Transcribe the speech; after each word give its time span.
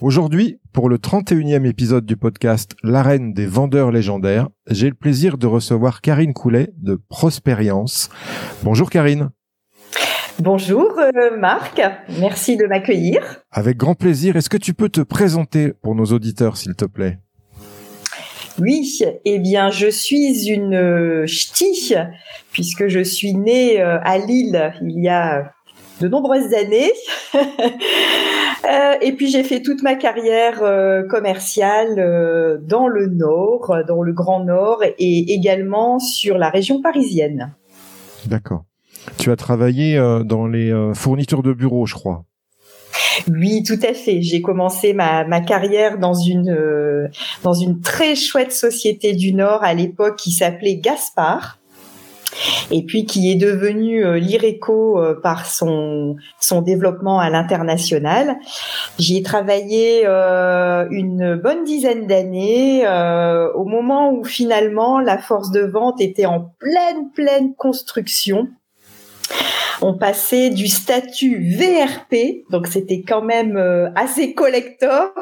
Aujourd'hui, 0.00 0.60
pour 0.72 0.88
le 0.88 0.96
31e 0.98 1.66
épisode 1.66 2.06
du 2.06 2.16
podcast 2.16 2.76
L'arène 2.84 3.32
des 3.32 3.46
vendeurs 3.46 3.90
légendaires, 3.90 4.48
j'ai 4.70 4.88
le 4.88 4.94
plaisir 4.94 5.38
de 5.38 5.48
recevoir 5.48 6.02
Karine 6.02 6.34
Coulet 6.34 6.70
de 6.76 7.00
Prosperience. 7.08 8.08
Bonjour 8.62 8.90
Karine. 8.90 9.30
Bonjour 10.38 10.96
euh, 11.00 11.36
Marc, 11.36 11.82
merci 12.20 12.56
de 12.56 12.66
m'accueillir. 12.66 13.42
Avec 13.50 13.76
grand 13.76 13.96
plaisir. 13.96 14.36
Est-ce 14.36 14.48
que 14.48 14.56
tu 14.56 14.72
peux 14.72 14.88
te 14.88 15.00
présenter 15.00 15.72
pour 15.82 15.96
nos 15.96 16.06
auditeurs, 16.06 16.56
s'il 16.56 16.76
te 16.76 16.84
plaît? 16.84 17.18
Oui, 18.60 19.00
eh 19.24 19.38
bien, 19.40 19.70
je 19.70 19.88
suis 19.88 20.48
une 20.48 20.74
euh, 20.74 21.26
ch'ti, 21.26 21.94
puisque 22.52 22.86
je 22.86 23.00
suis 23.00 23.34
née 23.34 23.80
euh, 23.80 23.98
à 24.02 24.18
Lille 24.18 24.74
il 24.82 25.02
y 25.02 25.08
a 25.08 25.52
de 26.00 26.08
nombreuses 26.08 26.54
années. 26.54 26.92
et 29.02 29.12
puis 29.12 29.28
j'ai 29.30 29.42
fait 29.42 29.62
toute 29.62 29.82
ma 29.82 29.94
carrière 29.94 30.62
commerciale 31.08 32.60
dans 32.62 32.88
le 32.88 33.06
Nord, 33.06 33.76
dans 33.86 34.02
le 34.02 34.12
Grand 34.12 34.44
Nord, 34.44 34.82
et 34.98 35.32
également 35.32 35.98
sur 35.98 36.38
la 36.38 36.50
région 36.50 36.80
parisienne. 36.80 37.52
D'accord. 38.26 38.64
Tu 39.16 39.30
as 39.30 39.36
travaillé 39.36 39.96
euh, 39.96 40.22
dans 40.22 40.46
les 40.46 40.70
euh, 40.70 40.92
fournitures 40.94 41.42
de 41.42 41.52
bureaux, 41.52 41.86
je 41.86 41.94
crois. 41.94 42.24
Oui, 43.28 43.62
tout 43.62 43.78
à 43.82 43.94
fait. 43.94 44.22
J'ai 44.22 44.42
commencé 44.42 44.92
ma, 44.92 45.40
carrière 45.40 45.98
dans 45.98 46.14
une 46.14 46.50
euh, 46.50 47.08
dans 47.42 47.54
une 47.54 47.80
très 47.80 48.14
chouette 48.14 48.52
société 48.52 49.14
du 49.14 49.32
Nord 49.32 49.62
à 49.62 49.74
l'époque 49.74 50.16
qui 50.16 50.30
s'appelait 50.30 50.76
Gaspard 50.76 51.57
et 52.70 52.84
puis 52.84 53.06
qui 53.06 53.30
est 53.30 53.36
devenue 53.36 54.18
l'Ireco 54.18 55.00
par 55.22 55.46
son 55.46 56.16
son 56.40 56.62
développement 56.62 57.18
à 57.20 57.30
l'international. 57.30 58.36
J'y 58.98 59.18
ai 59.18 59.22
travaillé 59.22 60.04
une 60.04 61.40
bonne 61.42 61.64
dizaine 61.64 62.06
d'années 62.06 62.86
au 63.54 63.64
moment 63.64 64.12
où 64.12 64.24
finalement 64.24 65.00
la 65.00 65.18
force 65.18 65.50
de 65.50 65.60
vente 65.60 66.00
était 66.00 66.26
en 66.26 66.52
pleine 66.58 67.10
pleine 67.14 67.54
construction 67.54 68.48
on 69.80 69.94
passait 69.94 70.50
du 70.50 70.66
statut 70.66 71.54
VRP, 71.56 72.44
donc 72.50 72.66
c'était 72.66 73.02
quand 73.02 73.22
même 73.22 73.56
euh, 73.56 73.88
assez 73.94 74.34
collector, 74.34 75.12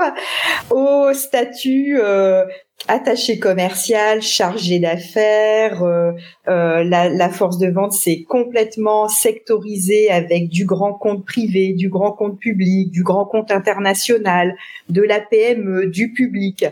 au 0.70 1.12
statut 1.12 1.98
euh, 2.00 2.44
attaché 2.88 3.38
commercial, 3.38 4.22
chargé 4.22 4.78
d'affaires. 4.78 5.82
Euh, 5.82 6.12
la, 6.46 7.08
la, 7.08 7.28
force 7.30 7.58
de 7.58 7.68
vente 7.68 7.92
s'est 7.92 8.24
complètement 8.28 9.08
sectorisée 9.08 10.10
avec 10.10 10.48
du 10.48 10.64
grand 10.64 10.94
compte 10.94 11.24
privé, 11.24 11.72
du 11.72 11.88
grand 11.88 12.12
compte 12.12 12.38
public, 12.38 12.90
du 12.90 13.02
grand 13.02 13.24
compte 13.24 13.50
international, 13.50 14.54
de 14.88 15.02
la 15.02 15.20
PME, 15.20 15.86
du 15.86 16.12
public. 16.12 16.66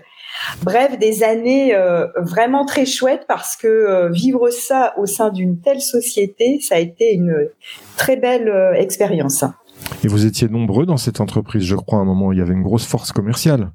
Bref, 0.63 0.99
des 0.99 1.23
années 1.23 1.75
euh, 1.75 2.07
vraiment 2.17 2.65
très 2.65 2.87
chouettes 2.87 3.25
parce 3.29 3.57
que 3.57 3.69
euh, 3.69 4.11
vivre 4.11 4.51
ça 4.51 4.95
au 4.99 5.07
sein 5.07 5.31
d'une 5.31 5.61
telle 5.61 5.81
société, 5.81 6.61
ça 6.61 6.77
a 6.77 6.79
été 6.79 7.15
une 7.15 7.49
très 7.97 8.17
belle 8.17 8.49
euh, 8.49 8.75
expérience. 8.75 9.45
Et 10.03 10.09
vous 10.09 10.27
étiez 10.27 10.49
nombreux 10.49 10.87
dans 10.87 10.97
cette 10.97 11.21
entreprise, 11.21 11.65
je 11.65 11.77
crois, 11.77 11.99
à 11.99 12.03
un 12.03 12.05
moment, 12.05 12.33
il 12.33 12.39
y 12.39 12.43
avait 12.43 12.53
une 12.53 12.63
grosse 12.63 12.87
force 12.87 13.13
commerciale. 13.13 13.71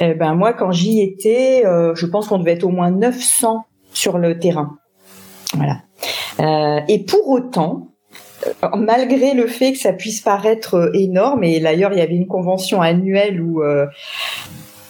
Eh 0.00 0.14
ben 0.14 0.34
moi, 0.34 0.52
quand 0.52 0.72
j'y 0.72 1.00
étais, 1.00 1.62
je 1.64 2.06
pense 2.06 2.28
qu'on 2.28 2.38
devait 2.38 2.52
être 2.52 2.64
au 2.64 2.70
moins 2.70 2.90
900 2.90 3.64
sur 3.92 4.18
le 4.18 4.38
terrain. 4.38 4.76
Voilà. 5.54 5.82
et 6.88 7.04
pour 7.04 7.28
autant, 7.28 7.92
malgré 8.76 9.34
le 9.34 9.46
fait 9.46 9.72
que 9.72 9.78
ça 9.78 9.92
puisse 9.92 10.20
paraître 10.20 10.90
énorme, 10.94 11.44
et 11.44 11.60
d'ailleurs 11.60 11.92
il 11.92 11.98
y 11.98 12.02
avait 12.02 12.16
une 12.16 12.26
convention 12.26 12.80
annuelle 12.80 13.40
où 13.40 13.62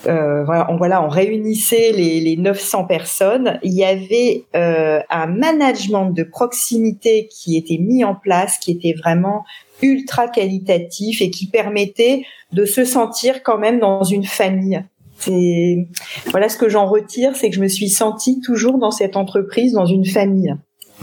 euh, 0.06 0.44
on, 0.68 0.76
voilà, 0.76 1.02
on 1.02 1.08
réunissait 1.08 1.92
les, 1.92 2.20
les 2.20 2.36
900 2.36 2.84
personnes. 2.84 3.58
Il 3.62 3.72
y 3.72 3.84
avait 3.84 4.44
euh, 4.54 5.00
un 5.10 5.26
management 5.26 6.10
de 6.10 6.22
proximité 6.22 7.28
qui 7.28 7.56
était 7.56 7.78
mis 7.78 8.04
en 8.04 8.14
place, 8.14 8.58
qui 8.58 8.72
était 8.72 8.94
vraiment 8.98 9.44
ultra 9.82 10.28
qualitatif 10.28 11.20
et 11.20 11.30
qui 11.30 11.46
permettait 11.46 12.24
de 12.52 12.64
se 12.64 12.84
sentir 12.84 13.42
quand 13.42 13.58
même 13.58 13.80
dans 13.80 14.04
une 14.04 14.24
famille. 14.24 14.82
C'est 15.18 15.88
voilà 16.30 16.48
ce 16.48 16.56
que 16.56 16.68
j'en 16.68 16.86
retire, 16.86 17.36
c'est 17.36 17.50
que 17.50 17.56
je 17.56 17.60
me 17.60 17.68
suis 17.68 17.88
sentie 17.88 18.40
toujours 18.40 18.78
dans 18.78 18.90
cette 18.90 19.16
entreprise, 19.16 19.72
dans 19.72 19.86
une 19.86 20.04
famille. 20.04 20.54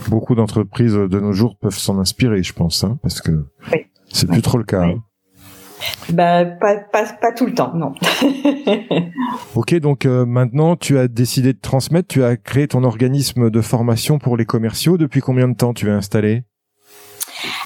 Beaucoup 0.08 0.34
d'entreprises 0.34 0.94
de 0.94 1.20
nos 1.20 1.32
jours 1.32 1.56
peuvent 1.56 1.78
s'en 1.78 1.98
inspirer, 1.98 2.42
je 2.42 2.52
pense, 2.52 2.84
hein, 2.84 2.98
parce 3.02 3.20
que 3.20 3.46
c'est 4.08 4.28
plus 4.28 4.42
trop 4.42 4.58
le 4.58 4.64
cas. 4.64 4.82
Hein. 4.82 5.02
Bah, 6.12 6.44
pas, 6.44 6.76
pas, 6.76 7.04
pas 7.04 7.32
tout 7.32 7.46
le 7.46 7.54
temps, 7.54 7.72
non. 7.74 7.92
ok, 9.54 9.74
donc 9.76 10.06
euh, 10.06 10.24
maintenant 10.24 10.76
tu 10.76 10.98
as 10.98 11.08
décidé 11.08 11.52
de 11.52 11.58
transmettre, 11.58 12.08
tu 12.08 12.22
as 12.22 12.36
créé 12.36 12.68
ton 12.68 12.84
organisme 12.84 13.50
de 13.50 13.60
formation 13.60 14.18
pour 14.18 14.36
les 14.36 14.44
commerciaux. 14.44 14.96
Depuis 14.96 15.20
combien 15.20 15.48
de 15.48 15.56
temps 15.56 15.74
tu 15.74 15.90
as 15.90 15.94
installé? 15.94 16.44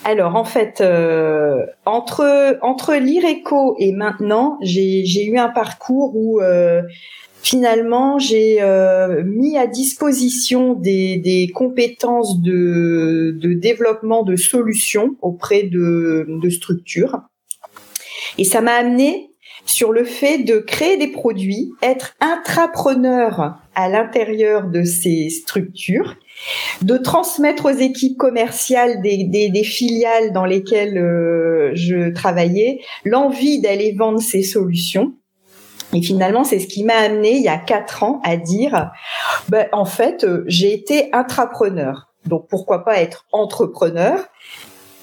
Alors 0.05 0.37
en 0.37 0.45
fait, 0.45 0.81
euh, 0.81 1.65
entre 1.85 2.59
entre 2.63 2.95
l'IRECO 2.95 3.77
et 3.79 3.93
maintenant, 3.93 4.59
j'ai 4.63 5.25
eu 5.25 5.39
un 5.39 5.49
parcours 5.49 6.15
où 6.15 6.41
euh, 6.41 6.83
finalement 7.43 8.19
j'ai 8.19 8.61
mis 9.25 9.57
à 9.57 9.67
disposition 9.67 10.75
des, 10.75 11.19
des 11.19 11.49
compétences 11.55 12.41
de, 12.41 13.37
de 13.41 13.53
développement 13.55 14.23
de 14.23 14.37
solutions 14.37 15.17
auprès 15.23 15.63
de, 15.63 16.27
de 16.29 16.51
structures. 16.51 17.21
Et 18.39 18.45
ça 18.45 18.61
m'a 18.61 18.75
amené 18.75 19.31
sur 19.67 19.93
le 19.93 20.05
fait 20.05 20.39
de 20.39 20.59
créer 20.59 20.97
des 20.97 21.09
produits, 21.09 21.73
être 21.83 22.15
intrapreneur 22.21 23.59
à 23.75 23.89
l'intérieur 23.89 24.69
de 24.69 24.85
ces 24.85 25.29
structures, 25.29 26.17
de 26.83 26.97
transmettre 26.97 27.67
aux 27.67 27.77
équipes 27.77 28.17
commerciales 28.17 29.01
des, 29.03 29.25
des, 29.25 29.65
filiales 29.65 30.33
dans 30.33 30.45
lesquelles 30.45 30.99
euh, 30.99 31.71
je 31.75 32.13
travaillais 32.13 32.81
l'envie 33.05 33.61
d'aller 33.61 33.93
vendre 33.93 34.21
ces 34.21 34.43
solutions. 34.43 35.15
Et 35.95 36.03
finalement, 36.03 36.45
c'est 36.45 36.59
ce 36.59 36.67
qui 36.67 36.85
m'a 36.85 36.97
amené 36.97 37.37
il 37.37 37.43
y 37.43 37.49
a 37.49 37.59
quatre 37.59 38.03
ans 38.03 38.21
à 38.25 38.37
dire, 38.37 38.91
ben, 39.49 39.67
en 39.73 39.85
fait, 39.85 40.25
euh, 40.25 40.45
j'ai 40.47 40.73
été 40.73 41.09
intrapreneur. 41.13 42.09
Donc 42.27 42.49
pourquoi 42.49 42.85
pas 42.85 43.01
être 43.01 43.27
entrepreneur? 43.33 44.27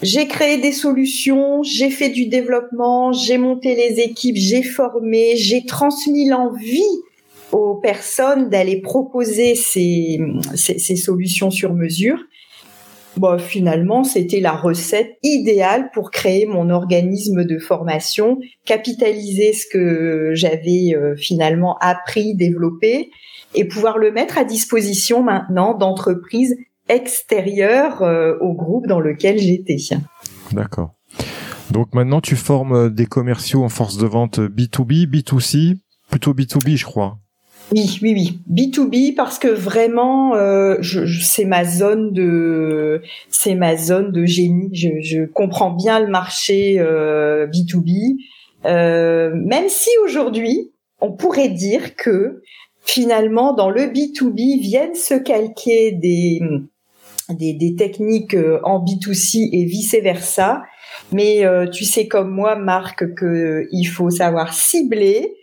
J'ai 0.02 0.28
créé 0.28 0.58
des 0.58 0.74
solutions, 0.74 1.64
j'ai 1.64 1.90
fait 1.90 2.10
du 2.10 2.26
développement, 2.26 3.14
j'ai 3.14 3.38
monté 3.38 3.74
les 3.76 4.02
équipes, 4.02 4.36
j'ai 4.36 4.62
formé, 4.62 5.38
j'ai 5.38 5.66
transmis 5.66 6.28
l'envie 6.28 6.82
aux 7.54 7.76
personnes 7.76 8.50
d'aller 8.50 8.82
proposer 8.82 9.56
ces, 9.56 10.20
ces, 10.56 10.96
solutions 10.96 11.52
sur 11.52 11.74
mesure. 11.74 12.18
Bon, 13.16 13.38
finalement, 13.38 14.04
c'était 14.04 14.40
la 14.40 14.54
recette 14.54 15.18
idéale 15.22 15.92
pour 15.94 16.10
créer 16.10 16.48
mon 16.48 16.72
organisme 16.72 17.46
de 17.46 17.60
formation, 17.60 18.40
capitaliser 18.66 19.54
ce 19.54 19.68
que 19.72 20.32
j'avais 20.34 20.96
euh, 20.96 21.16
finalement 21.16 21.78
appris, 21.80 22.34
développé, 22.34 23.12
et 23.54 23.66
pouvoir 23.66 24.00
le 24.00 24.12
mettre 24.12 24.40
à 24.40 24.44
disposition 24.44 25.22
maintenant 25.22 25.78
d'entreprises 25.78 26.56
extérieures 26.90 28.02
euh, 28.02 28.34
au 28.42 28.54
groupe 28.54 28.88
dans 28.88 29.00
lequel 29.00 29.38
j'étais. 29.38 29.78
D'accord. 30.52 30.96
Donc 31.70 31.94
maintenant, 31.94 32.20
tu 32.20 32.36
formes 32.36 32.90
des 32.90 33.06
commerciaux 33.06 33.64
en 33.64 33.70
force 33.70 33.98
de 33.98 34.08
vente 34.08 34.40
B2B, 34.40 35.08
B2C, 35.08 35.78
plutôt 36.10 36.34
B2B, 36.34 36.78
je 36.78 36.86
crois. 36.86 37.20
Oui, 37.74 38.00
oui, 38.04 38.14
oui. 38.14 38.40
B2B 38.52 39.16
parce 39.16 39.40
que 39.40 39.48
vraiment, 39.48 40.36
euh, 40.36 40.78
c'est 41.24 41.46
ma 41.46 41.66
zone 41.66 42.14
de, 42.14 43.02
c'est 43.30 43.56
ma 43.56 43.76
zone 43.76 44.12
de 44.12 44.26
génie. 44.26 44.70
Je, 44.74 44.90
je 45.02 45.26
comprends 45.26 45.72
bien 45.72 46.00
le 46.00 46.08
marché 46.08 46.76
euh, 46.78 47.48
B2B, 47.48 48.18
euh, 48.66 49.32
même 49.34 49.70
si 49.70 49.90
aujourd'hui, 50.06 50.72
on 51.02 51.14
pourrait 51.14 51.50
dire 51.50 51.96
que 51.96 52.44
finalement, 52.84 53.54
dans 53.54 53.72
le 53.72 53.88
B2B, 53.88 54.62
viennent 54.62 54.94
se 54.94 55.16
calquer 55.16 55.94
des, 55.94 56.42
des, 57.30 57.54
des 57.54 57.76
techniques 57.76 58.36
euh, 58.36 58.60
en 58.64 58.86
B2C 58.86 59.50
et 59.52 59.66
vice 59.66 59.96
versa. 59.96 60.62
Mais 61.12 61.46
euh, 61.46 61.68
tu 61.68 61.86
sais 61.86 62.08
comme 62.08 62.32
moi, 62.32 62.56
Marc, 62.56 63.14
que 63.16 63.68
il 63.72 63.86
faut 63.86 64.10
savoir 64.10 64.54
cibler, 64.54 65.36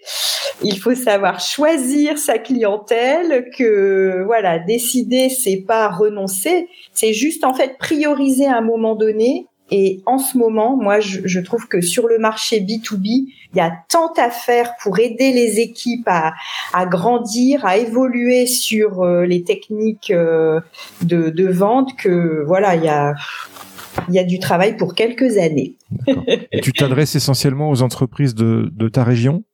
il 0.62 0.78
faut 0.78 0.94
savoir 0.94 1.40
choisir 1.40 2.18
sa 2.18 2.38
clientèle, 2.38 3.50
que 3.56 4.22
voilà, 4.24 4.58
décider, 4.58 5.28
c'est 5.28 5.64
pas 5.66 5.88
renoncer, 5.88 6.68
c'est 6.92 7.12
juste 7.12 7.44
en 7.44 7.54
fait 7.54 7.78
prioriser 7.78 8.46
à 8.46 8.58
un 8.58 8.62
moment 8.62 8.94
donné. 8.94 9.46
Et 9.72 10.02
en 10.04 10.18
ce 10.18 10.36
moment, 10.36 10.76
moi, 10.76 10.98
je, 10.98 11.20
je 11.24 11.38
trouve 11.38 11.68
que 11.68 11.80
sur 11.80 12.08
le 12.08 12.18
marché 12.18 12.60
B2B, 12.60 13.28
il 13.52 13.56
y 13.56 13.60
a 13.60 13.72
tant 13.88 14.12
à 14.16 14.30
faire 14.30 14.74
pour 14.82 14.98
aider 14.98 15.32
les 15.32 15.60
équipes 15.60 16.06
à, 16.06 16.34
à 16.72 16.86
grandir, 16.86 17.64
à 17.64 17.76
évoluer 17.76 18.46
sur 18.46 19.02
euh, 19.02 19.24
les 19.24 19.44
techniques 19.44 20.10
euh, 20.10 20.60
de, 21.02 21.30
de 21.30 21.48
vente 21.48 21.96
que 21.96 22.44
voilà, 22.46 22.74
il 22.76 22.84
y 22.84 22.88
a 22.88 23.14
il 24.08 24.14
y 24.14 24.18
a 24.18 24.24
du 24.24 24.38
travail 24.38 24.76
pour 24.76 24.94
quelques 24.94 25.38
années. 25.38 25.76
Et 26.52 26.60
tu 26.60 26.72
t'adresses 26.72 27.14
essentiellement 27.14 27.70
aux 27.70 27.82
entreprises 27.82 28.34
de, 28.34 28.70
de 28.72 28.88
ta 28.88 29.04
région? 29.04 29.44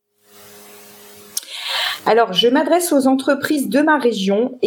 Alors, 2.04 2.32
je 2.32 2.48
m'adresse 2.48 2.92
aux 2.92 3.08
entreprises 3.08 3.68
de 3.68 3.80
ma 3.80 3.98
région 3.98 4.58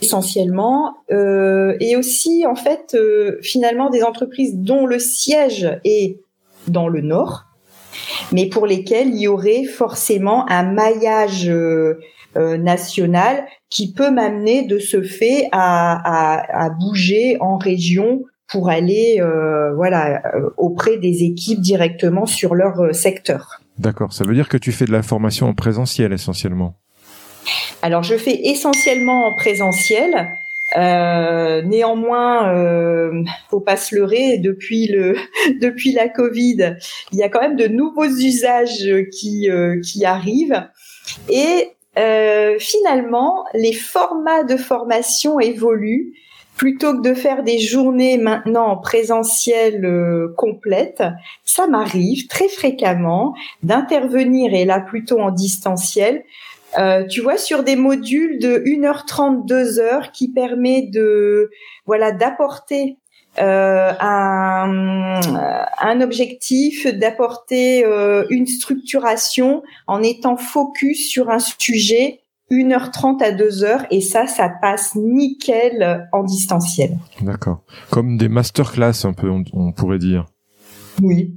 essentiellement 0.00 0.94
euh, 1.10 1.74
et 1.80 1.96
aussi 1.96 2.44
en 2.46 2.54
fait 2.54 2.94
euh, 2.94 3.38
finalement 3.42 3.88
des 3.90 4.02
entreprises 4.02 4.54
dont 4.56 4.86
le 4.86 4.98
siège 4.98 5.68
est 5.84 6.20
dans 6.68 6.88
le 6.88 7.00
nord 7.00 7.44
mais 8.30 8.46
pour 8.46 8.66
lesquelles 8.66 9.08
il 9.08 9.20
y 9.20 9.28
aurait 9.28 9.64
forcément 9.64 10.48
un 10.50 10.64
maillage 10.64 11.48
euh, 11.48 11.98
euh 12.36 12.58
national 12.58 13.46
qui 13.70 13.94
peut 13.94 14.10
m'amener 14.10 14.66
de 14.66 14.78
ce 14.78 15.02
fait 15.02 15.48
à, 15.52 16.34
à, 16.34 16.66
à 16.66 16.70
bouger 16.70 17.38
en 17.40 17.56
région 17.56 18.22
pour 18.48 18.68
aller 18.68 19.18
euh, 19.20 19.74
voilà 19.74 20.22
euh, 20.34 20.50
auprès 20.56 20.98
des 20.98 21.24
équipes 21.24 21.60
directement 21.60 22.26
sur 22.26 22.54
leur 22.54 22.80
euh, 22.80 22.92
secteur. 22.92 23.60
D'accord, 23.78 24.12
ça 24.12 24.24
veut 24.24 24.34
dire 24.34 24.48
que 24.48 24.56
tu 24.56 24.72
fais 24.72 24.84
de 24.84 24.92
la 24.92 25.02
formation 25.02 25.48
en 25.48 25.54
présentiel 25.54 26.12
essentiellement. 26.12 26.76
Alors 27.82 28.02
je 28.02 28.16
fais 28.16 28.48
essentiellement 28.48 29.26
en 29.26 29.34
présentiel. 29.34 30.28
Euh, 30.76 31.62
néanmoins, 31.62 32.52
euh, 32.52 33.22
faut 33.50 33.60
pas 33.60 33.76
se 33.76 33.94
leurrer. 33.94 34.38
Depuis 34.38 34.88
le 34.88 35.16
depuis 35.60 35.92
la 35.92 36.08
Covid, 36.08 36.76
il 37.12 37.18
y 37.18 37.22
a 37.22 37.28
quand 37.28 37.40
même 37.40 37.56
de 37.56 37.68
nouveaux 37.68 38.04
usages 38.04 38.88
qui 39.12 39.48
euh, 39.50 39.80
qui 39.80 40.04
arrivent 40.04 40.68
et 41.28 41.70
euh, 41.98 42.56
finalement 42.58 43.44
les 43.54 43.72
formats 43.72 44.42
de 44.42 44.56
formation 44.56 45.38
évoluent 45.38 46.14
plutôt 46.56 46.94
que 46.96 47.02
de 47.02 47.14
faire 47.14 47.42
des 47.42 47.58
journées 47.58 48.16
maintenant 48.18 48.66
en 48.66 48.76
présentiel 48.76 49.84
euh, 49.84 50.34
complète, 50.36 51.02
ça 51.44 51.66
m'arrive 51.66 52.26
très 52.28 52.48
fréquemment 52.48 53.34
d'intervenir 53.62 54.54
et 54.54 54.64
là 54.64 54.80
plutôt 54.80 55.20
en 55.20 55.30
distanciel. 55.30 56.24
Euh, 56.78 57.04
tu 57.06 57.20
vois 57.20 57.38
sur 57.38 57.62
des 57.62 57.76
modules 57.76 58.38
de 58.38 58.58
1h30 58.66 59.46
2 59.46 59.78
heures 59.78 60.12
qui 60.12 60.28
permet 60.28 60.82
de 60.82 61.50
voilà 61.86 62.12
d'apporter 62.12 62.96
euh, 63.38 63.92
un, 64.00 65.20
un, 65.78 66.00
objectif, 66.00 66.86
d'apporter 66.86 67.84
euh, 67.84 68.24
une 68.30 68.46
structuration 68.46 69.62
en 69.86 70.02
étant 70.02 70.38
focus 70.38 71.10
sur 71.10 71.28
un 71.28 71.38
sujet 71.38 72.20
1h30 72.50 73.22
à 73.22 73.32
2h 73.32 73.86
et 73.90 74.00
ça, 74.00 74.26
ça 74.26 74.48
passe 74.48 74.94
nickel 74.94 76.08
en 76.12 76.22
distanciel. 76.22 76.96
D'accord. 77.20 77.64
Comme 77.90 78.16
des 78.16 78.28
masterclass 78.28 79.04
un 79.04 79.12
peu, 79.12 79.28
on, 79.52 79.72
pourrait 79.72 79.98
dire. 79.98 80.26
Oui. 81.02 81.34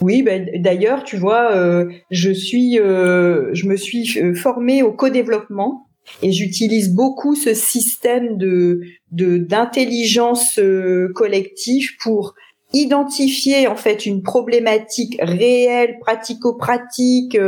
Oui, 0.00 0.22
ben, 0.22 0.48
d'ailleurs, 0.56 1.04
tu 1.04 1.16
vois, 1.16 1.54
euh, 1.54 1.88
je 2.10 2.30
suis, 2.32 2.78
euh, 2.78 3.50
je 3.52 3.66
me 3.66 3.76
suis 3.76 4.18
euh, 4.18 4.34
formée 4.34 4.82
au 4.82 4.92
co-développement 4.92 5.86
et 6.22 6.32
j'utilise 6.32 6.92
beaucoup 6.92 7.36
ce 7.36 7.54
système 7.54 8.36
de 8.36 8.80
d'intelligence 9.12 10.58
collective 11.14 11.90
pour 12.02 12.34
identifier 12.72 13.68
en 13.68 13.76
fait 13.76 14.06
une 14.06 14.22
problématique 14.22 15.16
réelle, 15.20 15.98
pratico-pratique 16.00 17.38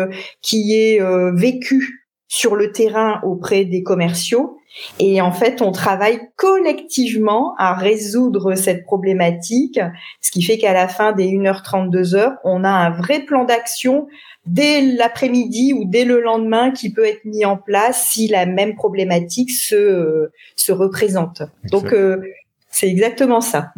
qui 0.43 0.75
est 0.75 1.01
vécue 1.35 2.02
sur 2.33 2.57
le 2.57 2.73
terrain 2.73 3.21
auprès 3.25 3.67
des 3.67 3.83
commerciaux. 3.83 4.57
Et 4.99 5.21
en 5.21 5.33
fait, 5.33 5.61
on 5.61 5.71
travaille 5.71 6.19
collectivement 6.37 7.55
à 7.59 7.75
résoudre 7.75 8.55
cette 8.55 8.85
problématique, 8.85 9.79
ce 10.23 10.31
qui 10.31 10.43
fait 10.43 10.57
qu'à 10.57 10.73
la 10.73 10.89
fin 10.89 11.13
des 11.13 11.27
1h30, 11.27 11.91
2h, 11.91 12.37
on 12.45 12.65
a 12.65 12.71
un 12.71 12.89
vrai 12.89 13.21
plan 13.21 13.45
d'action 13.45 14.07
dès 14.47 14.81
l'après-midi 14.81 15.75
ou 15.75 15.85
dès 15.85 16.07
le 16.07 16.23
lendemain 16.23 16.71
qui 16.71 16.91
peut 16.91 17.05
être 17.05 17.23
mis 17.27 17.45
en 17.45 17.59
place 17.59 18.09
si 18.09 18.29
la 18.29 18.47
même 18.47 18.77
problématique 18.77 19.51
se, 19.51 20.31
se 20.57 20.73
représente. 20.73 21.43
Donc, 21.71 21.93
euh, 21.93 22.23
c'est 22.71 22.89
exactement 22.89 23.43
ça. 23.43 23.73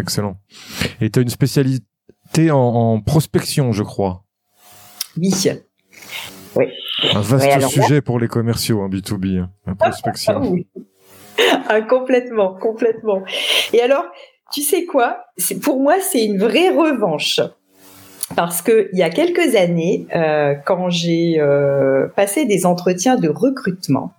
excellent. 0.00 0.38
Et 1.02 1.10
tu 1.10 1.18
as 1.18 1.22
une 1.22 1.28
spécialité 1.28 2.50
en, 2.50 2.56
en 2.56 3.00
prospection, 3.02 3.72
je 3.72 3.82
crois. 3.82 4.24
Oui. 5.18 5.60
Oui. 6.56 6.64
Un 7.14 7.20
vaste 7.20 7.68
sujet 7.68 8.00
pour 8.00 8.18
les 8.18 8.28
commerciaux, 8.28 8.80
en 8.80 8.88
B2B, 8.88 9.40
hein, 9.40 9.50
la 9.66 9.74
prospection. 9.74 10.56
Ah. 11.52 11.62
Ah, 11.68 11.80
complètement, 11.80 12.54
complètement. 12.54 13.22
Et 13.72 13.80
alors, 13.80 14.04
tu 14.52 14.60
sais 14.60 14.84
quoi? 14.84 15.24
Pour 15.62 15.80
moi, 15.80 15.94
c'est 16.00 16.24
une 16.24 16.38
vraie 16.38 16.68
revanche. 16.68 17.40
Parce 18.36 18.62
que 18.62 18.90
il 18.92 18.98
y 18.98 19.02
a 19.02 19.10
quelques 19.10 19.56
années, 19.56 20.06
euh, 20.14 20.54
quand 20.66 20.90
j'ai 20.90 21.40
euh, 21.40 22.08
passé 22.14 22.44
des 22.44 22.66
entretiens 22.66 23.16
de 23.16 23.28
recrutement, 23.28 24.12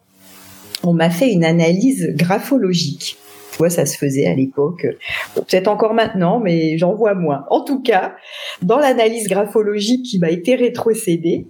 on 0.83 0.93
m'a 0.93 1.09
fait 1.09 1.31
une 1.31 1.45
analyse 1.45 2.09
graphologique. 2.15 3.17
Tu 3.51 3.57
vois, 3.57 3.69
ça 3.69 3.85
se 3.85 3.97
faisait 3.97 4.25
à 4.25 4.33
l'époque. 4.33 4.87
Peut-être 5.35 5.67
encore 5.67 5.93
maintenant, 5.93 6.39
mais 6.39 6.77
j'en 6.77 6.95
vois 6.95 7.13
moins. 7.13 7.45
En 7.49 7.61
tout 7.61 7.81
cas, 7.81 8.15
dans 8.61 8.79
l'analyse 8.79 9.27
graphologique 9.27 10.05
qui 10.05 10.19
m'a 10.19 10.29
été 10.29 10.55
rétrocédée, 10.55 11.47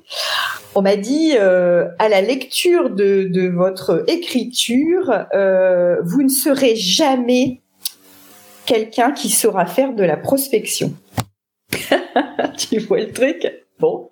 on 0.76 0.82
m'a 0.82 0.96
dit 0.96 1.34
euh, 1.38 1.88
à 2.00 2.08
la 2.10 2.22
lecture 2.22 2.90
de, 2.90 3.50
votre 3.54 4.04
écriture, 4.08 5.26
euh, 5.34 5.98
vous 6.04 6.24
ne 6.24 6.30
serez 6.30 6.76
jamais 6.76 7.62
quelqu'un 8.66 9.12
qui 9.12 9.30
saura 9.30 9.66
faire 9.66 9.94
de 9.94 10.04
la 10.04 10.18
prospection. 10.18 10.94
tu 12.58 12.80
vois 12.80 13.00
le 13.00 13.12
truc? 13.12 13.52
Bon. 13.80 14.10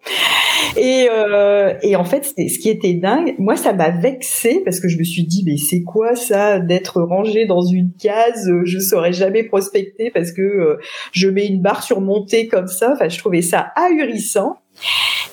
Et, 0.78 1.08
euh, 1.12 1.74
et 1.82 1.96
en 1.96 2.04
fait, 2.04 2.25
ce 2.25 2.60
qui 2.60 2.70
était 2.70 2.94
dingue, 2.94 3.36
moi, 3.38 3.56
ça 3.56 3.74
m'a 3.74 3.89
vexé 3.89 4.62
parce 4.63 4.80
que 4.80 4.88
je 4.88 4.98
me 4.98 5.04
suis 5.04 5.24
dit, 5.24 5.44
mais 5.46 5.58
c'est 5.58 5.82
quoi 5.82 6.16
ça 6.16 6.60
d'être 6.60 7.01
rangé 7.01 7.46
dans 7.46 7.62
une 7.62 7.92
case 8.00 8.50
Je 8.66 8.80
saurais 8.80 9.13
jamais 9.13 9.44
prospecter 9.44 10.12
parce 10.12 10.32
que 10.32 10.78
je 11.12 11.30
mets 11.30 11.48
une 11.48 11.62
barre 11.62 11.84
surmontée 11.84 12.48
comme 12.48 12.68
ça. 12.68 12.94
Enfin, 12.94 13.10
je 13.10 13.18
trouvais 13.18 13.42
ça 13.42 13.72
ahurissant. 13.75 14.58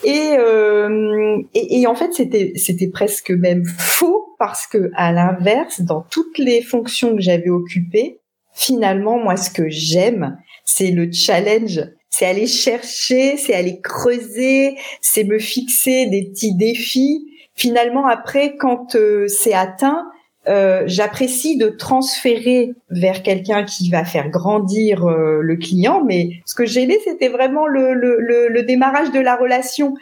Euh, 0.06 1.42
et, 1.54 1.80
et, 1.80 1.86
en 1.86 1.94
fait, 1.94 2.12
c'était 2.12 2.52
c'était 2.56 2.88
presque 2.88 3.30
même 3.30 3.64
faux 3.64 4.36
parce 4.38 4.66
que 4.66 4.90
à 4.94 5.12
l'inverse, 5.12 5.80
dans 5.80 6.02
toutes 6.02 6.38
les 6.38 6.62
fonctions 6.62 7.14
que 7.14 7.22
j'avais 7.22 7.48
occupées, 7.48 8.20
finalement, 8.54 9.18
moi, 9.18 9.36
ce 9.36 9.50
que 9.50 9.68
j'aime, 9.68 10.38
c'est 10.64 10.90
le 10.90 11.10
challenge. 11.10 11.80
C'est 12.10 12.26
aller 12.26 12.46
chercher, 12.46 13.36
c'est 13.36 13.54
aller 13.54 13.80
creuser, 13.80 14.76
c'est 15.00 15.24
me 15.24 15.38
fixer 15.38 16.06
des 16.06 16.30
petits 16.30 16.54
défis. 16.54 17.26
Finalement, 17.54 18.06
après, 18.06 18.56
quand 18.56 18.94
euh, 18.96 19.28
c'est 19.28 19.54
atteint, 19.54 20.06
euh, 20.48 20.84
j'apprécie 20.86 21.56
de 21.56 21.68
transférer 21.68 22.72
vers 22.90 23.22
quelqu'un 23.22 23.64
qui 23.64 23.90
va 23.90 24.04
faire 24.04 24.28
grandir 24.28 25.04
euh, 25.04 25.40
le 25.42 25.56
client, 25.56 26.04
mais 26.04 26.30
ce 26.44 26.54
que 26.54 26.64
j'aimais, 26.64 26.98
c'était 27.04 27.28
vraiment 27.28 27.66
le, 27.66 27.94
le, 27.94 28.18
le, 28.20 28.62
démarrage 28.62 29.10
de 29.10 29.18
la 29.18 29.34
relation. 29.36 29.94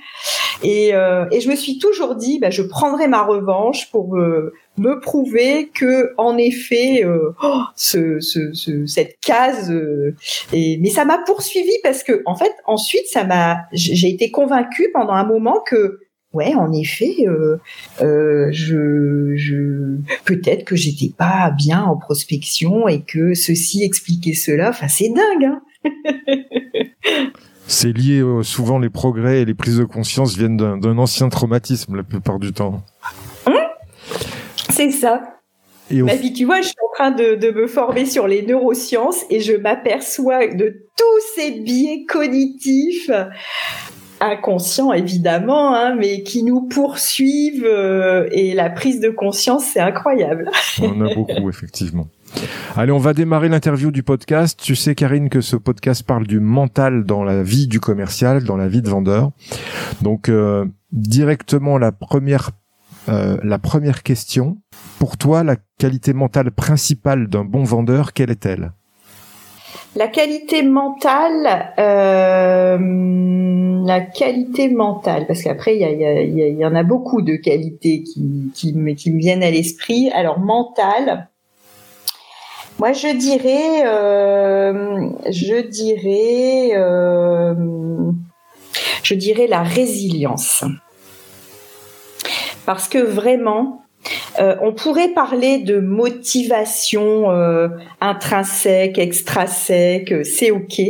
Et, 0.62 0.94
euh, 0.94 1.24
et 1.32 1.40
je 1.40 1.48
me 1.48 1.56
suis 1.56 1.78
toujours 1.78 2.14
dit, 2.14 2.38
bah, 2.40 2.50
je 2.50 2.62
prendrai 2.62 3.08
ma 3.08 3.22
revanche 3.22 3.90
pour 3.90 4.16
me 4.16 5.00
prouver 5.00 5.70
que, 5.74 6.12
en 6.18 6.36
effet, 6.36 7.04
oh, 7.06 7.62
ce, 7.74 8.20
ce, 8.20 8.52
cette 8.86 9.18
case. 9.20 9.72
et, 10.52 10.78
mais 10.80 10.90
ça 10.90 11.04
m'a 11.04 11.18
poursuivi 11.24 11.72
parce 11.82 12.02
que, 12.02 12.22
en 12.26 12.36
fait, 12.36 12.52
ensuite, 12.66 13.06
ça 13.06 13.24
m'a, 13.24 13.58
j'ai 13.72 14.08
été 14.08 14.30
convaincue 14.30 14.90
pendant 14.92 15.12
un 15.14 15.24
moment 15.24 15.60
que 15.66 16.00
ouais, 16.35 16.55
en 16.55 16.73
effet, 16.73 17.14
euh, 17.26 17.57
euh, 18.03 18.49
je, 18.53 19.35
je 19.37 19.97
peut-être 20.25 20.64
que 20.64 20.76
j'étais 20.76 21.12
pas 21.17 21.50
bien 21.57 21.83
en 21.83 21.97
prospection 21.97 22.87
et 22.88 23.03
que 23.03 23.35
ceci 23.35 23.83
expliquait 23.83 24.35
cela. 24.35 24.71
Enfin, 24.71 24.88
c'est 24.88 25.09
dingue. 25.09 25.45
Hein 25.45 25.62
c'est 27.67 27.93
lié 27.93 28.21
euh, 28.21 28.43
souvent 28.43 28.79
les 28.79 28.91
progrès 28.91 29.41
et 29.41 29.45
les 29.45 29.55
prises 29.55 29.79
de 29.79 29.85
conscience 29.85 30.37
viennent 30.37 30.57
d'un 30.57 30.99
ancien 30.99 31.29
traumatisme 31.29 31.97
la 31.97 32.03
plupart 32.03 32.38
du 32.38 32.53
temps. 32.53 32.83
Hum 33.47 33.55
c'est 34.71 34.91
ça. 34.91 35.23
Et 35.91 36.03
Ma 36.03 36.14
vie, 36.14 36.33
tu 36.33 36.47
vois, 36.47 36.62
je 36.62 36.69
suis 36.69 36.76
en 36.83 36.95
train 36.95 37.11
de, 37.11 37.35
de 37.35 37.50
me 37.50 37.67
former 37.67 38.07
sur 38.07 38.26
les 38.26 38.43
neurosciences 38.43 39.23
et 39.29 39.41
je 39.41 39.53
m'aperçois 39.53 40.47
de 40.47 40.87
tous 40.97 41.21
ces 41.37 41.61
biais 41.61 42.07
cognitifs 42.09 43.11
inconscients 44.25 44.93
évidemment, 44.93 45.75
hein, 45.75 45.95
mais 45.99 46.23
qui 46.23 46.43
nous 46.43 46.62
poursuivent 46.62 47.64
euh, 47.66 48.28
et 48.33 48.54
la 48.54 48.71
prise 48.71 49.00
de 49.00 49.11
conscience, 49.11 49.64
c'est 49.73 49.81
incroyable. 49.81 50.50
On 50.83 51.00
en 51.00 51.07
a 51.07 51.14
beaucoup 51.14 51.49
effectivement. 51.49 52.07
Allez, 52.76 52.93
on 52.93 52.99
va 52.99 53.14
démarrer 53.14 53.49
l'interview 53.49 53.90
du 53.90 54.02
podcast. 54.02 54.59
Tu 54.61 54.75
sais, 54.75 54.95
Karine, 54.95 55.28
que 55.28 55.40
ce 55.40 55.57
podcast 55.57 56.02
parle 56.02 56.26
du 56.26 56.40
mental 56.40 57.04
dans 57.04 57.23
la 57.23 57.43
vie 57.43 57.69
du 57.69 57.81
commercial, 57.81 58.45
dans 58.45 58.57
la 58.57 58.69
vie 58.69 58.83
de 58.83 58.88
vendeur. 58.88 59.31
Donc, 60.02 60.28
euh, 60.28 60.64
directement, 60.93 61.78
la 61.78 61.93
première, 61.93 62.50
euh, 63.09 63.37
la 63.45 63.59
première 63.59 64.02
question. 64.02 64.59
Pour 64.99 65.16
toi, 65.16 65.45
la 65.45 65.57
qualité 65.78 66.12
mentale 66.12 66.50
principale 66.50 67.28
d'un 67.28 67.45
bon 67.45 67.62
vendeur, 67.62 68.12
quelle 68.12 68.31
est-elle? 68.31 68.73
La 69.96 70.08
qualité 70.08 70.62
mentale, 70.62 71.72
euh, 71.78 72.78
la 73.86 74.00
qualité 74.00 74.68
mentale, 74.68 75.26
parce 75.26 75.42
qu'après 75.42 75.76
il 75.76 76.58
y, 76.58 76.64
en 76.64 76.74
a 76.74 76.82
beaucoup 76.82 77.22
de 77.22 77.36
qualités 77.36 78.02
qui, 78.02 78.50
qui, 78.54 78.74
me, 78.74 78.94
qui 78.94 79.12
me 79.12 79.18
viennent 79.18 79.42
à 79.42 79.50
l'esprit. 79.50 80.10
Alors 80.10 80.40
mentale, 80.40 81.28
moi 82.78 82.92
je 82.92 83.16
dirais, 83.16 83.86
euh, 83.86 85.08
je 85.30 85.60
dirais, 85.60 86.72
euh, 86.76 87.54
je 89.04 89.14
dirais 89.14 89.46
la 89.46 89.62
résilience, 89.62 90.64
parce 92.66 92.88
que 92.88 92.98
vraiment 92.98 93.84
euh, 94.40 94.56
on 94.62 94.73
pourrait 94.73 95.08
parler 95.14 95.58
de 95.58 95.78
motivation 95.78 97.30
euh, 97.30 97.68
intrinsèque, 98.00 98.99
extrinsèque, 98.99 100.12
c'est 100.25 100.50
ok, 100.50 100.80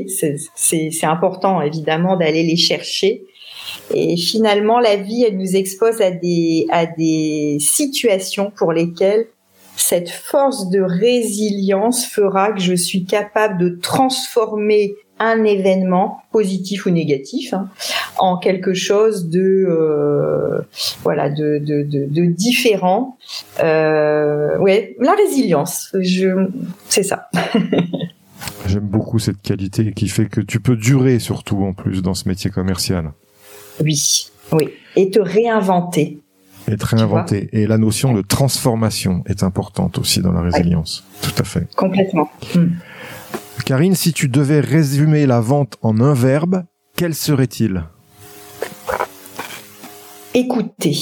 c'est 0.55 1.05
important 1.05 1.61
évidemment 1.61 2.17
d'aller 2.17 2.43
les 2.43 2.57
chercher. 2.57 3.25
Et 3.93 4.17
finalement, 4.17 4.81
la 4.81 4.97
vie, 4.97 5.25
elle 5.25 5.37
nous 5.37 5.57
expose 5.57 6.01
à 6.01 6.11
des, 6.11 6.67
à 6.71 6.87
des 6.87 7.59
situations 7.61 8.51
pour 8.57 8.73
lesquelles 8.73 9.27
cette 9.77 10.11
force 10.11 10.71
de 10.71 10.81
résilience 10.81 12.07
fera 12.07 12.53
que 12.53 12.61
je 12.61 12.75
suis 12.75 13.05
capable 13.05 13.59
de 13.59 13.79
transformer 13.81 14.95
un 15.19 15.45
événement 15.45 16.23
positif 16.33 16.87
ou 16.87 16.91
négatif 16.91 17.55
hein, 17.55 17.69
en 18.19 18.37
quelque 18.37 18.75
chose 18.75 19.29
de 19.29 19.67
euh, 19.69 20.61
voilà 21.03 21.31
de, 21.31 21.59
de, 21.59 21.83
de, 21.83 22.07
de 22.07 22.25
différent. 22.27 23.17
Euh, 23.63 24.59
ouais 24.59 24.97
la 25.01 25.13
résilience 25.13 25.95
je 26.01 26.49
c'est 26.89 27.05
ça. 27.05 27.29
J'aime 28.67 28.87
beaucoup 28.87 29.19
cette 29.19 29.41
qualité 29.41 29.93
qui 29.93 30.09
fait 30.09 30.27
que 30.27 30.41
tu 30.41 30.61
peux 30.61 30.77
durer 30.77 31.19
surtout 31.19 31.65
en 31.65 31.73
plus 31.73 32.03
dans 32.03 32.15
ce 32.15 32.29
métier 32.29 32.51
commercial. 32.51 33.13
Oui 33.83 34.31
oui. 34.53 34.71
Et 34.97 35.11
te 35.11 35.19
réinventer. 35.19 36.21
Et 36.71 36.77
te 36.77 36.87
réinventer. 36.87 37.49
et 37.53 37.67
la 37.67 37.79
notion 37.79 38.15
de 38.15 38.23
transformation 38.23 39.23
est 39.27 39.43
importante 39.43 39.99
aussi 39.99 40.21
dans 40.21 40.33
la 40.33 40.41
résilience. 40.41 41.05
Tout 41.21 41.35
à 41.39 41.45
fait. 41.45 41.67
Complètement. 41.77 42.31
Hmm. 42.55 42.69
Karine, 43.65 43.95
si 43.95 44.13
tu 44.13 44.29
devais 44.29 44.61
résumer 44.61 45.25
la 45.25 45.41
vente 45.41 45.79
en 45.81 45.99
un 45.99 46.13
verbe, 46.13 46.65
quel 46.99 47.15
serait-il? 47.15 47.85
Écouter. 50.35 50.95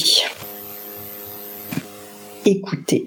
Écouter. 2.47 3.05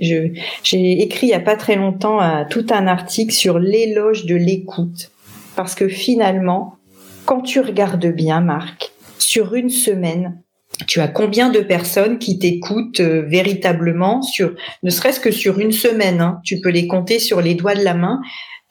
J'ai 0.61 1.01
écrit 1.01 1.27
il 1.27 1.29
n'y 1.29 1.35
a 1.35 1.39
pas 1.39 1.55
très 1.55 1.77
longtemps 1.77 2.21
euh, 2.21 2.43
tout 2.49 2.65
un 2.69 2.85
article 2.87 3.31
sur 3.31 3.57
l'éloge 3.57 4.25
de 4.25 4.35
l'écoute. 4.35 5.11
Parce 5.55 5.73
que 5.73 5.87
finalement, 5.87 6.75
quand 7.23 7.39
tu 7.39 7.61
regardes 7.61 8.07
bien, 8.07 8.41
Marc, 8.41 8.91
sur 9.19 9.55
une 9.55 9.69
semaine, 9.69 10.41
tu 10.85 10.99
as 10.99 11.07
combien 11.07 11.49
de 11.49 11.61
personnes 11.61 12.19
qui 12.19 12.39
t'écoutent 12.39 12.99
euh, 12.99 13.21
véritablement 13.21 14.21
sur, 14.21 14.53
ne 14.83 14.89
serait-ce 14.89 15.21
que 15.21 15.31
sur 15.31 15.59
une 15.59 15.71
semaine, 15.71 16.19
hein, 16.19 16.41
tu 16.43 16.59
peux 16.59 16.71
les 16.71 16.87
compter 16.87 17.19
sur 17.19 17.39
les 17.39 17.55
doigts 17.55 17.75
de 17.75 17.83
la 17.83 17.93
main. 17.93 18.19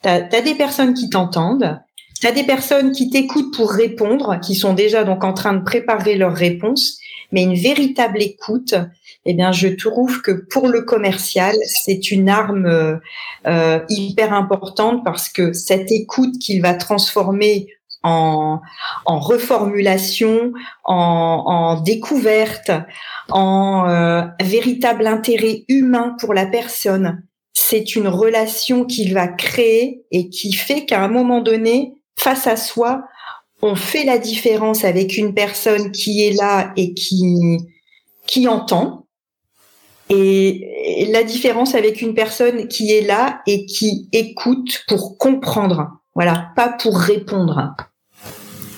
Tu 0.05 0.11
as, 0.11 0.41
des 0.41 0.53
personnes 0.53 0.93
qui 0.93 1.09
t'entendent, 1.09 1.79
tu 2.21 2.27
as 2.27 2.31
des 2.31 2.43
personnes 2.43 2.91
qui 2.91 3.09
t'écoutent 3.09 3.51
pour 3.55 3.71
répondre, 3.71 4.39
qui 4.39 4.53
sont 4.53 4.75
déjà 4.75 5.03
donc 5.03 5.23
en 5.23 5.33
train 5.33 5.53
de 5.53 5.63
préparer 5.63 6.15
leurs 6.15 6.35
réponses, 6.35 6.99
mais 7.31 7.41
une 7.41 7.55
véritable 7.55 8.21
écoute, 8.21 8.75
eh 9.25 9.33
bien, 9.33 9.51
je 9.51 9.67
trouve 9.67 10.21
que 10.21 10.31
pour 10.31 10.67
le 10.67 10.83
commercial, 10.83 11.55
c'est 11.65 12.11
une 12.11 12.29
arme 12.29 12.67
euh, 12.67 12.97
euh, 13.47 13.79
hyper 13.89 14.31
importante 14.31 15.03
parce 15.03 15.27
que 15.27 15.53
cette 15.53 15.91
écoute 15.91 16.37
qu'il 16.39 16.61
va 16.61 16.75
transformer 16.75 17.67
en, 18.03 18.61
en 19.05 19.19
reformulation, 19.19 20.53
en, 20.83 20.93
en 21.47 21.81
découverte, 21.81 22.69
en 23.31 23.89
euh, 23.89 24.21
véritable 24.39 25.07
intérêt 25.07 25.65
humain 25.67 26.15
pour 26.19 26.35
la 26.35 26.45
personne, 26.45 27.23
c'est 27.55 27.95
une 27.95 28.07
relation 28.07 28.85
qu'il 28.85 29.13
va 29.13 29.27
créer 29.27 30.05
et 30.11 30.29
qui 30.29 30.53
fait 30.53 30.85
qu'à 30.85 31.03
un 31.03 31.07
moment 31.07 31.41
donné, 31.41 31.93
face 32.17 32.47
à 32.47 32.57
soi, 32.57 33.03
on 33.61 33.75
fait 33.75 34.03
la 34.03 34.17
différence 34.17 34.83
avec 34.83 35.17
une 35.17 35.33
personne 35.33 35.91
qui 35.91 36.23
est 36.23 36.33
là 36.33 36.73
et 36.75 36.93
qui 36.93 37.57
qui 38.27 38.47
entend 38.47 39.05
et 40.09 41.07
la 41.11 41.23
différence 41.23 41.73
avec 41.75 42.01
une 42.01 42.13
personne 42.13 42.67
qui 42.67 42.91
est 42.91 43.01
là 43.01 43.41
et 43.47 43.65
qui 43.65 44.09
écoute 44.11 44.83
pour 44.87 45.17
comprendre. 45.17 45.89
Voilà, 46.13 46.51
pas 46.55 46.69
pour 46.69 46.97
répondre. 46.97 47.75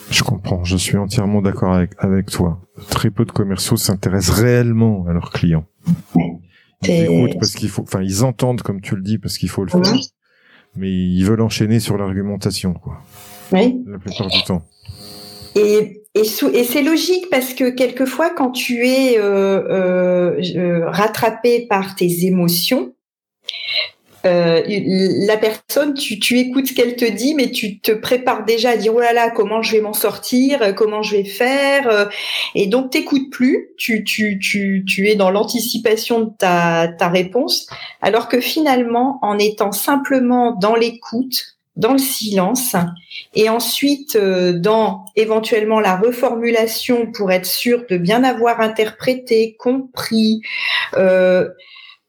Je 0.10 0.24
comprends, 0.24 0.64
je 0.64 0.78
suis 0.78 0.98
entièrement 0.98 1.42
d'accord 1.42 1.74
avec, 1.74 1.92
avec 1.98 2.28
toi. 2.28 2.62
Très 2.90 3.10
peu 3.10 3.26
de 3.26 3.32
commerciaux 3.32 3.76
s'intéressent 3.76 4.40
réellement 4.40 5.06
à 5.10 5.14
leurs 5.14 5.32
clients. 5.32 5.66
Ils 6.84 7.04
écoutent 7.04 7.40
parce 7.40 7.56
qu'il 7.56 7.70
faut, 7.70 7.82
enfin, 7.84 8.02
ils 8.02 8.24
entendent 8.24 8.62
comme 8.62 8.82
tu 8.82 8.96
le 8.96 9.02
dis 9.02 9.18
parce 9.18 9.38
qu'il 9.38 9.50
faut 9.50 9.64
le 9.64 9.72
faire, 9.72 9.82
mais 10.76 10.90
ils 10.90 11.24
veulent 11.24 11.42
enchaîner 11.42 11.80
sur 11.80 11.98
l'argumentation, 11.98 12.74
quoi. 12.74 13.02
Oui. 13.52 13.82
La 13.88 13.98
plupart 13.98 14.28
du 14.28 14.44
temps. 14.44 14.64
Et, 15.56 16.04
et, 16.14 16.22
et 16.22 16.64
c'est 16.64 16.84
logique 16.84 17.30
parce 17.32 17.54
que 17.54 17.70
quelquefois, 17.70 18.30
quand 18.30 18.52
tu 18.52 18.86
es 18.86 19.18
euh, 19.18 19.64
euh, 19.70 20.42
euh 20.56 20.90
rattrapé 20.90 21.66
par 21.68 21.96
tes 21.96 22.26
émotions, 22.26 22.94
euh, 24.28 24.62
la 25.26 25.38
personne, 25.38 25.94
tu, 25.94 26.20
tu 26.20 26.38
écoutes 26.40 26.68
ce 26.68 26.74
qu'elle 26.74 26.96
te 26.96 27.06
dit, 27.06 27.34
mais 27.34 27.52
tu 27.52 27.80
te 27.80 27.92
prépares 27.92 28.46
déjà 28.46 28.72
à 28.72 28.78
dire 28.78 28.94
oh 28.96 29.00
là 29.00 29.14
là, 29.14 29.30
comment 29.30 29.62
je 29.62 29.72
vais 29.72 29.82
m'en 29.82 29.94
sortir, 29.94 30.62
euh, 30.62 30.74
comment 30.74 31.02
je 31.02 31.16
vais 31.16 31.24
faire, 31.24 31.90
euh, 31.90 32.06
et 32.56 32.68
donc 32.68 32.92
t'écoutes 32.92 33.32
plus, 33.32 33.70
tu, 33.78 34.04
tu, 34.04 34.40
tu, 34.40 34.84
tu 34.88 35.08
es 35.08 35.16
dans 35.16 35.32
l'anticipation 35.32 36.22
de 36.22 36.32
ta, 36.38 36.88
ta 36.88 37.08
réponse, 37.08 37.68
alors 38.02 38.28
que 38.28 38.40
finalement, 38.40 39.20
en 39.22 39.40
étant 39.40 39.72
simplement 39.72 40.54
dans 40.56 40.76
l'écoute, 40.76 41.58
dans 41.76 41.94
le 41.94 42.00
silence, 42.00 42.76
et 43.36 43.50
ensuite 43.50 44.18
dans 44.18 45.06
éventuellement 45.16 45.80
la 45.80 45.96
reformulation 45.96 47.12
pour 47.12 47.32
être 47.32 47.46
sûr 47.46 47.86
de 47.90 47.98
bien 47.98 48.24
avoir 48.24 48.62
interprété, 48.62 49.56
compris. 49.60 50.42
Euh, 50.96 51.50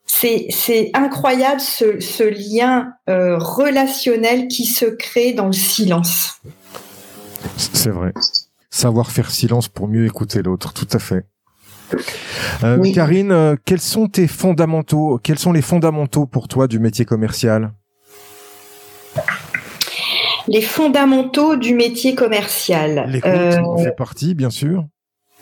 c'est 0.09 0.91
incroyable 0.95 1.61
ce, 1.61 2.29
lien 2.29 2.95
euh, 3.09 3.39
relationnel 3.39 4.49
qui 4.49 4.65
se 4.65 4.87
crée 4.87 5.33
dans 5.33 5.47
le 5.47 5.53
silence. 5.53 6.41
C'est 7.57 7.91
vrai. 7.91 8.13
Savoir 8.71 9.11
faire 9.11 9.31
silence 9.31 9.69
pour 9.69 9.89
mieux 9.89 10.07
écouter 10.07 10.43
l'autre, 10.43 10.73
tout 10.73 10.89
à 10.93 10.99
fait. 10.99 11.25
Euh, 12.65 12.93
Karine, 12.93 13.33
euh, 13.33 13.57
quels 13.65 13.81
sont 13.81 14.09
tes 14.09 14.27
fondamentaux 14.27 15.19
Quels 15.23 15.39
sont 15.39 15.53
les 15.53 15.63
fondamentaux 15.63 16.27
pour 16.27 16.49
toi 16.49 16.67
du 16.67 16.79
métier 16.79 17.05
commercial? 17.05 17.73
Les 20.49 20.63
fondamentaux 20.63 21.57
du 21.57 21.75
métier 21.75 22.15
commercial. 22.15 23.07
L'écoute 23.09 23.33
en 23.65 23.79
fait 23.79 23.97
partie, 23.97 24.35
bien 24.35 24.51
sûr. 24.51 24.87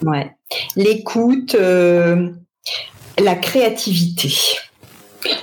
Ouais. 0.02 0.32
L'écoute, 0.76 1.56
la 3.22 3.34
créativité. 3.34 4.32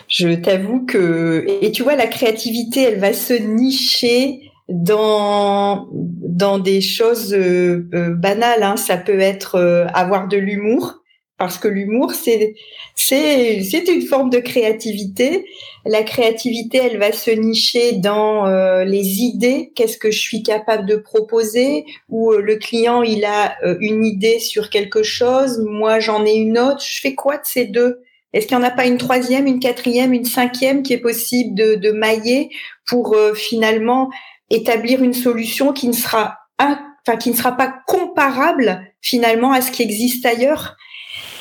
Je 0.08 0.30
t'avoue 0.30 0.86
que 0.86 1.46
et 1.62 1.72
tu 1.72 1.84
vois 1.84 1.96
la 1.96 2.08
créativité, 2.08 2.84
elle 2.84 3.00
va 3.00 3.14
se 3.14 3.34
nicher 3.34 4.52
dans 4.70 5.90
dans 5.92 6.60
des 6.60 6.82
choses 6.82 7.34
euh, 7.34 7.88
euh, 7.94 8.14
banales. 8.14 8.64
Hein. 8.64 8.78
Ça 8.78 8.98
peut 8.98 9.20
être 9.20 9.56
euh, 9.56 9.86
avoir 9.94 10.28
de 10.28 10.38
l'humour, 10.38 11.03
parce 11.44 11.58
que 11.58 11.68
l'humour 11.68 12.14
c'est 12.14 12.56
c'est 12.96 13.62
c'est 13.64 13.88
une 13.88 14.02
forme 14.04 14.30
de 14.30 14.40
créativité. 14.40 15.46
La 15.86 16.04
créativité, 16.04 16.78
elle 16.78 16.98
va 16.98 17.12
se 17.12 17.30
nicher 17.32 17.94
dans 17.94 18.46
les 18.86 19.22
idées. 19.22 19.72
Qu'est-ce 19.76 19.98
que 19.98 20.12
je 20.12 20.20
suis 20.20 20.42
capable 20.44 20.86
de 20.86 20.96
proposer? 20.96 21.86
Ou 22.08 22.32
le 22.32 22.56
client 22.56 23.04
il 23.04 23.26
a 23.26 23.58
une 23.82 24.06
idée 24.06 24.40
sur 24.40 24.70
quelque 24.70 25.04
chose, 25.04 25.62
moi 25.68 26.00
j'en 26.00 26.26
ai 26.26 26.36
une 26.36 26.58
autre. 26.58 26.82
Je 26.82 27.02
fais 27.02 27.16
quoi 27.16 27.36
de 27.38 27.46
ces 27.46 27.66
deux? 27.66 28.00
Est-ce 28.32 28.48
qu'il 28.48 28.58
n'y 28.58 28.64
en 28.64 28.68
a 28.68 28.72
pas 28.72 28.86
une 28.86 28.98
troisième, 28.98 29.46
une 29.46 29.60
quatrième, 29.60 30.14
une 30.14 30.26
cinquième 30.26 30.82
qui 30.84 30.94
est 30.94 30.98
possible 30.98 31.54
de, 31.56 31.76
de 31.76 31.92
mailler 31.92 32.50
pour 32.88 33.16
finalement 33.36 34.10
établir 34.50 35.04
une 35.04 35.14
solution 35.14 35.74
qui 35.74 35.88
ne 35.88 35.94
sera 35.94 36.38
enfin 36.58 37.18
qui 37.18 37.30
ne 37.32 37.36
sera 37.36 37.58
pas 37.58 37.76
comparable 37.88 38.88
finalement 39.02 39.52
à 39.52 39.60
ce 39.60 39.72
qui 39.72 39.84
existe 39.84 40.26
ailleurs? 40.26 40.78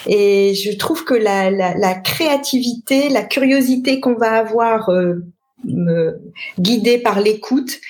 Et 0.07 0.55
je 0.55 0.77
trouve 0.77 1.05
que 1.05 1.15
la, 1.15 1.51
la, 1.51 1.75
la 1.75 1.95
créativité, 1.95 3.09
la 3.09 3.23
curiosité 3.23 4.01
qu'on 4.01 4.15
va 4.15 4.33
avoir 4.33 4.91
euh, 4.91 5.23
guidée 6.59 6.99
par 6.99 7.21
l'écoute, 7.21 7.81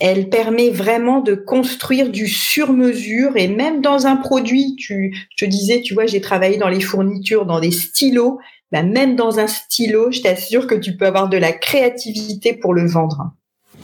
elle 0.00 0.28
permet 0.28 0.70
vraiment 0.70 1.20
de 1.20 1.34
construire 1.34 2.10
du 2.10 2.28
sur-mesure 2.28 3.36
et 3.36 3.48
même 3.48 3.80
dans 3.80 4.06
un 4.06 4.16
produit, 4.16 4.76
tu, 4.76 5.14
je 5.30 5.44
te 5.44 5.48
disais, 5.48 5.80
tu 5.80 5.94
vois, 5.94 6.06
j'ai 6.06 6.20
travaillé 6.20 6.58
dans 6.58 6.68
les 6.68 6.80
fournitures, 6.80 7.46
dans 7.46 7.60
des 7.60 7.70
stylos, 7.70 8.38
bah 8.70 8.82
même 8.82 9.16
dans 9.16 9.38
un 9.38 9.46
stylo, 9.46 10.10
je 10.10 10.20
t'assure 10.20 10.66
que 10.66 10.74
tu 10.74 10.96
peux 10.96 11.06
avoir 11.06 11.28
de 11.28 11.36
la 11.36 11.52
créativité 11.52 12.54
pour 12.54 12.74
le 12.74 12.86
vendre. 12.86 13.32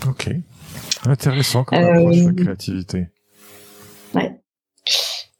Ok. 0.06 0.30
Intéressant 1.04 1.64
comme 1.64 1.78
approche 1.78 2.16
de 2.16 2.28
euh, 2.28 2.44
créativité. 2.44 3.06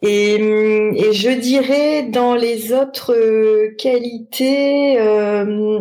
Et, 0.02 0.34
et, 0.34 1.12
je 1.12 1.40
dirais 1.40 2.04
dans 2.04 2.34
les 2.34 2.72
autres 2.72 3.14
euh, 3.14 3.74
qualités, 3.76 4.96
euh, 5.00 5.80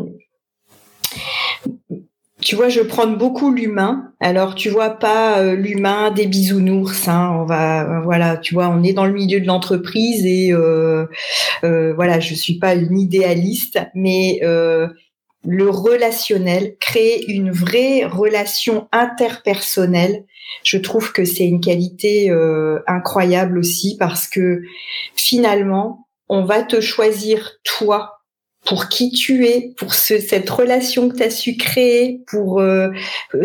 tu 2.42 2.56
vois, 2.56 2.70
je 2.70 2.82
prends 2.82 3.08
beaucoup 3.08 3.52
l'humain. 3.52 4.14
Alors, 4.20 4.56
tu 4.56 4.70
vois 4.70 4.92
pas 4.92 5.40
euh, 5.40 5.56
l'humain 5.56 6.10
des 6.12 6.26
bisounours. 6.26 7.08
Hein, 7.08 7.38
on 7.42 7.46
va, 7.46 8.02
voilà, 8.02 8.38
tu 8.38 8.56
vois, 8.56 8.70
on 8.70 8.84
est 8.84 8.94
dans 8.94 9.06
le 9.06 9.14
milieu 9.14 9.40
de 9.40 9.46
l'entreprise 9.46 10.26
et 10.26 10.52
euh, 10.52 11.06
voilà, 11.62 12.20
je 12.20 12.34
suis 12.34 12.58
pas 12.58 12.74
une 12.74 12.98
idéaliste, 12.98 13.80
mais 13.94 14.40
le 15.48 15.70
relationnel, 15.70 16.76
créer 16.78 17.32
une 17.32 17.52
vraie 17.52 18.04
relation 18.04 18.90
interpersonnelle. 18.92 20.26
Je 20.64 20.78
trouve 20.78 21.14
que 21.14 21.24
c'est 21.24 21.46
une 21.46 21.62
qualité 21.62 22.30
euh, 22.30 22.80
incroyable 22.86 23.58
aussi 23.58 23.96
parce 23.98 24.28
que 24.28 24.62
finalement, 25.16 26.06
on 26.28 26.44
va 26.44 26.64
te 26.64 26.82
choisir 26.82 27.54
toi 27.64 28.20
pour 28.66 28.90
qui 28.90 29.12
tu 29.12 29.48
es, 29.48 29.74
pour 29.78 29.94
cette 29.94 30.50
relation 30.50 31.08
que 31.08 31.16
tu 31.16 31.24
as 31.24 31.30
su 31.30 31.56
créer, 31.56 32.22
pour 32.28 32.60
euh, 32.60 32.90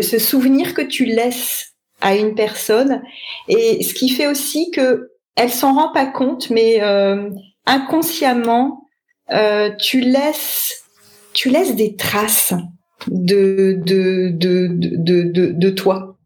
ce 0.01 0.19
souvenir 0.19 0.73
que 0.73 0.81
tu 0.81 1.05
laisses 1.05 1.73
à 2.01 2.17
une 2.17 2.35
personne. 2.35 3.01
Et 3.47 3.81
ce 3.81 3.93
qui 3.93 4.09
fait 4.09 4.27
aussi 4.27 4.71
que 4.71 5.11
elle 5.37 5.51
s'en 5.51 5.73
rend 5.73 5.93
pas 5.93 6.05
compte, 6.05 6.49
mais 6.49 6.81
euh, 6.81 7.29
inconsciemment, 7.65 8.81
tu 9.79 10.01
laisses 10.01 10.82
tu 11.33 11.49
laisses 11.49 11.75
des 11.75 11.95
traces 11.95 12.53
de, 13.07 13.79
de, 13.85 14.29
de, 14.29 14.67
de, 14.69 15.51
de, 15.51 15.69
toi. 15.69 16.17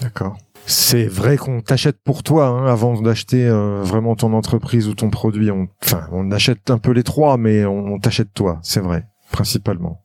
D'accord. 0.00 0.36
C'est 0.66 1.06
vrai 1.06 1.36
qu'on 1.36 1.60
t'achète 1.60 1.96
pour 2.02 2.22
toi 2.22 2.46
hein, 2.46 2.66
avant 2.66 3.00
d'acheter 3.00 3.46
euh, 3.46 3.82
vraiment 3.82 4.16
ton 4.16 4.32
entreprise 4.34 4.86
ou 4.88 4.94
ton 4.94 5.10
produit. 5.10 5.50
On, 5.50 5.68
enfin, 5.82 6.08
on 6.12 6.30
achète 6.30 6.70
un 6.70 6.78
peu 6.78 6.92
les 6.92 7.02
trois, 7.02 7.36
mais 7.36 7.64
on, 7.64 7.98
t'achète 7.98 8.34
toi, 8.34 8.60
c'est 8.62 8.80
vrai, 8.80 9.06
principalement. 9.30 10.02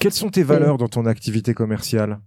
Quelles 0.00 0.12
sont 0.12 0.30
tes 0.30 0.42
valeurs 0.42 0.76
dans 0.76 0.88
ton 0.88 1.06
activité 1.06 1.54
commerciale? 1.54 2.20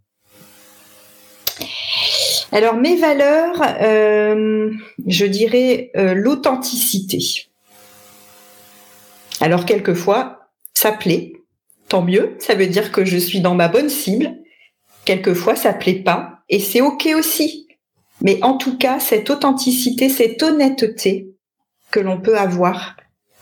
Alors 2.52 2.76
mes 2.76 2.96
valeurs, 2.98 3.62
euh, 3.82 4.72
je 5.08 5.26
dirais 5.26 5.90
euh, 5.98 6.14
l'authenticité. 6.14 7.18
Alors 9.42 9.66
quelquefois, 9.66 10.43
ça 10.84 10.92
plaît, 10.92 11.32
tant 11.88 12.02
mieux, 12.02 12.36
ça 12.40 12.56
veut 12.56 12.68
dire 12.68 12.92
que 12.92 13.06
je 13.06 13.16
suis 13.16 13.40
dans 13.40 13.56
ma 13.56 13.70
bonne 13.70 13.88
cible. 13.88 14.36
Quelquefois, 15.06 15.56
ça 15.56 15.72
plaît 15.72 16.04
pas, 16.04 16.40
et 16.50 16.60
c'est 16.60 16.82
ok 16.82 17.08
aussi. 17.18 17.70
Mais 18.20 18.38
en 18.44 18.58
tout 18.58 18.78
cas, 18.78 19.00
cette 19.00 19.30
authenticité, 19.30 20.10
cette 20.10 20.44
honnêteté 20.44 21.30
que 21.90 22.02
l'on 22.02 22.20
peut 22.20 22.38
avoir, 22.38 22.98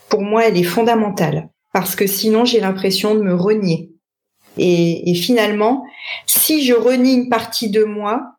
pour 0.07 0.21
moi, 0.21 0.45
elle 0.45 0.55
est 0.55 0.63
fondamentale. 0.63 1.49
Parce 1.73 1.95
que 1.95 2.05
sinon, 2.05 2.45
j'ai 2.45 2.59
l'impression 2.59 3.15
de 3.15 3.21
me 3.23 3.33
renier. 3.33 3.89
Et, 4.59 5.09
et, 5.09 5.15
finalement, 5.15 5.83
si 6.27 6.63
je 6.63 6.75
renie 6.75 7.15
une 7.15 7.29
partie 7.29 7.71
de 7.71 7.83
moi, 7.83 8.35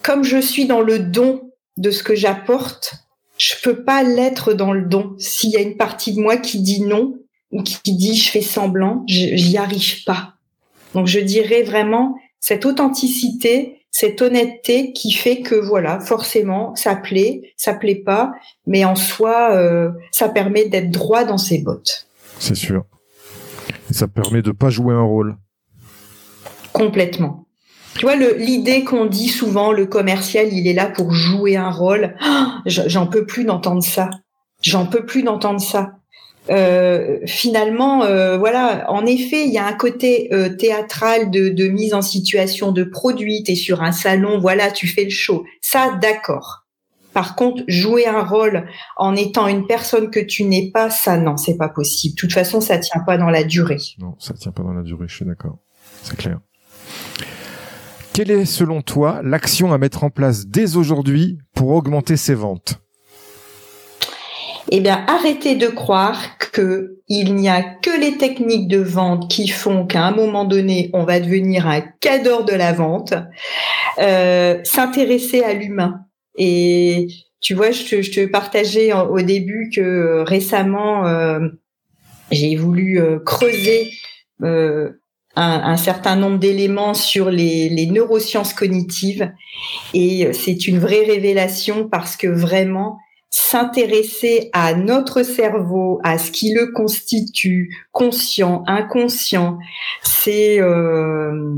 comme 0.00 0.24
je 0.24 0.38
suis 0.38 0.64
dans 0.64 0.80
le 0.80 0.98
don 0.98 1.50
de 1.76 1.90
ce 1.90 2.02
que 2.02 2.14
j'apporte, 2.14 2.94
je 3.36 3.52
peux 3.62 3.84
pas 3.84 4.02
l'être 4.02 4.54
dans 4.54 4.72
le 4.72 4.86
don. 4.86 5.14
S'il 5.18 5.50
y 5.50 5.58
a 5.58 5.60
une 5.60 5.76
partie 5.76 6.14
de 6.14 6.20
moi 6.20 6.38
qui 6.38 6.62
dit 6.62 6.80
non, 6.80 7.18
qui 7.62 7.94
dit 7.94 8.16
je 8.16 8.30
fais 8.30 8.40
semblant, 8.40 9.04
j'y 9.06 9.56
arrive 9.56 10.04
pas. 10.04 10.34
Donc 10.94 11.06
je 11.06 11.20
dirais 11.20 11.62
vraiment 11.62 12.16
cette 12.40 12.66
authenticité, 12.66 13.80
cette 13.90 14.20
honnêteté 14.22 14.92
qui 14.92 15.12
fait 15.12 15.40
que 15.40 15.54
voilà, 15.54 16.00
forcément, 16.00 16.74
ça 16.74 16.96
plaît, 16.96 17.52
ça 17.56 17.74
plaît 17.74 17.94
pas, 17.94 18.32
mais 18.66 18.84
en 18.84 18.96
soi, 18.96 19.52
euh, 19.52 19.90
ça 20.10 20.28
permet 20.28 20.68
d'être 20.68 20.90
droit 20.90 21.24
dans 21.24 21.38
ses 21.38 21.58
bottes. 21.58 22.08
C'est 22.38 22.56
sûr. 22.56 22.84
Et 23.90 23.94
ça 23.94 24.08
permet 24.08 24.42
de 24.42 24.50
pas 24.50 24.70
jouer 24.70 24.94
un 24.94 25.02
rôle. 25.02 25.36
Complètement. 26.72 27.46
Tu 27.94 28.00
vois, 28.06 28.16
l'idée 28.16 28.82
qu'on 28.82 29.06
dit 29.06 29.28
souvent, 29.28 29.70
le 29.70 29.86
commercial, 29.86 30.52
il 30.52 30.66
est 30.66 30.72
là 30.72 30.86
pour 30.86 31.12
jouer 31.12 31.56
un 31.56 31.70
rôle. 31.70 32.16
J'en 32.66 33.06
peux 33.06 33.24
plus 33.24 33.44
d'entendre 33.44 33.82
ça. 33.82 34.10
J'en 34.60 34.86
peux 34.86 35.06
plus 35.06 35.22
d'entendre 35.22 35.60
ça. 35.60 35.92
Euh, 36.50 37.20
finalement, 37.26 38.04
euh, 38.04 38.36
voilà, 38.36 38.90
en 38.90 39.06
effet, 39.06 39.46
il 39.46 39.52
y 39.52 39.58
a 39.58 39.66
un 39.66 39.72
côté 39.72 40.28
euh, 40.32 40.50
théâtral 40.50 41.30
de, 41.30 41.68
mise 41.68 41.94
en 41.94 42.02
situation 42.02 42.72
de 42.72 42.84
produit. 42.84 43.42
T'es 43.42 43.54
sur 43.54 43.82
un 43.82 43.92
salon, 43.92 44.38
voilà, 44.38 44.70
tu 44.70 44.86
fais 44.86 45.04
le 45.04 45.10
show. 45.10 45.44
Ça, 45.60 45.98
d'accord. 46.00 46.66
Par 47.12 47.36
contre, 47.36 47.62
jouer 47.68 48.06
un 48.06 48.24
rôle 48.24 48.66
en 48.96 49.14
étant 49.14 49.46
une 49.46 49.66
personne 49.66 50.10
que 50.10 50.18
tu 50.18 50.44
n'es 50.44 50.70
pas, 50.72 50.90
ça, 50.90 51.16
non, 51.16 51.36
c'est 51.36 51.56
pas 51.56 51.68
possible. 51.68 52.14
De 52.16 52.20
toute 52.20 52.32
façon, 52.32 52.60
ça 52.60 52.78
tient 52.78 53.02
pas 53.06 53.16
dans 53.16 53.30
la 53.30 53.44
durée. 53.44 53.78
Non, 53.98 54.16
ça 54.18 54.34
tient 54.34 54.52
pas 54.52 54.64
dans 54.64 54.72
la 54.72 54.82
durée. 54.82 55.06
Je 55.08 55.14
suis 55.14 55.24
d'accord. 55.24 55.58
C'est 56.02 56.16
clair. 56.16 56.40
Quelle 58.12 58.30
est, 58.30 58.44
selon 58.44 58.82
toi, 58.82 59.20
l'action 59.22 59.72
à 59.72 59.78
mettre 59.78 60.04
en 60.04 60.10
place 60.10 60.46
dès 60.46 60.76
aujourd'hui 60.76 61.38
pour 61.54 61.70
augmenter 61.70 62.16
ses 62.16 62.34
ventes? 62.34 62.83
Eh 64.70 64.80
bien, 64.80 65.04
arrêtez 65.06 65.54
de 65.56 65.68
croire 65.68 66.38
que 66.38 66.98
il 67.08 67.34
n'y 67.34 67.48
a 67.48 67.62
que 67.62 68.00
les 68.00 68.16
techniques 68.16 68.68
de 68.68 68.78
vente 68.78 69.30
qui 69.30 69.48
font 69.48 69.86
qu'à 69.86 70.04
un 70.04 70.12
moment 70.12 70.44
donné, 70.44 70.90
on 70.94 71.04
va 71.04 71.20
devenir 71.20 71.66
un 71.66 71.82
cadre 72.00 72.44
de 72.44 72.54
la 72.54 72.72
vente. 72.72 73.14
Euh, 73.98 74.58
S'intéresser 74.64 75.42
à 75.42 75.52
l'humain. 75.52 76.00
Et 76.36 77.08
tu 77.40 77.54
vois, 77.54 77.70
je 77.70 77.84
te, 77.84 78.02
je 78.02 78.10
te 78.10 78.26
partageais 78.26 78.92
au 78.92 79.20
début 79.20 79.70
que 79.74 80.24
récemment, 80.26 81.06
euh, 81.06 81.40
j'ai 82.30 82.56
voulu 82.56 82.98
euh, 82.98 83.18
creuser 83.18 83.90
euh, 84.42 84.92
un, 85.36 85.60
un, 85.64 85.76
certain 85.76 86.16
nombre 86.16 86.38
d'éléments 86.38 86.94
sur 86.94 87.30
les, 87.30 87.68
les, 87.68 87.86
neurosciences 87.86 88.54
cognitives. 88.54 89.30
Et 89.92 90.32
c'est 90.32 90.66
une 90.66 90.78
vraie 90.78 91.04
révélation 91.04 91.88
parce 91.88 92.16
que 92.16 92.28
vraiment, 92.28 92.98
s'intéresser 93.36 94.48
à 94.52 94.74
notre 94.74 95.24
cerveau, 95.24 96.00
à 96.04 96.18
ce 96.18 96.30
qui 96.30 96.54
le 96.54 96.70
constitue, 96.70 97.76
conscient, 97.90 98.62
inconscient, 98.68 99.58
c'est 100.04 100.60
euh, 100.60 101.52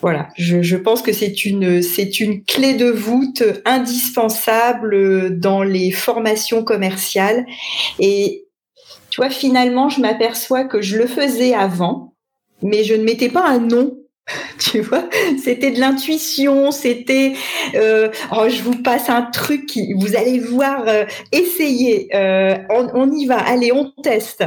voilà, 0.00 0.30
je, 0.36 0.62
je, 0.62 0.76
pense 0.76 1.00
que 1.00 1.12
c'est 1.12 1.44
une 1.44 1.80
c'est 1.80 2.18
une 2.18 2.42
clé 2.42 2.74
de 2.74 2.90
voûte 2.90 3.44
indispensable 3.64 5.38
dans 5.38 5.62
les 5.62 5.92
formations 5.92 6.64
commerciales. 6.64 7.46
Et 8.00 8.48
tu 9.10 9.20
vois, 9.20 9.30
finalement, 9.30 9.88
je 9.88 10.00
m'aperçois 10.00 10.64
que 10.64 10.82
je 10.82 10.98
le 10.98 11.06
faisais 11.06 11.54
avant, 11.54 12.14
mais 12.62 12.82
je 12.82 12.94
ne 12.94 13.04
mettais 13.04 13.28
pas 13.28 13.48
un 13.48 13.60
nom 13.60 13.96
tu 14.58 14.80
vois, 14.80 15.08
c'était 15.42 15.72
de 15.72 15.80
l'intuition, 15.80 16.70
c'était 16.70 17.34
euh, 17.74 18.08
oh, 18.30 18.48
je 18.48 18.62
vous 18.62 18.82
passe 18.82 19.08
un 19.08 19.22
truc 19.22 19.66
qui 19.66 19.92
vous 19.94 20.16
allez 20.16 20.38
voir, 20.38 20.84
euh, 20.86 21.04
essayer, 21.32 22.08
euh, 22.14 22.56
on, 22.70 23.10
y 23.10 23.26
va, 23.26 23.38
allez, 23.38 23.72
on 23.72 23.90
teste. 24.02 24.44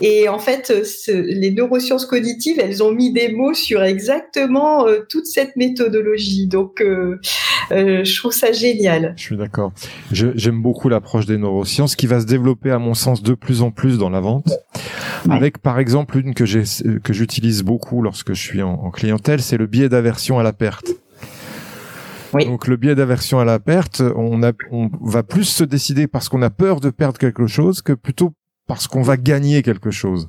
Et 0.00 0.28
en 0.28 0.38
fait, 0.38 0.72
les 1.08 1.50
neurosciences 1.50 2.06
cognitives, 2.06 2.58
elles 2.60 2.82
ont 2.82 2.92
mis 2.92 3.12
des 3.12 3.32
mots 3.32 3.54
sur 3.54 3.82
exactement 3.82 4.86
euh, 4.86 5.00
toute 5.08 5.26
cette 5.26 5.56
méthodologie. 5.56 6.46
Donc, 6.46 6.80
euh, 6.80 7.20
euh, 7.72 8.04
je 8.04 8.16
trouve 8.18 8.32
ça 8.32 8.52
génial. 8.52 9.14
Je 9.16 9.22
suis 9.22 9.36
d'accord. 9.36 9.72
J'aime 10.12 10.62
beaucoup 10.62 10.88
l'approche 10.88 11.26
des 11.26 11.38
neurosciences 11.38 11.96
qui 11.96 12.06
va 12.06 12.20
se 12.20 12.26
développer, 12.26 12.70
à 12.70 12.78
mon 12.78 12.94
sens, 12.94 13.22
de 13.22 13.34
plus 13.34 13.62
en 13.62 13.70
plus 13.70 13.98
dans 13.98 14.10
la 14.10 14.20
vente. 14.20 14.52
Avec, 15.28 15.58
par 15.58 15.78
exemple, 15.78 16.16
une 16.18 16.34
que 16.34 16.44
j'utilise 16.44 17.62
beaucoup 17.62 18.02
lorsque 18.02 18.34
je 18.34 18.40
suis 18.40 18.62
en, 18.62 18.74
en 18.74 18.90
clientèle, 18.90 19.42
c'est 19.42 19.56
le 19.56 19.66
biais 19.66 19.88
d'aversion 19.88 20.38
à 20.38 20.42
la 20.42 20.52
perte. 20.52 20.92
Oui. 22.34 22.44
Donc 22.44 22.66
le 22.66 22.76
biais 22.76 22.94
d'aversion 22.94 23.38
à 23.38 23.44
la 23.44 23.58
perte, 23.58 24.02
on, 24.16 24.42
a, 24.42 24.52
on 24.70 24.90
va 25.00 25.22
plus 25.22 25.44
se 25.44 25.64
décider 25.64 26.06
parce 26.06 26.28
qu'on 26.28 26.42
a 26.42 26.50
peur 26.50 26.80
de 26.80 26.90
perdre 26.90 27.18
quelque 27.18 27.46
chose 27.46 27.80
que 27.82 27.92
plutôt 27.92 28.34
parce 28.68 28.86
qu'on 28.86 29.02
va 29.02 29.16
gagner 29.16 29.62
quelque 29.62 29.90
chose. 29.90 30.28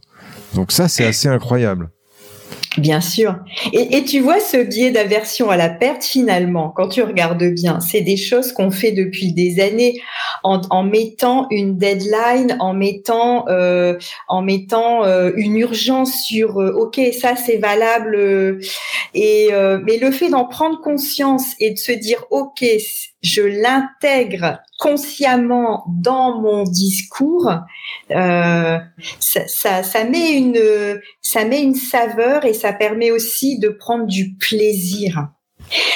Donc 0.55 0.71
ça, 0.71 0.87
c'est 0.87 1.05
assez 1.05 1.27
incroyable. 1.27 1.91
Bien 2.77 3.01
sûr. 3.01 3.35
Et, 3.73 3.97
et, 3.97 4.03
tu 4.03 4.19
vois 4.19 4.39
ce 4.39 4.57
biais 4.57 4.91
d'aversion 4.91 5.49
à 5.49 5.57
la 5.57 5.69
perte, 5.69 6.03
finalement, 6.03 6.69
quand 6.69 6.87
tu 6.87 7.01
regardes 7.01 7.43
bien, 7.43 7.79
c'est 7.79 8.01
des 8.01 8.15
choses 8.15 8.53
qu'on 8.53 8.69
fait 8.69 8.91
depuis 8.91 9.33
des 9.33 9.59
années 9.59 9.99
en, 10.43 10.61
en, 10.69 10.83
mettant 10.83 11.47
une 11.49 11.77
deadline, 11.77 12.55
en 12.59 12.73
mettant, 12.73 13.47
euh, 13.49 13.97
en 14.27 14.41
mettant 14.41 15.03
euh, 15.03 15.31
une 15.35 15.57
urgence 15.57 16.23
sur 16.23 16.61
euh, 16.61 16.71
OK, 16.71 17.01
ça 17.19 17.35
c'est 17.35 17.57
valable. 17.57 18.59
Et 19.13 19.49
mais 19.83 19.97
le 19.97 20.11
fait 20.11 20.29
d'en 20.29 20.45
prendre 20.45 20.79
conscience 20.81 21.55
et 21.59 21.71
de 21.71 21.77
se 21.77 21.91
dire 21.91 22.23
OK, 22.29 22.63
je 23.21 23.41
l'intègre 23.41 24.59
consciemment 24.79 25.83
dans 26.01 26.39
mon 26.41 26.63
discours, 26.63 27.51
euh, 28.11 28.77
ça, 29.19 29.47
ça, 29.47 29.83
ça, 29.83 30.03
met 30.05 30.31
une, 30.31 31.01
ça 31.21 31.45
met 31.45 31.61
une 31.61 31.75
saveur 31.75 32.45
et 32.45 32.53
ça 32.53 32.71
permet 32.71 33.11
aussi 33.11 33.59
de 33.59 33.69
prendre 33.69 34.05
du 34.05 34.35
plaisir, 34.35 35.29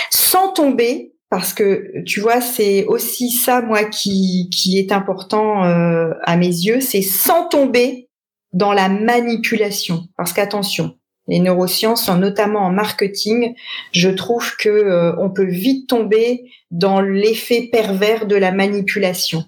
sans 0.09 0.49
tomber, 0.49 1.13
parce 1.29 1.53
que 1.53 2.03
tu 2.05 2.19
vois, 2.19 2.41
c'est 2.41 2.85
aussi 2.85 3.31
ça 3.31 3.61
moi 3.61 3.85
qui 3.85 4.49
qui 4.51 4.77
est 4.77 4.91
important 4.91 5.63
euh, 5.63 6.11
à 6.23 6.35
mes 6.37 6.47
yeux, 6.47 6.81
c'est 6.81 7.01
sans 7.01 7.47
tomber 7.47 8.09
dans 8.51 8.73
la 8.73 8.89
manipulation, 8.89 10.07
parce 10.17 10.33
qu'attention, 10.33 10.95
les 11.27 11.39
neurosciences, 11.39 12.09
notamment 12.09 12.61
en 12.61 12.71
marketing, 12.71 13.53
je 13.91 14.09
trouve 14.09 14.55
que 14.57 14.69
euh, 14.69 15.15
on 15.19 15.29
peut 15.29 15.47
vite 15.47 15.87
tomber 15.87 16.51
dans 16.71 17.01
l'effet 17.01 17.69
pervers 17.71 18.27
de 18.27 18.35
la 18.35 18.51
manipulation. 18.51 19.43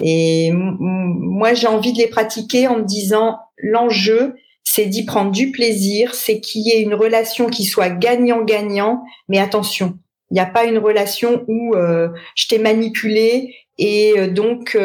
Et 0.00 0.50
moi, 0.52 1.54
j'ai 1.54 1.68
envie 1.68 1.92
de 1.92 1.98
les 1.98 2.08
pratiquer 2.08 2.66
en 2.66 2.78
me 2.78 2.84
disant 2.84 3.38
l'enjeu, 3.58 4.34
c'est 4.64 4.86
d'y 4.86 5.04
prendre 5.04 5.30
du 5.30 5.52
plaisir, 5.52 6.14
c'est 6.14 6.40
qu'il 6.40 6.62
y 6.62 6.70
ait 6.70 6.82
une 6.82 6.94
relation 6.94 7.46
qui 7.46 7.64
soit 7.64 7.90
gagnant-gagnant, 7.90 9.04
mais 9.28 9.38
attention, 9.38 9.96
il 10.30 10.34
n'y 10.34 10.40
a 10.40 10.46
pas 10.46 10.64
une 10.64 10.78
relation 10.78 11.44
où 11.46 11.76
euh, 11.76 12.08
je 12.34 12.48
t'ai 12.48 12.58
manipulé 12.58 13.54
et 13.78 14.14
euh, 14.18 14.28
donc 14.28 14.76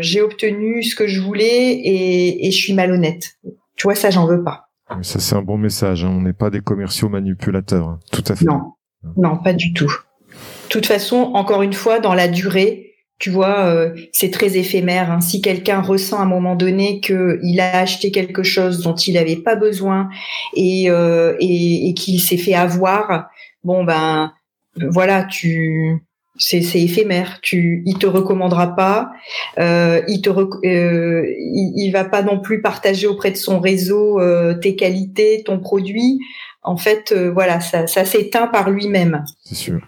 j'ai 0.00 0.20
obtenu 0.20 0.82
ce 0.82 0.94
que 0.94 1.06
je 1.06 1.20
voulais 1.20 1.72
et, 1.72 2.46
et 2.46 2.50
je 2.50 2.58
suis 2.58 2.74
malhonnête. 2.74 3.38
Tu 3.76 3.84
vois, 3.84 3.94
ça, 3.94 4.10
j'en 4.10 4.26
veux 4.26 4.44
pas. 4.44 4.65
Ça, 5.02 5.18
c'est 5.18 5.34
un 5.34 5.42
bon 5.42 5.58
message. 5.58 6.04
Hein. 6.04 6.14
On 6.16 6.20
n'est 6.20 6.32
pas 6.32 6.50
des 6.50 6.60
commerciaux 6.60 7.08
manipulateurs. 7.08 7.88
Hein. 7.88 8.00
Tout 8.12 8.24
à 8.28 8.36
fait. 8.36 8.44
Non, 8.44 8.74
non, 9.16 9.36
pas 9.36 9.52
du 9.52 9.72
tout. 9.72 9.92
De 10.30 10.68
toute 10.68 10.86
façon, 10.86 11.16
encore 11.34 11.62
une 11.62 11.72
fois, 11.72 12.00
dans 12.00 12.14
la 12.14 12.28
durée, 12.28 12.94
tu 13.18 13.30
vois, 13.30 13.64
euh, 13.66 13.94
c'est 14.12 14.30
très 14.30 14.56
éphémère. 14.56 15.10
Hein. 15.10 15.20
Si 15.20 15.40
quelqu'un 15.40 15.80
ressent 15.80 16.18
à 16.18 16.22
un 16.22 16.26
moment 16.26 16.54
donné 16.54 17.00
qu'il 17.00 17.60
a 17.60 17.78
acheté 17.78 18.10
quelque 18.10 18.42
chose 18.42 18.82
dont 18.82 18.94
il 18.94 19.14
n'avait 19.14 19.36
pas 19.36 19.56
besoin 19.56 20.08
et, 20.54 20.90
euh, 20.90 21.34
et, 21.40 21.88
et 21.88 21.94
qu'il 21.94 22.20
s'est 22.20 22.36
fait 22.36 22.54
avoir, 22.54 23.28
bon 23.64 23.84
ben 23.84 24.32
voilà, 24.76 25.24
tu 25.24 26.05
c'est 26.38 26.80
éphémère. 26.80 27.40
Tu, 27.42 27.82
il 27.86 27.98
te 27.98 28.06
recommandera 28.06 28.74
pas. 28.76 29.10
Euh, 29.58 30.02
il 30.08 30.20
te, 30.20 30.30
euh, 30.30 31.24
il, 31.38 31.90
va 31.92 32.04
pas 32.04 32.22
non 32.22 32.40
plus 32.40 32.60
partager 32.60 33.06
auprès 33.06 33.30
de 33.30 33.36
son 33.36 33.60
réseau 33.60 34.20
euh, 34.20 34.54
tes 34.54 34.76
qualités, 34.76 35.42
ton 35.44 35.58
produit. 35.58 36.18
En 36.62 36.76
fait, 36.76 37.14
voilà, 37.14 37.60
ça, 37.60 37.86
ça 37.86 38.04
s'éteint 38.04 38.48
par 38.48 38.70
lui-même. 38.70 39.24
C'est 39.44 39.54
sûr. 39.54 39.80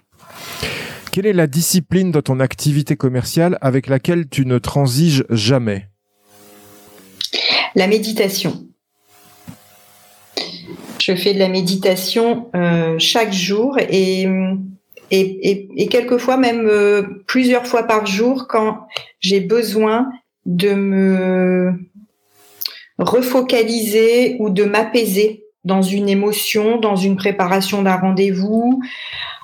Quelle 1.10 1.26
est 1.26 1.32
la 1.32 1.48
discipline 1.48 2.12
dans 2.12 2.22
ton 2.22 2.38
activité 2.38 2.94
commerciale 2.94 3.58
avec 3.60 3.88
laquelle 3.88 4.28
tu 4.28 4.46
ne 4.46 4.58
transiges 4.58 5.24
jamais? 5.28 5.88
La 7.74 7.88
méditation. 7.88 8.64
Je 11.00 11.16
fais 11.16 11.34
de 11.34 11.38
la 11.38 11.48
méditation 11.48 12.50
chaque 12.98 13.32
jour 13.32 13.76
et 13.78 14.28
et, 15.10 15.50
et, 15.50 15.68
et 15.76 15.88
quelquefois 15.88 16.36
même 16.36 16.66
euh, 16.66 17.02
plusieurs 17.26 17.66
fois 17.66 17.84
par 17.84 18.06
jour 18.06 18.46
quand 18.48 18.86
j'ai 19.20 19.40
besoin 19.40 20.10
de 20.44 20.74
me 20.74 21.72
refocaliser 22.98 24.36
ou 24.38 24.50
de 24.50 24.64
m'apaiser 24.64 25.44
dans 25.64 25.82
une 25.82 26.08
émotion, 26.08 26.78
dans 26.78 26.96
une 26.96 27.16
préparation 27.16 27.82
d'un 27.82 27.96
rendez-vous, 27.96 28.80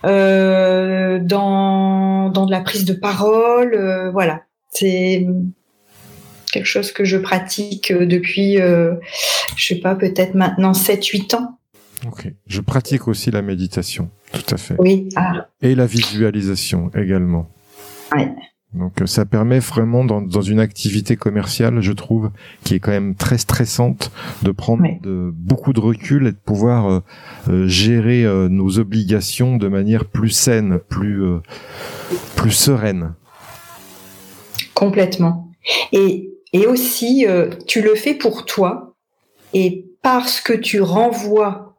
euh, 0.05 1.19
dans, 1.21 2.31
dans 2.31 2.47
de 2.47 2.51
la 2.51 2.61
prise 2.61 2.85
de 2.85 2.95
parole. 2.95 3.75
Euh, 3.75 4.11
voilà, 4.11 4.43
c'est 4.71 5.27
quelque 6.53 6.67
chose 6.67 6.93
que 6.93 7.05
je 7.05 7.17
pratique 7.17 7.93
depuis, 7.93 8.59
je 8.59 9.67
sais 9.67 9.81
pas, 9.81 9.97
peut-être 9.97 10.35
maintenant 10.35 10.73
7-8 10.73 11.35
ans. 11.37 11.59
Ok. 12.07 12.33
Je 12.47 12.61
pratique 12.61 13.09
aussi 13.09 13.31
la 13.31 13.43
méditation, 13.43 14.11
tout 14.33 14.55
à 14.55 14.57
fait. 14.57 14.77
Oui. 14.79 15.09
Ah. 15.17 15.49
Et 15.63 15.75
la 15.75 15.87
visualisation 15.87 16.91
également. 16.95 17.49
Donc 18.75 19.01
euh, 19.01 19.07
ça 19.07 19.25
permet 19.25 19.61
vraiment 19.61 20.05
dans, 20.05 20.21
dans, 20.21 20.41
une 20.41 20.59
activité 20.59 21.17
commerciale, 21.17 21.81
je 21.81 21.93
trouve, 21.93 22.31
qui 22.65 22.75
est 22.75 22.81
quand 22.81 22.91
même 22.91 23.15
très 23.15 23.39
stressante, 23.39 24.11
de 24.43 24.51
prendre 24.51 24.83
de, 25.01 25.31
beaucoup 25.33 25.73
de 25.73 25.81
recul 25.81 26.27
et 26.27 26.33
de 26.33 26.37
pouvoir 26.37 26.87
euh, 26.87 27.01
euh, 27.49 27.69
gérer 27.69 28.25
euh, 28.25 28.49
nos 28.49 28.79
obligations 28.79 29.57
de 29.57 29.69
manière 29.69 30.05
plus 30.05 30.31
saine, 30.31 30.81
plus 30.89 31.23
euh, 31.23 31.39
plus 32.35 32.51
sereine. 32.51 33.15
Complètement. 34.75 35.53
Et 35.93 36.31
et 36.53 36.67
aussi, 36.67 37.27
tu 37.67 37.83
le 37.83 37.97
fais 37.97 38.15
pour 38.15 38.45
toi 38.45 38.95
et 39.55 39.87
parce 40.03 40.41
que 40.41 40.53
tu 40.53 40.81
renvoies 40.81 41.74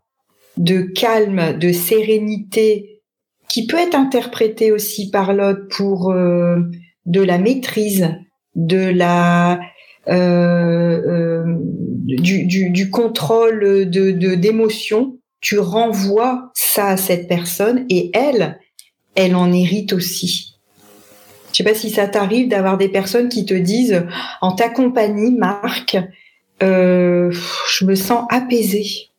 de 0.58 0.82
calme, 0.82 1.58
de 1.58 1.72
sérénité, 1.72 3.02
qui 3.48 3.68
peut 3.68 3.78
être 3.78 3.96
interprété 3.96 4.72
aussi 4.72 5.10
par 5.12 5.34
l'autre 5.34 5.68
pour 5.70 6.12
euh, 6.12 6.58
de 7.06 7.22
la 7.22 7.38
maîtrise, 7.38 8.10
de 8.56 8.90
la 8.90 9.60
euh, 10.08 11.02
euh, 11.08 11.44
du, 12.06 12.46
du, 12.46 12.70
du, 12.70 12.90
contrôle 12.92 13.90
de 13.90 14.12
d'émotions, 14.36 15.18
tu 15.42 15.58
renvoies 15.58 16.52
ça 16.54 16.90
à 16.90 16.98
cette 16.98 17.28
personne 17.28 17.86
et 17.90 18.12
elle, 18.14 18.60
elle 19.16 19.36
en 19.36 19.52
hérite 19.52 19.94
aussi. 19.94 20.56
Je 21.52 21.58
sais 21.58 21.64
pas 21.64 21.74
si 21.74 21.90
ça 21.90 22.08
t'arrive 22.08 22.50
d'avoir 22.50 22.78
des 22.78 22.90
personnes 22.90 23.30
qui 23.30 23.46
te 23.46 23.54
disent 23.54 24.06
en 24.42 24.52
ta 24.52 24.70
compagnie, 24.70 25.32
Marc, 25.32 25.98
euh, 26.62 27.32
je 27.32 27.86
me 27.86 27.96
sens 27.96 28.26
apaisée. 28.30 29.10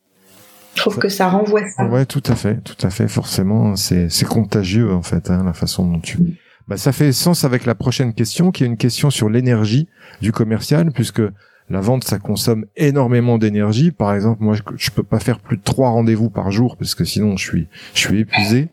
Je 0.77 0.81
trouve 0.83 0.99
que 0.99 1.09
ça 1.09 1.27
renvoie 1.27 1.67
ça. 1.75 1.87
Ouais, 1.87 2.05
tout 2.05 2.21
à 2.27 2.35
fait, 2.35 2.61
tout 2.63 2.77
à 2.85 2.91
fait. 2.91 3.07
Forcément, 3.07 3.75
c'est 3.75 4.09
c'est 4.09 4.27
contagieux 4.27 4.93
en 4.93 5.01
fait, 5.01 5.31
hein, 5.31 5.43
la 5.43 5.53
façon 5.53 5.89
dont 5.89 5.99
tu. 5.99 6.19
Mm. 6.19 6.33
Bah, 6.67 6.77
ça 6.77 6.91
fait 6.91 7.11
sens 7.13 7.45
avec 7.45 7.65
la 7.65 7.73
prochaine 7.73 8.13
question, 8.13 8.51
qui 8.51 8.63
est 8.63 8.67
une 8.67 8.77
question 8.77 9.09
sur 9.09 9.27
l'énergie 9.27 9.87
du 10.21 10.31
commercial, 10.31 10.91
puisque 10.91 11.21
la 11.69 11.81
vente, 11.81 12.03
ça 12.03 12.19
consomme 12.19 12.65
énormément 12.75 13.39
d'énergie. 13.39 13.91
Par 13.91 14.13
exemple, 14.13 14.43
moi, 14.43 14.55
je, 14.75 14.91
peux 14.91 15.03
pas 15.03 15.19
faire 15.19 15.39
plus 15.39 15.57
de 15.57 15.63
trois 15.63 15.89
rendez-vous 15.89 16.29
par 16.29 16.51
jour 16.51 16.77
parce 16.77 16.93
que 16.93 17.05
sinon, 17.05 17.37
je 17.37 17.43
suis, 17.43 17.67
je 17.93 17.99
suis 17.99 18.19
épuisé. 18.19 18.69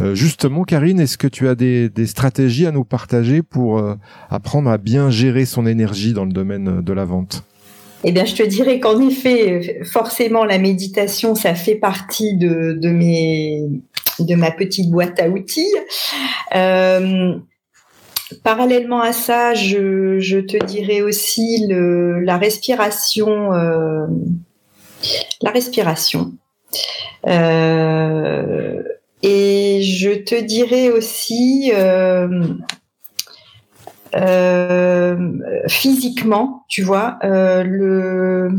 Euh, 0.00 0.14
justement, 0.14 0.62
Karine, 0.62 1.00
est-ce 1.00 1.18
que 1.18 1.26
tu 1.26 1.48
as 1.48 1.54
des, 1.54 1.88
des, 1.88 2.06
stratégies 2.06 2.66
à 2.66 2.70
nous 2.70 2.84
partager 2.84 3.42
pour 3.42 3.78
euh, 3.78 3.96
apprendre 4.30 4.70
à 4.70 4.78
bien 4.78 5.10
gérer 5.10 5.44
son 5.44 5.66
énergie 5.66 6.12
dans 6.12 6.24
le 6.24 6.32
domaine 6.32 6.80
de 6.80 6.92
la 6.92 7.04
vente? 7.04 7.44
Eh 8.04 8.12
bien, 8.12 8.24
je 8.24 8.34
te 8.34 8.42
dirais 8.42 8.80
qu'en 8.80 9.00
effet, 9.00 9.80
forcément, 9.84 10.44
la 10.44 10.58
méditation, 10.58 11.34
ça 11.34 11.54
fait 11.54 11.76
partie 11.76 12.36
de, 12.36 12.72
de 12.72 12.90
mes, 12.90 13.62
de 14.18 14.34
ma 14.34 14.50
petite 14.50 14.90
boîte 14.90 15.20
à 15.20 15.28
outils. 15.28 15.74
Euh, 16.54 17.34
Parallèlement 18.44 19.00
à 19.00 19.12
ça, 19.12 19.54
je, 19.54 20.40
te 20.40 20.64
dirais 20.64 21.02
aussi 21.02 21.66
la 21.68 22.38
respiration. 22.38 23.52
Euh, 23.52 24.06
la 25.42 25.50
respiration. 25.50 26.32
Euh, 27.26 28.82
et 29.22 29.82
je 29.82 30.10
te 30.10 30.40
dirais 30.40 30.90
aussi 30.90 31.72
euh, 31.74 32.44
physiquement, 35.68 36.64
tu 36.68 36.82
vois, 36.82 37.18
le 37.22 38.50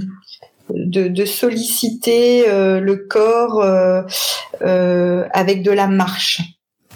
de, 0.69 1.25
solliciter 1.25 2.45
le 2.47 2.95
corps 2.95 3.63
avec 4.61 5.63
de 5.63 5.71
la 5.71 5.87
marche. 5.87 6.41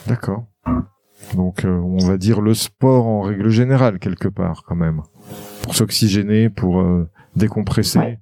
D'accord. 0.07 0.45
Donc 1.35 1.65
euh, 1.65 1.69
on 1.69 2.05
va 2.05 2.17
dire 2.17 2.41
le 2.41 2.53
sport 2.53 3.05
en 3.05 3.21
règle 3.21 3.49
générale 3.49 3.99
quelque 3.99 4.27
part 4.27 4.63
quand 4.65 4.75
même. 4.75 5.01
Pour 5.61 5.75
s'oxygéner, 5.75 6.49
pour 6.49 6.79
euh, 6.79 7.09
décompresser. 7.35 8.17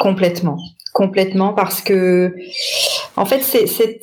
Complètement. 0.00 0.58
Complètement 0.92 1.54
parce 1.54 1.80
que 1.80 2.34
en 3.16 3.24
fait 3.24 3.42
c'est 3.42 4.00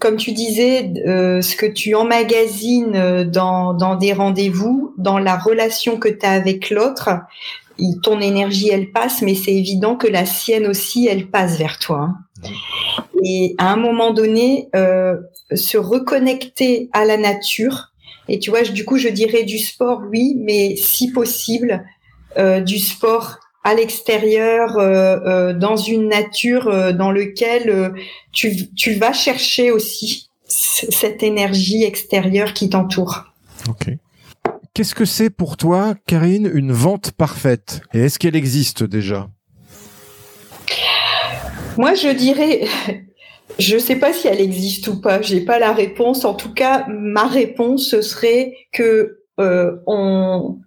comme 0.00 0.16
tu 0.16 0.32
disais 0.32 0.92
euh, 1.06 1.40
ce 1.40 1.56
que 1.56 1.66
tu 1.66 1.94
emmagasines 1.94 3.24
dans, 3.24 3.74
dans 3.74 3.96
des 3.96 4.12
rendez-vous, 4.12 4.94
dans 4.98 5.18
la 5.18 5.36
relation 5.36 5.98
que 5.98 6.08
tu 6.08 6.24
as 6.24 6.32
avec 6.32 6.70
l'autre, 6.70 7.10
ton 8.02 8.20
énergie 8.20 8.70
elle 8.70 8.90
passe 8.90 9.22
mais 9.22 9.34
c'est 9.34 9.54
évident 9.54 9.96
que 9.96 10.06
la 10.06 10.26
sienne 10.26 10.66
aussi 10.66 11.06
elle 11.06 11.28
passe 11.28 11.58
vers 11.58 11.78
toi. 11.78 12.00
Hein. 12.00 12.16
Mmh. 12.42 12.48
Et 13.24 13.54
à 13.58 13.72
un 13.72 13.76
moment 13.76 14.12
donné, 14.12 14.68
euh, 14.74 15.16
se 15.54 15.76
reconnecter 15.76 16.88
à 16.92 17.04
la 17.04 17.16
nature. 17.16 17.92
Et 18.28 18.38
tu 18.38 18.50
vois, 18.50 18.62
du 18.62 18.84
coup, 18.84 18.98
je 18.98 19.08
dirais 19.08 19.44
du 19.44 19.58
sport, 19.58 20.02
oui, 20.10 20.36
mais 20.38 20.76
si 20.76 21.10
possible, 21.10 21.84
euh, 22.36 22.60
du 22.60 22.78
sport 22.78 23.38
à 23.68 23.74
l'extérieur, 23.74 24.78
euh, 24.78 25.18
euh 25.26 25.52
dans 25.52 25.76
une 25.76 26.08
nature 26.08 26.68
euh, 26.68 26.92
dans 26.92 27.10
lequel 27.10 27.92
tu, 28.32 28.72
tu 28.74 28.94
vas 28.94 29.12
chercher 29.12 29.70
aussi 29.70 30.30
cette 30.46 31.22
énergie 31.22 31.84
extérieure 31.84 32.54
qui 32.54 32.70
t'entoure. 32.70 33.24
Ok. 33.68 33.90
Qu'est-ce 34.72 34.94
que 34.94 35.04
c'est 35.04 35.28
pour 35.28 35.58
toi, 35.58 35.94
Karine, 36.06 36.50
une 36.52 36.72
vente 36.72 37.12
parfaite? 37.12 37.82
Et 37.92 38.00
est-ce 38.00 38.18
qu'elle 38.18 38.36
existe 38.36 38.84
déjà? 38.84 39.28
Moi, 41.76 41.92
je 41.94 42.08
dirais, 42.08 42.66
je 43.58 43.74
ne 43.74 43.80
sais 43.80 43.96
pas 43.96 44.14
si 44.14 44.28
elle 44.28 44.40
existe 44.40 44.88
ou 44.88 44.98
pas. 44.98 45.20
J'ai 45.20 45.42
pas 45.42 45.58
la 45.58 45.74
réponse. 45.74 46.24
En 46.24 46.32
tout 46.32 46.54
cas, 46.54 46.86
ma 46.88 47.26
réponse 47.26 47.90
ce 47.90 48.00
serait 48.00 48.54
que 48.72 49.18
on, 49.36 50.58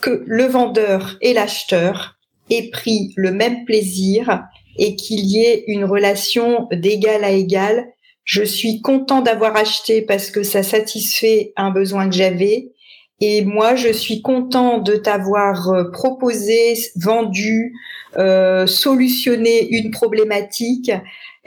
que 0.00 0.24
le 0.26 0.44
vendeur 0.44 1.16
et 1.20 1.32
l'acheteur 1.32 2.15
aient 2.50 2.70
pris 2.70 3.12
le 3.16 3.32
même 3.32 3.64
plaisir 3.64 4.44
et 4.78 4.96
qu'il 4.96 5.20
y 5.20 5.44
ait 5.44 5.64
une 5.66 5.84
relation 5.84 6.68
d'égal 6.72 7.24
à 7.24 7.30
égal. 7.30 7.86
Je 8.24 8.42
suis 8.42 8.82
content 8.82 9.20
d'avoir 9.20 9.56
acheté 9.56 10.02
parce 10.02 10.30
que 10.30 10.42
ça 10.42 10.62
satisfait 10.62 11.52
un 11.56 11.70
besoin 11.70 12.08
que 12.08 12.16
j'avais. 12.16 12.72
Et 13.20 13.42
moi, 13.42 13.76
je 13.76 13.88
suis 13.88 14.20
content 14.20 14.78
de 14.78 14.96
t'avoir 14.96 15.70
euh, 15.70 15.84
proposé, 15.90 16.74
vendu, 16.96 17.72
euh, 18.18 18.66
solutionné 18.66 19.68
une 19.70 19.90
problématique 19.90 20.90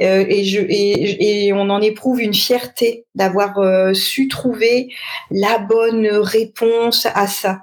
euh, 0.01 0.25
et, 0.27 0.45
je, 0.45 0.61
et, 0.61 1.51
on 1.51 1.69
en 1.69 1.81
éprouve 1.81 2.21
une 2.21 2.33
fierté 2.33 3.05
d'avoir 3.15 3.59
euh, 3.59 3.93
su 3.93 4.27
trouver 4.27 4.89
la 5.29 5.59
bonne 5.59 6.07
réponse 6.07 7.05
à 7.13 7.27
ça. 7.27 7.61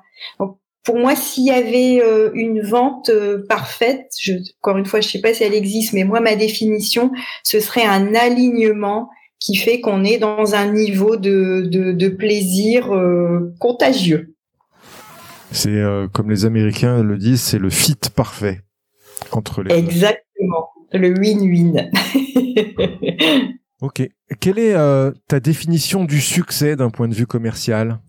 Pour 0.87 0.99
moi, 0.99 1.15
s'il 1.15 1.45
y 1.45 1.51
avait 1.51 2.01
euh, 2.03 2.31
une 2.33 2.63
vente 2.63 3.11
parfaite, 3.49 4.09
je, 4.19 4.33
encore 4.63 4.79
une 4.79 4.87
fois, 4.87 5.01
je 5.01 5.09
sais 5.09 5.21
pas 5.21 5.35
si 5.35 5.45
elle 5.45 5.53
existe, 5.53 5.93
mais 5.93 6.05
moi, 6.05 6.21
ma 6.21 6.37
définition, 6.37 7.13
ce 7.43 7.61
serait 7.61 7.85
un 7.85 8.15
alignement 8.15 9.11
qui 9.39 9.57
fait 9.57 9.81
qu'on 9.83 10.05
est 10.05 10.19
dans 10.19 10.55
un 10.55 10.73
niveau 10.73 11.17
de, 11.17 11.69
de, 11.71 11.93
de 11.93 12.09
plaisir 12.09 12.91
contagieux. 13.59 14.35
C'est 15.53 15.83
comme 16.15 16.31
les 16.31 16.47
Américains 16.47 17.03
le 17.03 17.19
disent, 17.19 17.43
c'est 17.43 17.59
le 17.59 17.69
fit 17.69 17.99
parfait 18.15 18.63
entre 19.33 19.63
les. 19.63 19.75
Exactement 19.75 20.71
le 20.93 21.15
win-win. 21.15 21.91
ok. 23.81 24.09
Quelle 24.41 24.59
est 24.59 24.75
euh, 24.75 25.13
ta 25.29 25.41
définition 25.41 26.05
du 26.05 26.21
succès 26.21 26.77
d'un 26.77 26.91
point 26.91 27.09
de 27.09 27.15
vue 27.15 27.27
commercial? 27.27 28.01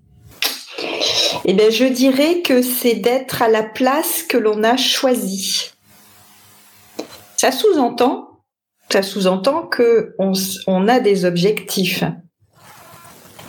Eh 1.45 1.53
bien, 1.53 1.69
je 1.69 1.85
dirais 1.85 2.41
que 2.41 2.61
c'est 2.61 2.95
d'être 2.95 3.41
à 3.41 3.47
la 3.47 3.63
place 3.63 4.23
que 4.23 4.37
l'on 4.37 4.63
a 4.63 4.77
choisie. 4.77 5.71
Ça 7.37 7.51
sous-entend, 7.51 8.29
ça 8.89 9.01
sous-entend 9.01 9.63
que 9.67 10.15
on 10.17 10.87
a 10.87 10.99
des 10.99 11.25
objectifs. 11.25 12.03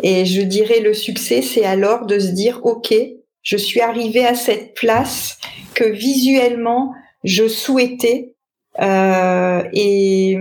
Et 0.02 0.26
je 0.26 0.42
dirais 0.42 0.80
le 0.80 0.94
succès, 0.94 1.42
c'est 1.42 1.64
alors 1.64 2.06
de 2.06 2.18
se 2.18 2.28
dire, 2.28 2.60
ok, 2.62 2.94
je 3.42 3.56
suis 3.56 3.80
arrivé 3.80 4.24
à 4.24 4.34
cette 4.34 4.74
place 4.74 5.38
que 5.74 5.84
visuellement 5.84 6.92
je 7.24 7.48
souhaitais 7.48 8.34
euh, 8.80 9.62
et, 9.72 10.36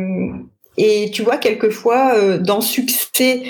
et 0.77 1.11
tu 1.11 1.23
vois, 1.23 1.37
quelquefois, 1.37 2.13
euh, 2.15 2.37
dans 2.37 2.61
succès, 2.61 3.43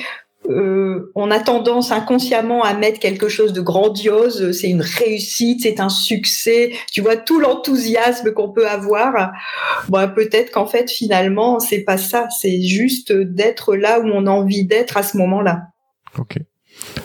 euh, 0.49 1.11
on 1.15 1.31
a 1.31 1.39
tendance 1.39 1.91
inconsciemment 1.91 2.63
à 2.63 2.73
mettre 2.73 2.99
quelque 2.99 3.27
chose 3.27 3.53
de 3.53 3.61
grandiose, 3.61 4.51
c'est 4.51 4.69
une 4.69 4.81
réussite, 4.81 5.61
c'est 5.63 5.79
un 5.79 5.89
succès, 5.89 6.71
tu 6.91 7.01
vois 7.01 7.17
tout 7.17 7.39
l'enthousiasme 7.39 8.31
qu'on 8.33 8.51
peut 8.51 8.67
avoir. 8.67 9.31
Bon, 9.89 10.09
peut-être 10.13 10.51
qu'en 10.51 10.65
fait 10.65 10.89
finalement 10.89 11.59
c'est 11.59 11.81
pas 11.81 11.97
ça, 11.97 12.27
c'est 12.29 12.61
juste 12.61 13.11
d'être 13.11 13.75
là 13.75 13.99
où 13.99 14.07
on 14.07 14.25
a 14.25 14.31
envie 14.31 14.65
d'être 14.65 14.97
à 14.97 15.03
ce 15.03 15.17
moment-là. 15.17 15.67
Ok. 16.17 16.37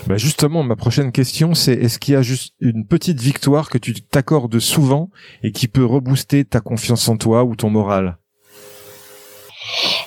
Bah 0.06 0.16
justement, 0.16 0.62
ma 0.62 0.76
prochaine 0.76 1.12
question, 1.12 1.54
c'est 1.54 1.74
est-ce 1.74 1.98
qu'il 1.98 2.14
y 2.14 2.16
a 2.16 2.22
juste 2.22 2.54
une 2.60 2.86
petite 2.86 3.20
victoire 3.20 3.70
que 3.70 3.78
tu 3.78 3.94
t'accordes 3.94 4.58
souvent 4.58 5.10
et 5.42 5.52
qui 5.52 5.68
peut 5.68 5.84
rebooster 5.84 6.44
ta 6.44 6.60
confiance 6.60 7.08
en 7.08 7.16
toi 7.16 7.44
ou 7.44 7.56
ton 7.56 7.70
moral? 7.70 8.18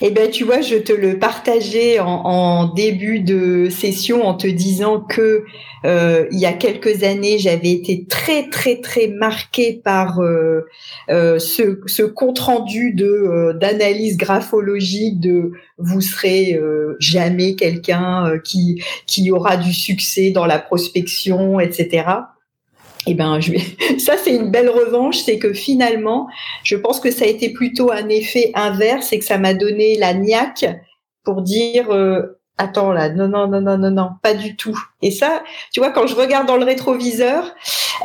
Eh 0.01 0.11
ben, 0.11 0.29
tu 0.29 0.43
vois, 0.43 0.61
je 0.61 0.75
te 0.75 0.93
le 0.93 1.17
partageais 1.17 1.99
en, 1.99 2.73
début 2.73 3.19
de 3.19 3.69
session 3.69 4.25
en 4.25 4.33
te 4.33 4.47
disant 4.47 4.99
que 5.01 5.45
euh, 5.85 6.25
il 6.31 6.39
y 6.39 6.45
a 6.45 6.53
quelques 6.53 7.03
années, 7.03 7.37
j'avais 7.37 7.71
été 7.71 8.05
très 8.05 8.49
très 8.49 8.81
très 8.81 9.07
marquée 9.07 9.81
par 9.83 10.19
euh, 10.19 10.61
euh, 11.09 11.39
ce, 11.39 11.79
ce 11.85 12.03
compte 12.03 12.39
rendu 12.39 12.93
de 12.93 13.53
d'analyse 13.59 14.17
graphologique 14.17 15.19
de 15.19 15.51
vous 15.77 16.01
serez 16.01 16.59
jamais 16.99 17.55
quelqu'un 17.55 18.39
qui 18.43 18.81
qui 19.05 19.31
aura 19.31 19.57
du 19.57 19.73
succès 19.73 20.31
dans 20.31 20.45
la 20.45 20.59
prospection, 20.59 21.59
etc. 21.59 22.05
Eh 23.07 23.13
ben, 23.13 23.39
je 23.39 23.53
ça 23.99 24.17
c'est 24.17 24.35
une 24.35 24.51
belle 24.51 24.69
revanche, 24.69 25.19
c'est 25.19 25.39
que 25.39 25.53
finalement, 25.53 26.27
je 26.63 26.75
pense 26.75 26.99
que 26.99 27.11
ça 27.11 27.25
a 27.25 27.27
été 27.27 27.49
plutôt 27.49 27.91
un 27.91 28.09
effet 28.09 28.51
inverse 28.55 29.13
et 29.13 29.19
que 29.19 29.25
ça 29.25 29.37
m'a 29.37 29.53
donné 29.53 29.97
la 29.97 30.13
niaque 30.13 30.65
pour 31.23 31.41
dire 31.41 31.91
euh, 31.91 32.39
attends 32.57 32.91
là, 32.91 33.09
non 33.09 33.27
non 33.27 33.47
non 33.47 33.61
non 33.61 33.77
non 33.77 33.91
non, 33.91 34.09
pas 34.21 34.33
du 34.33 34.55
tout. 34.55 34.77
Et 35.01 35.11
ça, 35.11 35.43
tu 35.71 35.79
vois, 35.79 35.91
quand 35.91 36.07
je 36.07 36.15
regarde 36.15 36.47
dans 36.47 36.57
le 36.57 36.65
rétroviseur, 36.65 37.53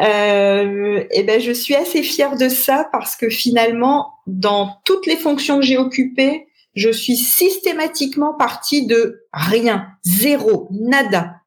euh, 0.00 1.04
eh 1.10 1.22
ben 1.22 1.40
je 1.40 1.52
suis 1.52 1.74
assez 1.74 2.02
fière 2.02 2.36
de 2.36 2.48
ça 2.48 2.88
parce 2.92 3.16
que 3.16 3.28
finalement, 3.28 4.12
dans 4.26 4.76
toutes 4.84 5.06
les 5.06 5.16
fonctions 5.16 5.60
que 5.60 5.66
j'ai 5.66 5.78
occupées, 5.78 6.46
je 6.74 6.90
suis 6.90 7.16
systématiquement 7.16 8.34
partie 8.34 8.86
de 8.86 9.24
rien, 9.32 9.88
zéro, 10.04 10.68
nada 10.70 11.39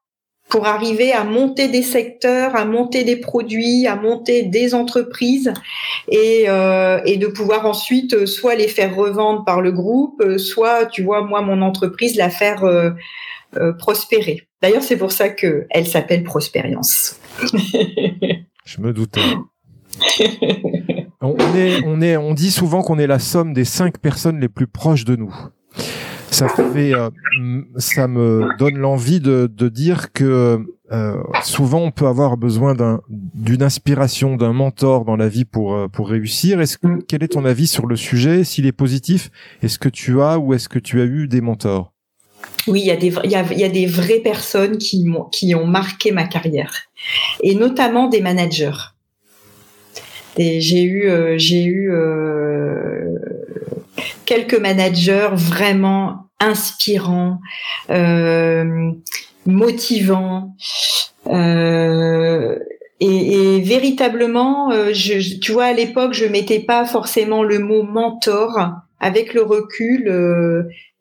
pour 0.54 0.68
arriver 0.68 1.12
à 1.12 1.24
monter 1.24 1.68
des 1.68 1.82
secteurs, 1.82 2.56
à 2.56 2.64
monter 2.64 3.04
des 3.04 3.16
produits, 3.16 3.88
à 3.88 3.96
monter 3.96 4.44
des 4.44 4.76
entreprises 4.76 5.52
et, 6.12 6.44
euh, 6.48 7.00
de 7.00 7.26
pouvoir 7.26 7.66
ensuite 7.66 8.14
euh, 8.14 8.28
soit 8.28 8.54
les 8.54 8.68
faire 8.68 8.96
revendre 8.96 9.46
par 9.46 9.62
le 9.62 9.72
groupe, 9.72 10.22
euh, 10.22 10.38
soit, 10.38 10.86
tu 10.86 11.02
vois, 11.02 11.24
moi, 11.24 11.42
mon 11.42 11.64
entreprise, 11.64 12.16
la 12.18 12.30
faire 12.30 12.94
prospérer. 13.80 14.44
D'ailleurs, 14.62 14.84
c'est 14.84 14.98
pour 14.98 15.12
ça 15.12 15.30
que 15.30 15.66
elle 15.72 15.88
s'appelle 15.88 16.24
Prospérience. 16.24 17.20
Je 18.66 18.80
me 18.80 18.94
doutais. 18.94 19.22
on, 21.22 21.36
est, 21.56 21.82
on, 21.84 22.00
est, 22.00 22.16
on 22.16 22.36
dit 22.36 22.52
souvent 22.52 22.84
qu'on 22.84 23.00
est 23.00 23.08
la 23.08 23.20
somme 23.20 23.54
des 23.54 23.66
cinq 23.66 23.98
personnes 23.98 24.40
les 24.40 24.50
plus 24.50 24.68
proches 24.68 25.06
de 25.06 25.16
nous. 25.16 25.34
Euh, 26.42 27.10
ça 27.78 28.08
me 28.08 28.58
donne 28.58 28.78
l'envie 28.78 29.20
de, 29.20 29.48
dire 29.70 30.12
que 30.12 30.60
euh, 30.92 31.18
souvent 31.44 31.80
on 31.80 31.92
peut 31.92 32.08
avoir 32.08 32.38
besoin 32.38 32.76
d'une 33.10 33.64
inspiration, 33.64 34.36
d'un 34.36 34.54
mentor 34.54 35.06
dans 35.06 35.16
la 35.16 35.30
vie 35.30 35.46
pour 35.46 35.74
euh, 35.74 35.88
réussir. 36.00 36.60
Quel 37.08 37.24
est 37.24 37.30
ton 37.30 37.46
avis 37.46 37.68
sur 37.68 37.86
le 37.86 37.96
sujet? 37.96 38.44
S'il 38.44 38.66
est 38.66 38.72
positif, 38.72 39.30
est-ce 39.62 39.78
que 39.78 39.90
tu 39.90 40.22
as 40.22 40.40
ou 40.40 40.54
est-ce 40.54 40.70
que 40.70 40.80
tu 40.80 41.02
as 41.02 41.06
eu 41.06 41.28
des 41.28 41.42
mentors? 41.42 41.92
Oui, 42.68 42.82
il 42.82 42.88
y 42.88 42.92
a 43.66 43.70
des 43.70 43.86
vraies 43.86 44.20
personnes 44.20 44.78
qui 44.78 45.06
ont 45.56 45.66
marqué 45.66 46.12
ma 46.12 46.26
carrière 46.26 46.74
et 47.42 47.56
notamment 47.56 48.08
des 48.10 48.22
managers. 48.22 48.72
J'ai 50.38 50.84
eu 50.84 51.38
j'ai 51.38 51.64
eu 51.64 51.92
quelques 54.26 54.60
managers 54.60 55.30
vraiment 55.34 56.30
inspirants, 56.40 57.40
euh, 57.90 58.92
motivants. 59.46 60.56
Euh, 61.28 62.58
et, 63.00 63.60
véritablement, 63.62 64.72
euh, 64.72 64.94
je, 64.94 65.40
tu 65.40 65.52
vois, 65.52 65.66
à 65.66 65.74
l'époque, 65.74 66.14
je 66.14 66.26
mettais 66.26 66.60
pas 66.60 66.86
forcément 66.86 67.44
le 67.44 67.60
mot 67.60 67.84
mentor. 67.84 68.58
Avec 69.00 69.34
le 69.34 69.42
recul, 69.42 70.06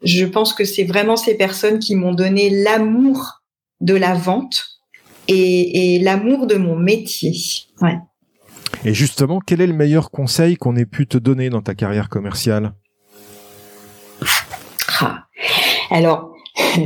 je 0.03 0.25
pense 0.25 0.55
que 0.55 0.65
c'est 0.65 0.83
vraiment 0.83 1.15
ces 1.15 1.37
personnes 1.37 1.79
qui 1.79 1.95
m'ont 1.95 2.15
donné 2.15 2.51
l'amour 2.51 3.43
de 3.81 3.95
la 3.95 4.15
vente 4.15 4.81
et, 5.29 5.95
et 5.95 5.99
l'amour 6.01 6.49
de 6.49 6.57
mon 6.57 6.75
métier. 6.75 7.33
Ouais. 7.81 7.97
Et 8.85 8.93
justement, 8.93 9.39
quel 9.39 9.61
est 9.61 9.69
le 9.69 9.73
meilleur 9.73 10.11
conseil 10.11 10.57
qu'on 10.57 10.75
ait 10.75 10.87
pu 10.87 11.07
te 11.07 11.17
donner 11.17 11.49
dans 11.49 11.63
ta 11.63 11.77
carrière 11.77 12.09
commerciale? 12.09 12.73
Ah. 15.03 15.25
Alors, 15.91 16.33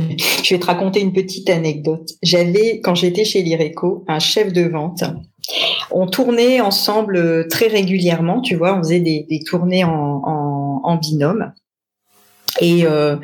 je 0.43 0.53
vais 0.53 0.59
te 0.59 0.65
raconter 0.65 1.01
une 1.01 1.13
petite 1.13 1.49
anecdote. 1.49 2.09
J'avais, 2.23 2.81
quand 2.81 2.95
j'étais 2.95 3.25
chez 3.25 3.41
l'IRECO, 3.41 4.05
un 4.07 4.19
chef 4.19 4.53
de 4.53 4.63
vente. 4.63 5.03
On 5.91 6.07
tournait 6.07 6.59
ensemble 6.59 7.47
très 7.47 7.67
régulièrement, 7.67 8.41
tu 8.41 8.55
vois, 8.55 8.75
on 8.75 8.79
faisait 8.79 8.99
des, 8.99 9.39
tournées 9.45 9.83
en, 9.85 10.99
binôme. 11.01 11.53
Et 12.59 12.85
euh, 12.85 13.17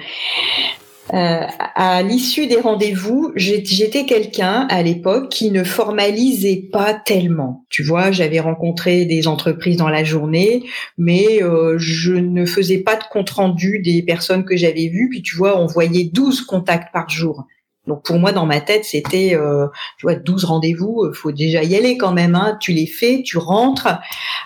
euh, 1.13 1.45
à 1.75 2.01
l'issue 2.01 2.47
des 2.47 2.55
rendez-vous, 2.55 3.31
j'étais 3.35 4.05
quelqu'un 4.05 4.65
à 4.69 4.81
l'époque 4.81 5.29
qui 5.29 5.51
ne 5.51 5.63
formalisait 5.63 6.69
pas 6.71 6.95
tellement. 6.95 7.65
Tu 7.69 7.83
vois, 7.83 8.11
j'avais 8.11 8.39
rencontré 8.39 9.05
des 9.05 9.27
entreprises 9.27 9.77
dans 9.77 9.89
la 9.89 10.03
journée, 10.03 10.63
mais 10.97 11.43
euh, 11.43 11.75
je 11.77 12.13
ne 12.13 12.45
faisais 12.45 12.79
pas 12.79 12.95
de 12.95 13.03
compte 13.11 13.29
rendu 13.29 13.79
des 13.79 14.01
personnes 14.01 14.43
que 14.43 14.57
j'avais 14.57 14.87
vues. 14.87 15.07
Puis 15.09 15.21
tu 15.21 15.35
vois, 15.35 15.59
on 15.61 15.67
voyait 15.67 16.05
12 16.05 16.41
contacts 16.41 16.91
par 16.91 17.09
jour. 17.09 17.45
Donc 17.85 18.05
pour 18.05 18.17
moi 18.17 18.31
dans 18.31 18.45
ma 18.45 18.61
tête 18.61 18.85
c'était 18.85 19.35
euh, 19.35 19.67
tu 19.97 20.05
vois 20.05 20.15
12 20.15 20.45
rendez-vous, 20.45 21.03
euh, 21.03 21.13
faut 21.13 21.33
déjà 21.33 21.63
y 21.63 21.75
aller 21.75 21.97
quand 21.97 22.13
même 22.13 22.33
hein. 22.33 22.57
Tu 22.61 22.71
les 22.71 22.85
fais, 22.85 23.23
tu 23.23 23.37
rentres, 23.37 23.89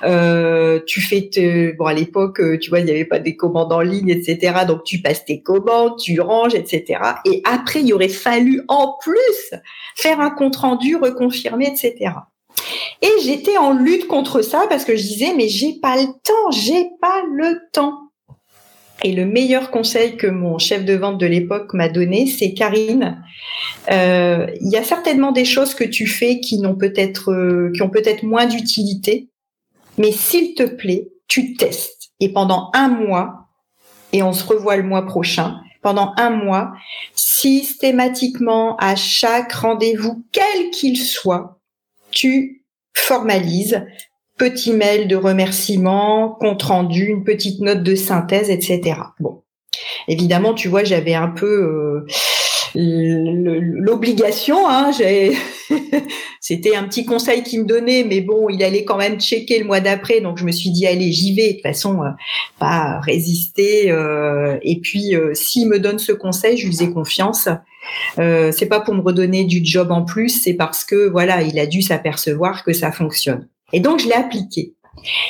euh, 0.04 0.80
tu 0.88 1.02
fais 1.02 1.30
te... 1.32 1.76
bon 1.78 1.86
à 1.86 1.94
l'époque 1.94 2.42
tu 2.60 2.70
vois 2.70 2.80
il 2.80 2.86
n'y 2.86 2.92
avait 2.92 3.06
pas 3.06 3.20
des 3.20 3.36
commandes 3.36 3.72
en 3.72 3.82
ligne 3.82 4.10
etc. 4.10 4.66
Donc 4.68 4.84
tu 4.86 5.02
passes 5.02 5.24
tes 5.24 5.44
commandes, 5.44 5.98
tu 6.00 6.20
ranges 6.20 6.56
etc. 6.56 7.00
Et 7.26 7.44
après 7.46 7.82
il 7.82 7.94
aurait 7.94 8.08
fallu 8.08 8.64
en 8.70 8.96
plus 9.00 9.54
faire 9.96 10.20
un 10.20 10.32
compte 10.32 10.56
rendu 10.56 10.96
reconfirmé 10.96 11.68
etc. 11.68 12.14
Et 13.04 13.12
j'étais 13.22 13.58
en 13.58 13.74
lutte 13.74 14.08
contre 14.08 14.42
ça 14.42 14.66
parce 14.68 14.84
que 14.84 14.96
je 14.96 15.04
disais 15.04 15.34
mais 15.38 15.48
j'ai 15.48 15.74
pas 15.80 15.96
le 15.96 16.08
temps, 16.24 16.52
j'ai 16.52 16.90
pas 17.00 17.22
le 17.32 17.60
temps. 17.72 18.07
Et 19.04 19.14
le 19.14 19.26
meilleur 19.26 19.70
conseil 19.70 20.18
que 20.18 20.28
mon 20.28 20.58
chef 20.58 20.84
de 20.84 20.96
vente 20.96 21.20
de 21.20 21.28
l'époque 21.28 21.74
m'a 21.74 21.88
donné, 21.88 22.26
c'est 22.26 22.54
Karine. 22.54 23.24
Euh, 23.92 24.48
il 24.60 24.72
y 24.72 24.78
a 24.78 24.84
certainement 24.84 25.32
des 25.32 25.46
choses 25.46 25.76
que 25.76 25.84
tu 25.84 26.08
fais 26.08 26.40
qui 26.40 26.60
n'ont 26.60 26.76
peut-être, 26.76 27.32
euh, 27.32 27.72
qui 27.76 27.82
ont 27.84 27.90
peut-être 27.90 28.24
moins 28.24 28.48
d'utilité, 28.48 29.30
mais 29.98 30.12
s'il 30.12 30.56
te 30.56 30.64
plaît, 30.64 31.10
tu 31.28 31.54
testes. 31.54 32.12
Et 32.20 32.30
pendant 32.30 32.72
un 32.74 32.88
mois, 32.88 33.48
et 34.14 34.24
on 34.24 34.34
se 34.34 34.44
revoit 34.44 34.78
le 34.78 34.84
mois 34.84 35.06
prochain, 35.06 35.62
pendant 35.82 36.14
un 36.18 36.32
mois, 36.32 36.74
systématiquement 37.14 38.76
à 38.78 38.96
chaque 38.96 39.54
rendez-vous, 39.54 40.26
quel 40.32 40.72
qu'il 40.72 40.98
soit, 40.98 41.60
tu 42.12 42.66
formalises 42.96 43.86
petit 44.38 44.72
mail 44.72 45.08
de 45.08 45.16
remerciement, 45.16 46.30
compte 46.40 46.64
rendu, 46.64 47.06
une 47.08 47.24
petite 47.24 47.60
note 47.60 47.84
de 47.84 47.96
synthèse, 47.96 48.50
etc. 48.50 49.00
Bon, 49.20 49.42
évidemment, 50.08 50.54
tu 50.54 50.68
vois, 50.68 50.84
j'avais 50.84 51.16
un 51.16 51.30
peu 51.30 52.06
euh, 52.06 52.06
l'obligation. 52.76 54.70
Hein, 54.70 54.92
C'était 56.40 56.76
un 56.76 56.84
petit 56.84 57.04
conseil 57.04 57.42
qu'il 57.42 57.62
me 57.62 57.66
donnait, 57.66 58.04
mais 58.04 58.22
bon, 58.22 58.48
il 58.50 58.64
allait 58.64 58.86
quand 58.86 58.98
même 58.98 59.20
checker 59.20 59.58
le 59.60 59.66
mois 59.66 59.80
d'après, 59.80 60.22
donc 60.22 60.38
je 60.38 60.46
me 60.46 60.52
suis 60.52 60.70
dit 60.70 60.86
allez, 60.86 61.12
j'y 61.12 61.34
vais. 61.34 61.50
De 61.50 61.54
toute 61.54 61.64
façon, 61.64 62.04
euh, 62.04 62.10
pas 62.60 63.00
résister. 63.00 63.92
Euh, 63.92 64.60
et 64.62 64.80
puis, 64.80 65.16
s'il 65.34 65.68
me 65.68 65.80
donne 65.80 65.98
ce 65.98 66.12
conseil, 66.12 66.58
je 66.58 66.68
lui 66.68 66.84
ai 66.84 66.92
confiance. 66.92 67.50
C'est 68.18 68.70
pas 68.70 68.82
pour 68.82 68.94
me 68.94 69.02
redonner 69.02 69.46
du 69.46 69.66
job 69.66 69.92
en 69.92 70.04
plus, 70.04 70.30
c'est 70.30 70.54
parce 70.54 70.86
que 70.86 71.10
voilà, 71.10 71.42
il 71.42 71.58
a 71.58 71.66
dû 71.66 71.82
s'apercevoir 71.82 72.64
que 72.64 72.74
ça 72.74 72.92
fonctionne. 72.92 73.48
Et 73.74 73.80
donc, 73.80 74.00
je 74.00 74.08
l'ai 74.08 74.14
appliqué. 74.14 74.74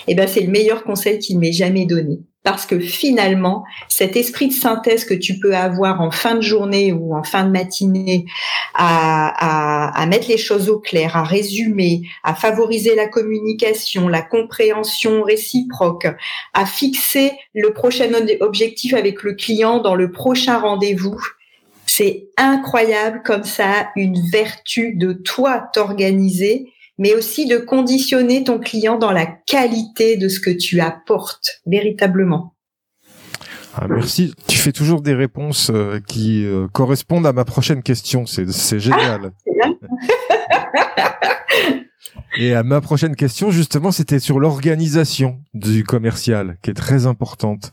Et 0.07 0.13
eh 0.13 0.15
ben, 0.15 0.27
c'est 0.27 0.41
le 0.41 0.51
meilleur 0.51 0.83
conseil 0.83 1.19
qu'il 1.19 1.39
m'ait 1.39 1.51
jamais 1.51 1.85
donné. 1.85 2.19
Parce 2.43 2.65
que 2.65 2.79
finalement, 2.79 3.65
cet 3.89 4.15
esprit 4.15 4.47
de 4.47 4.53
synthèse 4.53 5.03
que 5.03 5.13
tu 5.13 5.37
peux 5.39 5.53
avoir 5.53 5.99
en 5.99 6.11
fin 6.11 6.35
de 6.35 6.41
journée 6.41 6.93
ou 6.93 7.13
en 7.13 7.23
fin 7.23 7.43
de 7.43 7.51
matinée, 7.51 8.25
à, 8.73 9.89
à, 9.89 10.01
à 10.01 10.05
mettre 10.05 10.29
les 10.29 10.37
choses 10.37 10.69
au 10.69 10.79
clair, 10.79 11.17
à 11.17 11.23
résumer, 11.23 12.03
à 12.23 12.33
favoriser 12.33 12.95
la 12.95 13.09
communication, 13.09 14.07
la 14.07 14.21
compréhension 14.21 15.23
réciproque, 15.23 16.07
à 16.53 16.65
fixer 16.65 17.33
le 17.53 17.73
prochain 17.73 18.09
objectif 18.39 18.93
avec 18.93 19.23
le 19.23 19.33
client 19.33 19.79
dans 19.79 19.95
le 19.95 20.11
prochain 20.13 20.59
rendez-vous, 20.59 21.19
c'est 21.85 22.29
incroyable 22.37 23.23
comme 23.25 23.43
ça 23.43 23.89
une 23.97 24.21
vertu 24.29 24.95
de 24.95 25.11
toi 25.11 25.67
t'organiser 25.73 26.71
mais 26.97 27.13
aussi 27.13 27.45
de 27.45 27.57
conditionner 27.57 28.43
ton 28.43 28.59
client 28.59 28.97
dans 28.97 29.11
la 29.11 29.25
qualité 29.25 30.17
de 30.17 30.27
ce 30.27 30.39
que 30.39 30.49
tu 30.49 30.79
apportes 30.79 31.61
véritablement. 31.65 32.53
Ah, 33.79 33.87
merci. 33.87 34.33
Tu 34.47 34.57
fais 34.57 34.71
toujours 34.71 35.01
des 35.01 35.13
réponses 35.13 35.69
euh, 35.69 35.99
qui 36.07 36.43
euh, 36.45 36.67
correspondent 36.67 37.27
à 37.27 37.33
ma 37.33 37.45
prochaine 37.45 37.83
question. 37.83 38.25
C'est 38.25 38.79
génial. 38.79 39.33
Ah, 39.63 39.69
Et 42.37 42.53
à 42.53 42.63
ma 42.63 42.81
prochaine 42.81 43.15
question, 43.15 43.51
justement, 43.51 43.91
c'était 43.91 44.19
sur 44.19 44.39
l'organisation 44.39 45.39
du 45.53 45.83
commercial, 45.83 46.57
qui 46.61 46.69
est 46.69 46.75
très 46.75 47.05
importante. 47.05 47.71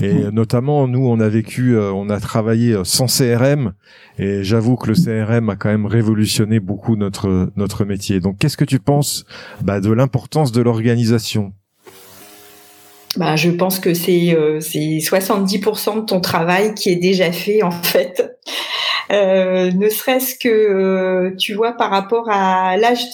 Et 0.00 0.12
mmh. 0.12 0.28
notamment, 0.30 0.86
nous, 0.86 1.06
on 1.06 1.18
a 1.20 1.28
vécu, 1.28 1.76
euh, 1.76 1.92
on 1.92 2.10
a 2.10 2.20
travaillé 2.20 2.78
sans 2.84 3.06
CRM, 3.06 3.72
et 4.18 4.44
j'avoue 4.44 4.76
que 4.76 4.90
le 4.90 4.94
CRM 4.94 5.50
a 5.50 5.56
quand 5.56 5.70
même 5.70 5.86
révolutionné 5.86 6.60
beaucoup 6.60 6.96
notre 6.96 7.50
notre 7.56 7.84
métier. 7.84 8.20
Donc, 8.20 8.38
qu'est-ce 8.38 8.56
que 8.56 8.64
tu 8.64 8.78
penses 8.78 9.24
bah, 9.62 9.80
de 9.80 9.90
l'importance 9.90 10.52
de 10.52 10.62
l'organisation? 10.62 11.52
Bah, 13.16 13.36
je 13.36 13.50
pense 13.50 13.78
que 13.78 13.94
c'est 13.94 14.34
euh, 14.34 14.60
c'est 14.60 14.98
70% 14.98 16.00
de 16.00 16.00
ton 16.00 16.20
travail 16.20 16.74
qui 16.74 16.90
est 16.90 16.96
déjà 16.96 17.30
fait 17.30 17.62
en 17.62 17.70
fait. 17.70 18.38
Euh, 19.10 19.70
ne 19.70 19.88
serait-ce 19.88 20.34
que 20.38 20.48
euh, 20.48 21.36
tu 21.36 21.52
vois 21.54 21.72
par 21.72 21.90
rapport 21.90 22.30
à 22.30 22.76
là 22.78 22.94
je 22.94 23.04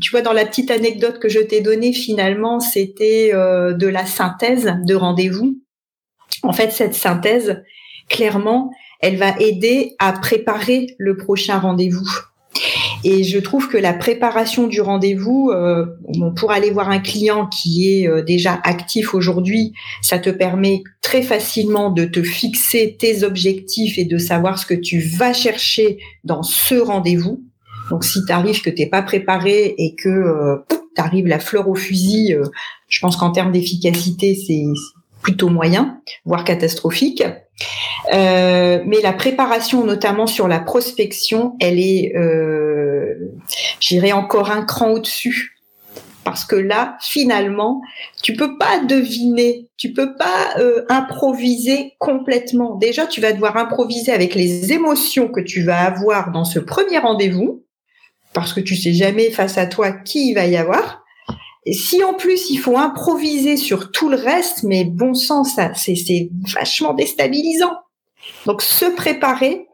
tu 0.00 0.10
vois 0.10 0.22
dans 0.22 0.32
la 0.32 0.46
petite 0.46 0.70
anecdote 0.70 1.18
que 1.18 1.28
je 1.28 1.40
t'ai 1.40 1.60
donnée 1.60 1.92
finalement 1.92 2.60
c'était 2.60 3.30
euh, 3.34 3.74
de 3.74 3.86
la 3.86 4.06
synthèse 4.06 4.74
de 4.86 4.94
rendez-vous. 4.94 5.60
En 6.42 6.52
fait 6.52 6.72
cette 6.72 6.94
synthèse 6.94 7.62
clairement 8.08 8.70
elle 9.00 9.16
va 9.16 9.38
aider 9.38 9.94
à 9.98 10.12
préparer 10.12 10.86
le 10.98 11.16
prochain 11.16 11.58
rendez-vous 11.58 12.08
et 13.04 13.22
je 13.22 13.38
trouve 13.38 13.68
que 13.68 13.76
la 13.76 13.92
préparation 13.92 14.66
du 14.66 14.80
rendez-vous, 14.80 15.50
euh, 15.50 15.84
pour 16.36 16.52
aller 16.52 16.70
voir 16.70 16.88
un 16.88 17.00
client 17.00 17.46
qui 17.46 17.92
est 17.92 18.08
euh, 18.08 18.22
déjà 18.22 18.58
actif 18.64 19.12
aujourd'hui, 19.14 19.74
ça 20.00 20.18
te 20.18 20.30
permet 20.30 20.82
très 21.02 21.20
facilement 21.20 21.90
de 21.90 22.06
te 22.06 22.22
fixer 22.22 22.96
tes 22.98 23.22
objectifs 23.22 23.98
et 23.98 24.06
de 24.06 24.16
savoir 24.16 24.58
ce 24.58 24.64
que 24.64 24.74
tu 24.74 25.00
vas 25.00 25.34
chercher 25.34 25.98
dans 26.24 26.42
ce 26.42 26.76
rendez-vous. 26.76 27.44
Donc 27.90 28.04
si 28.04 28.24
tu 28.26 28.32
arrives 28.32 28.62
que 28.62 28.70
t'es 28.70 28.86
pas 28.86 29.02
préparé 29.02 29.74
et 29.76 29.94
que 29.94 30.08
euh, 30.08 30.56
tu 30.96 31.02
arrives 31.02 31.26
la 31.26 31.38
fleur 31.38 31.68
au 31.68 31.74
fusil, 31.74 32.32
euh, 32.32 32.44
je 32.88 33.00
pense 33.00 33.16
qu'en 33.16 33.32
termes 33.32 33.52
d'efficacité, 33.52 34.34
c'est 34.34 34.64
plutôt 35.24 35.48
moyen, 35.48 36.00
voire 36.24 36.44
catastrophique. 36.44 37.24
Euh, 38.12 38.82
mais 38.86 39.00
la 39.00 39.12
préparation, 39.12 39.84
notamment 39.84 40.26
sur 40.26 40.48
la 40.48 40.60
prospection, 40.60 41.56
elle 41.60 41.80
est, 41.80 42.14
euh, 42.16 42.73
j'irai 43.80 44.12
encore 44.12 44.50
un 44.50 44.64
cran 44.64 44.90
au-dessus. 44.90 45.56
parce 46.24 46.44
que 46.46 46.56
là, 46.56 46.96
finalement, 47.02 47.82
tu 48.22 48.32
peux 48.32 48.56
pas 48.56 48.80
deviner, 48.80 49.68
tu 49.76 49.92
peux 49.92 50.16
pas 50.16 50.54
euh, 50.58 50.84
improviser 50.88 51.92
complètement. 51.98 52.76
Déjà, 52.76 53.06
tu 53.06 53.20
vas 53.20 53.32
devoir 53.32 53.56
improviser 53.58 54.10
avec 54.10 54.34
les 54.34 54.72
émotions 54.72 55.28
que 55.28 55.40
tu 55.40 55.62
vas 55.62 55.84
avoir 55.84 56.32
dans 56.32 56.44
ce 56.44 56.58
premier 56.58 56.98
rendez-vous, 56.98 57.64
parce 58.32 58.52
que 58.52 58.60
tu 58.60 58.74
sais 58.74 58.94
jamais 58.94 59.30
face 59.30 59.58
à 59.58 59.66
toi 59.66 59.92
qui 59.92 60.30
il 60.30 60.34
va 60.34 60.46
y 60.46 60.56
avoir. 60.56 61.04
Et 61.66 61.72
si 61.72 62.02
en 62.04 62.14
plus 62.14 62.50
il 62.50 62.58
faut 62.58 62.76
improviser 62.76 63.56
sur 63.56 63.90
tout 63.90 64.10
le 64.10 64.16
reste, 64.16 64.64
mais 64.64 64.84
bon 64.84 65.14
sens, 65.14 65.54
ça, 65.54 65.72
c'est 65.74 66.30
vachement 66.54 66.94
déstabilisant. 66.94 67.72
Donc 68.46 68.62
se 68.62 68.86
préparer, 68.86 69.66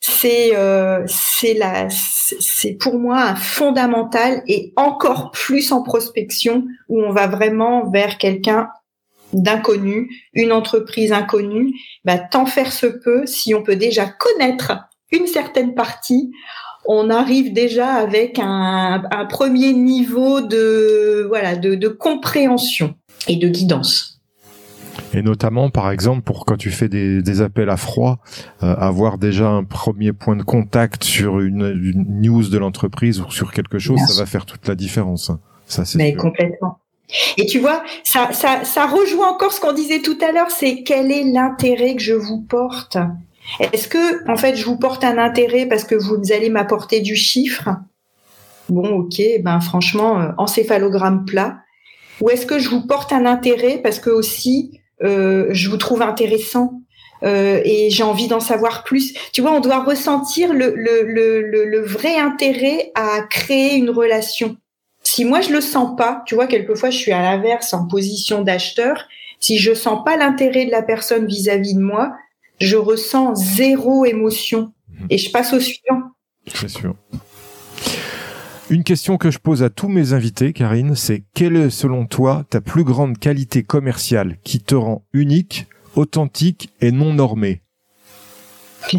c'est 0.00 0.56
euh, 0.56 1.04
c'est 1.06 1.54
la 1.54 1.88
c'est 1.90 2.72
pour 2.74 2.98
moi 2.98 3.22
un 3.22 3.36
fondamental 3.36 4.42
et 4.46 4.72
encore 4.76 5.30
plus 5.30 5.72
en 5.72 5.82
prospection 5.82 6.64
où 6.88 7.00
on 7.02 7.12
va 7.12 7.26
vraiment 7.26 7.90
vers 7.90 8.18
quelqu'un 8.18 8.68
d'inconnu, 9.32 10.10
une 10.32 10.52
entreprise 10.52 11.12
inconnue, 11.12 11.74
bah 12.04 12.18
tant 12.18 12.46
faire 12.46 12.72
se 12.72 12.86
peut 12.86 13.26
si 13.26 13.54
on 13.54 13.62
peut 13.62 13.76
déjà 13.76 14.06
connaître 14.06 14.72
une 15.10 15.26
certaine 15.26 15.74
partie, 15.74 16.30
on 16.86 17.10
arrive 17.10 17.52
déjà 17.52 17.94
avec 17.94 18.38
un, 18.40 19.02
premier 19.28 19.72
niveau 19.72 20.40
de 20.40 21.24
voilà 21.28 21.56
de 21.56 21.88
compréhension 21.88 22.94
et 23.28 23.36
de 23.36 23.48
guidance. 23.48 24.13
Et 25.12 25.22
notamment, 25.22 25.70
par 25.70 25.90
exemple, 25.90 26.22
pour 26.22 26.44
quand 26.44 26.56
tu 26.56 26.70
fais 26.70 26.88
des, 26.88 27.22
des 27.22 27.40
appels 27.40 27.70
à 27.70 27.76
froid, 27.76 28.18
euh, 28.62 28.74
avoir 28.76 29.18
déjà 29.18 29.48
un 29.48 29.64
premier 29.64 30.12
point 30.12 30.36
de 30.36 30.42
contact 30.42 31.04
sur 31.04 31.40
une, 31.40 31.66
une 31.82 32.20
news 32.20 32.48
de 32.48 32.58
l'entreprise 32.58 33.20
ou 33.20 33.30
sur 33.30 33.52
quelque 33.52 33.78
chose, 33.78 34.00
ça 34.06 34.22
va 34.22 34.26
faire 34.26 34.46
toute 34.46 34.66
la 34.68 34.74
différence. 34.74 35.30
Ça, 35.66 35.84
c'est 35.84 35.98
Mais 35.98 36.14
complètement. 36.14 36.78
Et 37.36 37.46
tu 37.46 37.58
vois, 37.58 37.82
ça, 38.02 38.32
ça, 38.32 38.64
ça 38.64 38.86
rejoint 38.86 39.30
encore 39.30 39.52
ce 39.52 39.60
qu'on 39.60 39.72
disait 39.72 40.00
tout 40.00 40.18
à 40.26 40.32
l'heure, 40.32 40.50
c'est 40.50 40.82
quel 40.82 41.12
est 41.12 41.24
l'intérêt 41.24 41.94
que 41.94 42.02
je 42.02 42.14
vous 42.14 42.40
porte? 42.40 42.96
Est-ce 43.60 43.88
que, 43.88 44.28
en 44.30 44.36
fait, 44.36 44.56
je 44.56 44.64
vous 44.64 44.78
porte 44.78 45.04
un 45.04 45.18
intérêt 45.18 45.66
parce 45.66 45.84
que 45.84 45.94
vous 45.94 46.32
allez 46.32 46.48
m'apporter 46.48 47.00
du 47.00 47.14
chiffre? 47.14 47.68
Bon, 48.68 48.88
ok, 48.88 49.20
ben 49.42 49.60
franchement, 49.60 50.20
euh, 50.20 50.28
encéphalogramme 50.38 51.26
plat. 51.26 51.58
Ou 52.20 52.30
est-ce 52.30 52.46
que 52.46 52.58
je 52.58 52.70
vous 52.70 52.86
porte 52.86 53.12
un 53.12 53.26
intérêt 53.26 53.80
parce 53.82 53.98
que 53.98 54.08
aussi 54.08 54.80
je 55.04 55.68
vous 55.68 55.76
trouve 55.76 56.02
intéressant 56.02 56.80
euh, 57.24 57.60
et 57.64 57.90
j'ai 57.90 58.02
envie 58.02 58.28
d'en 58.28 58.40
savoir 58.40 58.84
plus. 58.84 59.14
Tu 59.32 59.40
vois, 59.40 59.52
on 59.52 59.60
doit 59.60 59.82
ressentir 59.82 60.52
le, 60.52 60.74
le, 60.74 61.02
le, 61.02 61.64
le, 61.64 61.80
vrai 61.80 62.18
intérêt 62.18 62.92
à 62.94 63.22
créer 63.22 63.76
une 63.76 63.90
relation. 63.90 64.56
Si 65.02 65.24
moi 65.24 65.40
je 65.40 65.50
le 65.50 65.60
sens 65.60 65.96
pas, 65.96 66.22
tu 66.26 66.34
vois, 66.34 66.46
quelquefois 66.46 66.90
je 66.90 66.98
suis 66.98 67.12
à 67.12 67.22
l'inverse 67.22 67.72
en 67.72 67.86
position 67.86 68.42
d'acheteur. 68.42 69.06
Si 69.40 69.58
je 69.58 69.74
sens 69.74 70.04
pas 70.04 70.16
l'intérêt 70.16 70.66
de 70.66 70.70
la 70.70 70.82
personne 70.82 71.26
vis-à-vis 71.26 71.74
de 71.74 71.80
moi, 71.80 72.12
je 72.60 72.76
ressens 72.76 73.34
zéro 73.34 74.04
émotion 74.04 74.72
mhm. 74.88 75.06
et 75.10 75.18
je 75.18 75.30
passe 75.30 75.52
au 75.52 75.60
suivant. 75.60 76.02
C'est 76.54 76.68
sûr. 76.68 76.94
Une 78.70 78.82
question 78.82 79.18
que 79.18 79.30
je 79.30 79.38
pose 79.38 79.62
à 79.62 79.68
tous 79.68 79.88
mes 79.88 80.14
invités, 80.14 80.54
Karine, 80.54 80.94
c'est 80.94 81.24
quelle 81.34 81.56
est 81.56 81.70
selon 81.70 82.06
toi 82.06 82.44
ta 82.48 82.62
plus 82.62 82.82
grande 82.82 83.18
qualité 83.18 83.62
commerciale 83.62 84.38
qui 84.42 84.60
te 84.60 84.74
rend 84.74 85.04
unique, 85.12 85.66
authentique 85.96 86.70
et 86.80 86.90
non 86.90 87.12
normée? 87.12 87.60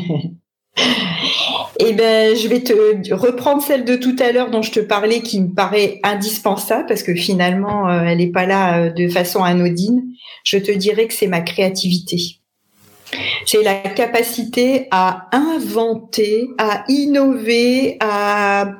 Eh 1.80 1.94
ben, 1.94 2.36
je 2.36 2.48
vais 2.48 2.62
te 2.62 3.14
reprendre 3.14 3.62
celle 3.62 3.84
de 3.84 3.98
tout 3.98 4.16
à 4.20 4.32
l'heure 4.32 4.50
dont 4.50 4.62
je 4.62 4.72
te 4.72 4.80
parlais, 4.80 5.22
qui 5.22 5.42
me 5.42 5.54
paraît 5.54 6.00
indispensable 6.04 6.86
parce 6.88 7.04
que 7.04 7.14
finalement, 7.14 7.90
euh, 7.90 8.04
elle 8.06 8.20
n'est 8.20 8.32
pas 8.32 8.46
là 8.46 8.80
euh, 8.80 8.90
de 8.92 9.10
façon 9.10 9.44
anodine. 9.44 10.04
Je 10.46 10.58
te 10.58 10.72
dirais 10.72 11.08
que 11.08 11.14
c'est 11.14 11.28
ma 11.28 11.42
créativité. 11.42 12.18
C'est 13.46 13.62
la 13.62 13.76
capacité 13.76 14.88
à 14.92 15.28
inventer, 15.34 16.48
à 16.58 16.86
innover, 16.88 17.98
à 18.00 18.72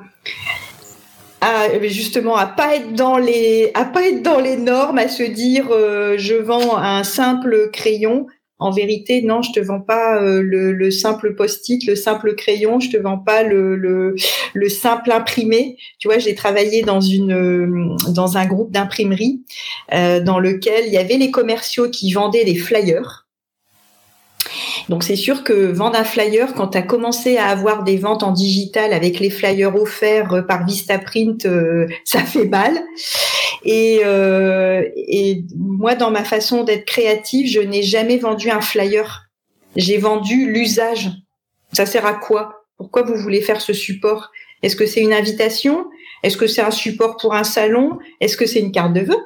justement 1.82 2.36
à 2.36 2.46
pas 2.46 2.76
être 2.76 2.92
dans 2.92 3.18
les 3.18 3.70
à 3.74 3.84
pas 3.84 4.06
être 4.06 4.22
dans 4.22 4.40
les 4.40 4.56
normes, 4.56 4.98
à 4.98 5.08
se 5.08 5.22
dire 5.22 5.68
euh, 5.70 6.16
je 6.18 6.34
vends 6.34 6.76
un 6.76 7.04
simple 7.04 7.70
crayon. 7.72 8.26
En 8.58 8.70
vérité, 8.70 9.20
non, 9.20 9.42
je 9.42 9.52
te 9.52 9.60
vends 9.60 9.82
pas 9.82 10.18
euh, 10.22 10.40
le, 10.40 10.72
le, 10.72 10.90
simple 10.90 11.34
post-it, 11.34 11.86
le 11.86 11.94
simple 11.94 12.34
crayon, 12.36 12.80
je 12.80 12.88
te 12.88 12.96
vends 12.96 13.18
pas 13.18 13.42
le, 13.42 13.76
le, 13.76 14.14
le 14.54 14.68
simple 14.70 15.12
imprimé. 15.12 15.76
Tu 15.98 16.08
vois, 16.08 16.16
j'ai 16.16 16.34
travaillé 16.34 16.80
dans 16.80 17.02
une 17.02 17.94
dans 18.14 18.38
un 18.38 18.46
groupe 18.46 18.72
d'imprimerie 18.72 19.44
euh, 19.92 20.20
dans 20.20 20.38
lequel 20.38 20.86
il 20.86 20.92
y 20.94 20.96
avait 20.96 21.18
les 21.18 21.30
commerciaux 21.30 21.90
qui 21.90 22.10
vendaient 22.14 22.46
des 22.46 22.56
flyers 22.56 23.25
donc 24.88 25.02
c'est 25.02 25.16
sûr 25.16 25.42
que 25.42 25.52
vendre 25.52 25.98
un 25.98 26.04
flyer, 26.04 26.54
quand 26.54 26.68
tu 26.68 26.78
as 26.78 26.82
commencé 26.82 27.36
à 27.36 27.46
avoir 27.46 27.82
des 27.82 27.96
ventes 27.96 28.22
en 28.22 28.30
digital 28.30 28.92
avec 28.92 29.18
les 29.18 29.30
flyers 29.30 29.74
offerts 29.74 30.32
euh, 30.32 30.42
par 30.42 30.64
Vistaprint, 30.64 31.44
euh, 31.46 31.88
ça 32.04 32.20
fait 32.20 32.46
mal. 32.46 32.78
Et, 33.64 34.00
euh, 34.04 34.82
et 34.96 35.44
moi, 35.56 35.96
dans 35.96 36.10
ma 36.10 36.22
façon 36.22 36.62
d'être 36.62 36.84
créative, 36.84 37.48
je 37.48 37.60
n'ai 37.60 37.82
jamais 37.82 38.18
vendu 38.18 38.50
un 38.50 38.60
flyer. 38.60 39.24
J'ai 39.74 39.98
vendu 39.98 40.52
l'usage. 40.52 41.10
Ça 41.72 41.84
sert 41.84 42.06
à 42.06 42.14
quoi? 42.14 42.64
Pourquoi 42.76 43.02
vous 43.02 43.16
voulez 43.16 43.40
faire 43.40 43.60
ce 43.60 43.72
support? 43.72 44.30
Est-ce 44.62 44.76
que 44.76 44.86
c'est 44.86 45.00
une 45.00 45.12
invitation? 45.12 45.86
Est-ce 46.22 46.36
que 46.36 46.46
c'est 46.46 46.62
un 46.62 46.70
support 46.70 47.16
pour 47.16 47.34
un 47.34 47.44
salon? 47.44 47.98
Est-ce 48.20 48.36
que 48.36 48.46
c'est 48.46 48.60
une 48.60 48.72
carte 48.72 48.92
de 48.92 49.00
vœux? 49.00 49.24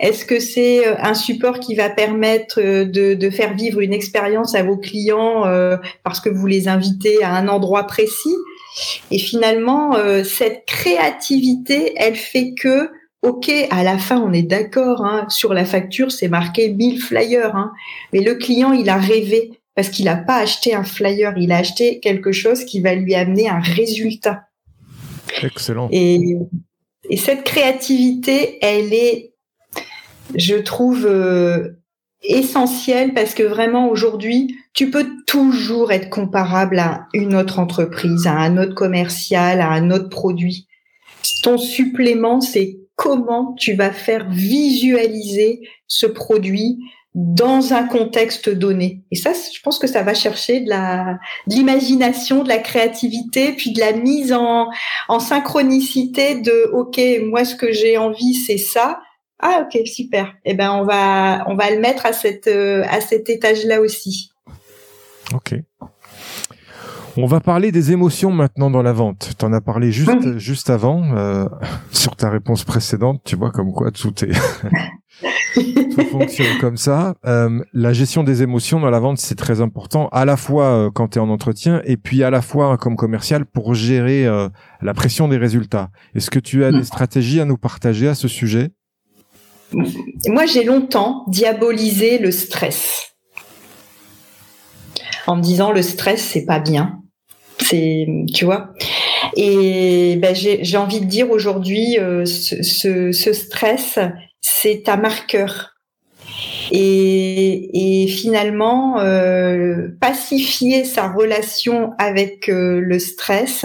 Est-ce 0.00 0.24
que 0.24 0.40
c'est 0.40 0.86
euh, 0.86 0.94
un 0.98 1.14
support 1.14 1.60
qui 1.60 1.74
va 1.74 1.90
permettre 1.90 2.60
euh, 2.60 2.84
de, 2.84 3.30
faire 3.30 3.54
vivre 3.54 3.80
une 3.80 3.92
expérience 3.92 4.54
à 4.54 4.62
vos 4.62 4.76
clients 4.76 5.46
euh, 5.46 5.76
parce 6.04 6.20
que 6.20 6.28
vous 6.28 6.46
les 6.46 6.68
invitez 6.68 7.22
à 7.22 7.34
un 7.34 7.48
endroit 7.48 7.84
précis? 7.84 8.34
Et 9.10 9.18
finalement, 9.18 9.92
cette 10.24 10.64
créativité, 10.64 11.92
elle 11.96 12.16
fait 12.16 12.54
que, 12.54 12.90
ok, 13.20 13.52
à 13.70 13.82
la 13.82 13.98
fin, 13.98 14.18
on 14.18 14.32
est 14.32 14.42
d'accord, 14.42 15.04
hein, 15.04 15.26
sur 15.28 15.52
la 15.52 15.66
facture, 15.66 16.10
c'est 16.10 16.28
marqué 16.28 16.70
1000 16.70 16.98
flyers, 16.98 17.54
hein, 17.54 17.70
mais 18.14 18.20
le 18.20 18.34
client, 18.34 18.72
il 18.72 18.88
a 18.88 18.96
rêvé 18.96 19.60
parce 19.74 19.90
qu'il 19.90 20.06
n'a 20.06 20.16
pas 20.16 20.36
acheté 20.36 20.74
un 20.74 20.84
flyer, 20.84 21.34
il 21.36 21.52
a 21.52 21.58
acheté 21.58 22.00
quelque 22.00 22.32
chose 22.32 22.64
qui 22.64 22.80
va 22.80 22.94
lui 22.94 23.14
amener 23.14 23.46
un 23.46 23.60
résultat. 23.60 24.44
Excellent. 25.42 25.90
Et, 25.92 26.38
et 27.10 27.16
cette 27.18 27.44
créativité, 27.44 28.58
elle 28.62 28.94
est 28.94 29.31
je 30.34 30.56
trouve 30.56 31.06
euh, 31.06 31.68
essentiel 32.22 33.14
parce 33.14 33.34
que 33.34 33.42
vraiment 33.42 33.88
aujourd'hui, 33.88 34.56
tu 34.74 34.90
peux 34.90 35.06
toujours 35.26 35.92
être 35.92 36.10
comparable 36.10 36.78
à 36.78 37.06
une 37.14 37.34
autre 37.34 37.58
entreprise, 37.58 38.26
à 38.26 38.32
un 38.32 38.56
autre 38.58 38.74
commercial, 38.74 39.60
à 39.60 39.70
un 39.70 39.90
autre 39.90 40.08
produit. 40.08 40.66
Ton 41.42 41.58
supplément, 41.58 42.40
c'est 42.40 42.78
comment 42.96 43.54
tu 43.58 43.74
vas 43.74 43.90
faire 43.90 44.28
visualiser 44.30 45.60
ce 45.86 46.06
produit 46.06 46.78
dans 47.14 47.74
un 47.74 47.84
contexte 47.84 48.48
donné. 48.48 49.02
Et 49.10 49.16
ça, 49.16 49.32
je 49.32 49.60
pense 49.60 49.78
que 49.78 49.86
ça 49.86 50.02
va 50.02 50.14
chercher 50.14 50.60
de 50.60 50.70
la 50.70 51.18
de 51.46 51.54
l'imagination, 51.54 52.42
de 52.42 52.48
la 52.48 52.58
créativité, 52.58 53.52
puis 53.52 53.72
de 53.72 53.80
la 53.80 53.92
mise 53.92 54.32
en, 54.32 54.68
en 55.08 55.20
synchronicité 55.20 56.36
de 56.36 56.70
OK, 56.72 56.98
moi 57.28 57.44
ce 57.44 57.54
que 57.54 57.70
j'ai 57.70 57.98
envie 57.98 58.34
c'est 58.34 58.56
ça, 58.56 59.00
ah 59.42 59.66
ok 59.66 59.86
super. 59.86 60.32
Eh 60.44 60.54
ben 60.54 60.70
on 60.70 60.84
va 60.84 61.44
on 61.48 61.56
va 61.56 61.70
le 61.70 61.80
mettre 61.80 62.06
à 62.06 62.12
cette 62.12 62.46
euh, 62.46 62.84
à 62.88 63.00
cet 63.00 63.28
étage 63.28 63.64
là 63.64 63.80
aussi. 63.80 64.30
Ok. 65.34 65.56
On 67.16 67.26
va 67.26 67.40
parler 67.40 67.72
des 67.72 67.92
émotions 67.92 68.30
maintenant 68.30 68.70
dans 68.70 68.82
la 68.82 68.92
vente. 68.92 69.32
Tu 69.36 69.44
en 69.44 69.52
as 69.52 69.60
parlé 69.60 69.90
juste 69.90 70.38
juste 70.38 70.70
avant 70.70 71.14
euh, 71.16 71.46
sur 71.90 72.14
ta 72.14 72.30
réponse 72.30 72.62
précédente. 72.62 73.20
Tu 73.24 73.34
vois 73.34 73.50
comme 73.50 73.72
quoi 73.72 73.90
tout 73.90 74.14
est 74.24 74.32
tout 75.54 76.04
fonctionne 76.04 76.58
comme 76.60 76.76
ça. 76.76 77.16
Euh, 77.26 77.60
la 77.72 77.92
gestion 77.92 78.22
des 78.22 78.44
émotions 78.44 78.78
dans 78.78 78.90
la 78.90 79.00
vente 79.00 79.18
c'est 79.18 79.34
très 79.34 79.60
important 79.60 80.08
à 80.12 80.24
la 80.24 80.36
fois 80.36 80.88
quand 80.94 81.08
tu 81.08 81.18
es 81.18 81.20
en 81.20 81.28
entretien 81.28 81.82
et 81.84 81.96
puis 81.96 82.22
à 82.22 82.30
la 82.30 82.42
fois 82.42 82.78
comme 82.78 82.94
commercial 82.94 83.44
pour 83.44 83.74
gérer 83.74 84.24
la 84.80 84.94
pression 84.94 85.26
des 85.26 85.36
résultats. 85.36 85.90
Est-ce 86.14 86.30
que 86.30 86.38
tu 86.38 86.64
as 86.64 86.70
des 86.70 86.84
stratégies 86.84 87.40
à 87.40 87.44
nous 87.44 87.58
partager 87.58 88.06
à 88.06 88.14
ce 88.14 88.28
sujet? 88.28 88.70
Moi, 89.72 90.46
j'ai 90.46 90.64
longtemps 90.64 91.24
diabolisé 91.28 92.18
le 92.18 92.30
stress 92.30 93.12
en 95.26 95.36
me 95.36 95.42
disant 95.42 95.72
le 95.72 95.82
stress 95.82 96.22
c'est 96.22 96.44
pas 96.44 96.58
bien. 96.58 96.98
C'est, 97.60 98.06
tu 98.34 98.44
vois. 98.44 98.70
Et 99.36 100.16
ben, 100.16 100.34
j'ai 100.34 100.76
envie 100.76 101.00
de 101.00 101.06
dire 101.06 101.30
aujourd'hui, 101.30 101.96
euh, 101.98 102.24
ce, 102.26 103.32
stress, 103.32 103.98
c'est 104.40 104.88
un 104.88 104.96
marqueur. 104.96 105.70
Et, 106.72 108.06
finalement, 108.08 108.98
euh, 108.98 109.88
pacifier 110.00 110.84
sa 110.84 111.08
relation 111.08 111.92
avec 111.98 112.48
euh, 112.48 112.80
le 112.80 112.98
stress, 112.98 113.64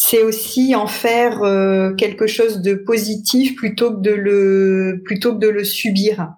c'est 0.00 0.22
aussi 0.22 0.76
en 0.76 0.86
faire 0.86 1.42
euh, 1.42 1.92
quelque 1.94 2.28
chose 2.28 2.62
de 2.62 2.74
positif 2.74 3.56
plutôt 3.56 3.90
que 3.90 4.00
de 4.00 4.12
le 4.12 5.02
plutôt 5.04 5.34
que 5.34 5.40
de 5.40 5.48
le 5.48 5.64
subir. 5.64 6.28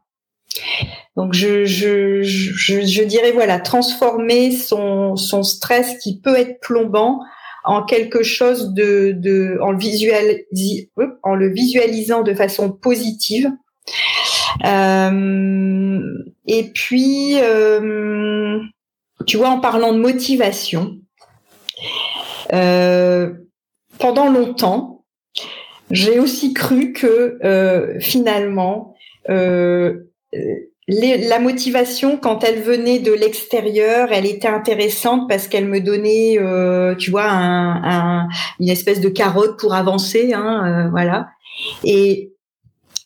Donc 1.14 1.34
je, 1.34 1.66
je, 1.66 2.22
je, 2.22 2.80
je 2.80 3.02
dirais 3.02 3.32
voilà 3.32 3.60
transformer 3.60 4.50
son, 4.50 5.14
son 5.16 5.42
stress 5.42 5.98
qui 6.02 6.22
peut 6.22 6.36
être 6.36 6.58
plombant 6.60 7.20
en 7.64 7.84
quelque 7.84 8.22
chose 8.22 8.72
de, 8.72 9.12
de 9.12 9.58
en, 9.60 9.72
le 9.72 11.18
en 11.22 11.34
le 11.34 11.52
visualisant 11.52 12.22
de 12.22 12.32
façon 12.32 12.72
positive. 12.72 13.50
Euh, 14.64 16.00
et 16.46 16.70
puis, 16.72 17.34
euh, 17.42 18.58
tu 19.26 19.36
vois, 19.36 19.50
en 19.50 19.60
parlant 19.60 19.92
de 19.92 19.98
motivation, 19.98 20.96
euh, 22.54 23.34
pendant 24.00 24.28
longtemps, 24.28 25.04
j'ai 25.90 26.18
aussi 26.18 26.54
cru 26.54 26.92
que 26.92 27.38
euh, 27.44 27.98
finalement, 28.00 28.94
euh, 29.28 30.10
la 30.88 31.38
motivation, 31.38 32.16
quand 32.16 32.42
elle 32.42 32.60
venait 32.60 32.98
de 32.98 33.12
l'extérieur, 33.12 34.08
elle 34.12 34.26
était 34.26 34.48
intéressante 34.48 35.28
parce 35.28 35.46
qu'elle 35.46 35.66
me 35.66 35.80
donnait, 35.80 36.38
euh, 36.38 36.94
tu 36.96 37.10
vois, 37.10 37.28
un, 37.30 38.28
une 38.58 38.68
espèce 38.68 39.00
de 39.00 39.08
carotte 39.08 39.58
pour 39.58 39.74
avancer, 39.74 40.32
hein, 40.32 40.64
euh, 40.66 40.90
voilà. 40.90 41.28
Et 41.84 42.32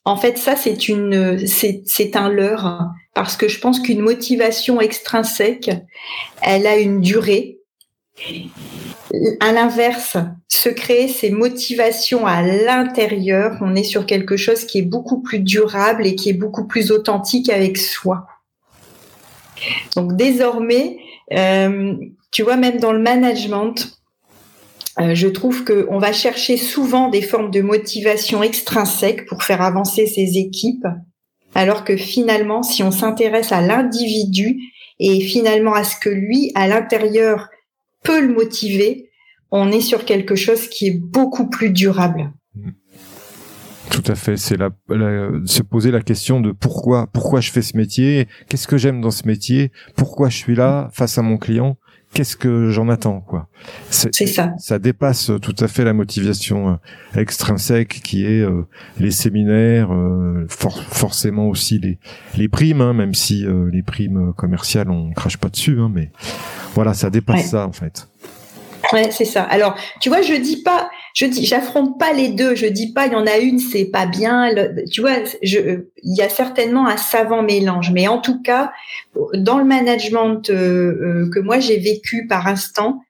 en 0.04 0.16
fait, 0.16 0.38
ça, 0.38 0.56
c'est 0.56 0.88
une, 0.88 1.46
c'est 1.46 2.16
un 2.16 2.28
leurre 2.28 2.88
parce 3.14 3.36
que 3.36 3.48
je 3.48 3.60
pense 3.60 3.80
qu'une 3.80 4.00
motivation 4.00 4.80
extrinsèque, 4.80 5.70
elle 6.42 6.66
a 6.66 6.76
une 6.76 7.00
durée 7.00 7.58
à 9.40 9.52
l'inverse, 9.52 10.16
se 10.48 10.68
créer 10.68 11.08
ces 11.08 11.30
motivations 11.30 12.26
à 12.26 12.42
l'intérieur, 12.42 13.58
on 13.60 13.74
est 13.74 13.84
sur 13.84 14.06
quelque 14.06 14.36
chose 14.36 14.64
qui 14.64 14.78
est 14.78 14.82
beaucoup 14.82 15.20
plus 15.20 15.40
durable 15.40 16.06
et 16.06 16.14
qui 16.14 16.30
est 16.30 16.34
beaucoup 16.34 16.66
plus 16.66 16.90
authentique 16.90 17.50
avec 17.50 17.76
soi. 17.76 18.26
Donc 19.96 20.16
désormais, 20.16 20.98
euh, 21.32 21.94
tu 22.30 22.42
vois, 22.42 22.56
même 22.56 22.78
dans 22.78 22.92
le 22.92 23.00
management, 23.00 23.98
euh, 25.00 25.14
je 25.14 25.28
trouve 25.28 25.64
qu'on 25.64 25.98
va 25.98 26.12
chercher 26.12 26.56
souvent 26.56 27.08
des 27.08 27.22
formes 27.22 27.50
de 27.50 27.62
motivation 27.62 28.42
extrinsèques 28.42 29.26
pour 29.26 29.42
faire 29.42 29.60
avancer 29.60 30.06
ses 30.06 30.38
équipes, 30.38 30.86
alors 31.54 31.84
que 31.84 31.96
finalement, 31.96 32.62
si 32.62 32.82
on 32.82 32.90
s'intéresse 32.90 33.52
à 33.52 33.60
l'individu 33.60 34.58
et 35.00 35.20
finalement 35.20 35.74
à 35.74 35.84
ce 35.84 35.96
que 35.96 36.10
lui, 36.10 36.52
à 36.54 36.68
l'intérieur, 36.68 37.48
peut 38.04 38.24
le 38.24 38.32
motiver, 38.32 39.10
on 39.50 39.72
est 39.72 39.80
sur 39.80 40.04
quelque 40.04 40.36
chose 40.36 40.68
qui 40.68 40.86
est 40.86 40.98
beaucoup 40.98 41.48
plus 41.48 41.70
durable. 41.70 42.32
Tout 43.90 44.02
à 44.06 44.14
fait, 44.14 44.36
c'est 44.36 44.56
la, 44.56 44.70
se 45.44 45.62
poser 45.62 45.90
la 45.90 46.00
question 46.00 46.40
de 46.40 46.52
pourquoi 46.52 47.06
pourquoi 47.12 47.40
je 47.40 47.50
fais 47.50 47.62
ce 47.62 47.76
métier, 47.76 48.26
qu'est-ce 48.48 48.66
que 48.66 48.78
j'aime 48.78 49.00
dans 49.00 49.10
ce 49.10 49.26
métier, 49.26 49.72
pourquoi 49.96 50.28
je 50.28 50.36
suis 50.36 50.54
là 50.54 50.88
face 50.92 51.18
à 51.18 51.22
mon 51.22 51.36
client, 51.36 51.76
qu'est-ce 52.14 52.36
que 52.36 52.70
j'en 52.70 52.88
attends 52.88 53.20
quoi. 53.20 53.48
C'est 53.90 54.26
ça. 54.26 54.54
Ça 54.58 54.78
dépasse 54.78 55.30
tout 55.42 55.54
à 55.58 55.68
fait 55.68 55.84
la 55.84 55.92
motivation 55.92 56.70
euh, 56.70 57.20
extrinsèque 57.20 58.00
qui 58.02 58.24
est 58.24 58.40
euh, 58.40 58.66
les 58.98 59.10
séminaires, 59.10 59.92
euh, 59.92 60.46
forcément 60.48 61.48
aussi 61.48 61.78
les 61.78 61.98
les 62.36 62.48
primes, 62.48 62.80
hein, 62.80 62.94
même 62.94 63.14
si 63.14 63.44
les 63.70 63.82
primes 63.82 64.32
commerciales 64.34 64.90
on 64.90 65.12
crache 65.12 65.36
pas 65.36 65.50
dessus, 65.50 65.78
hein, 65.78 65.90
mais 65.92 66.10
voilà, 66.74 66.94
ça 66.94 67.10
dépasse 67.10 67.50
ça 67.50 67.66
en 67.66 67.72
fait. 67.72 68.08
Ouais, 68.92 69.10
c'est 69.10 69.24
ça. 69.24 69.42
Alors, 69.44 69.76
tu 70.00 70.08
vois, 70.08 70.22
je 70.22 70.34
dis 70.34 70.62
pas, 70.62 70.90
je 71.14 71.26
dis, 71.26 71.46
j'affronte 71.46 71.98
pas 71.98 72.12
les 72.12 72.28
deux. 72.28 72.54
Je 72.54 72.66
dis 72.66 72.92
pas, 72.92 73.06
il 73.06 73.12
y 73.12 73.16
en 73.16 73.26
a 73.26 73.38
une, 73.38 73.58
c'est 73.58 73.86
pas 73.86 74.06
bien. 74.06 74.50
tu 74.90 75.00
vois, 75.00 75.24
je, 75.42 75.84
il 76.02 76.16
y 76.16 76.22
a 76.22 76.28
certainement 76.28 76.86
un 76.86 76.96
savant 76.96 77.42
mélange. 77.42 77.90
Mais 77.92 78.08
en 78.08 78.18
tout 78.20 78.42
cas, 78.42 78.72
dans 79.34 79.58
le 79.58 79.64
management 79.64 80.50
euh, 80.50 80.54
euh, 80.54 81.30
que 81.32 81.40
moi 81.40 81.60
j'ai 81.60 81.78
vécu 81.78 82.26
par 82.26 82.46
instant, 82.46 83.00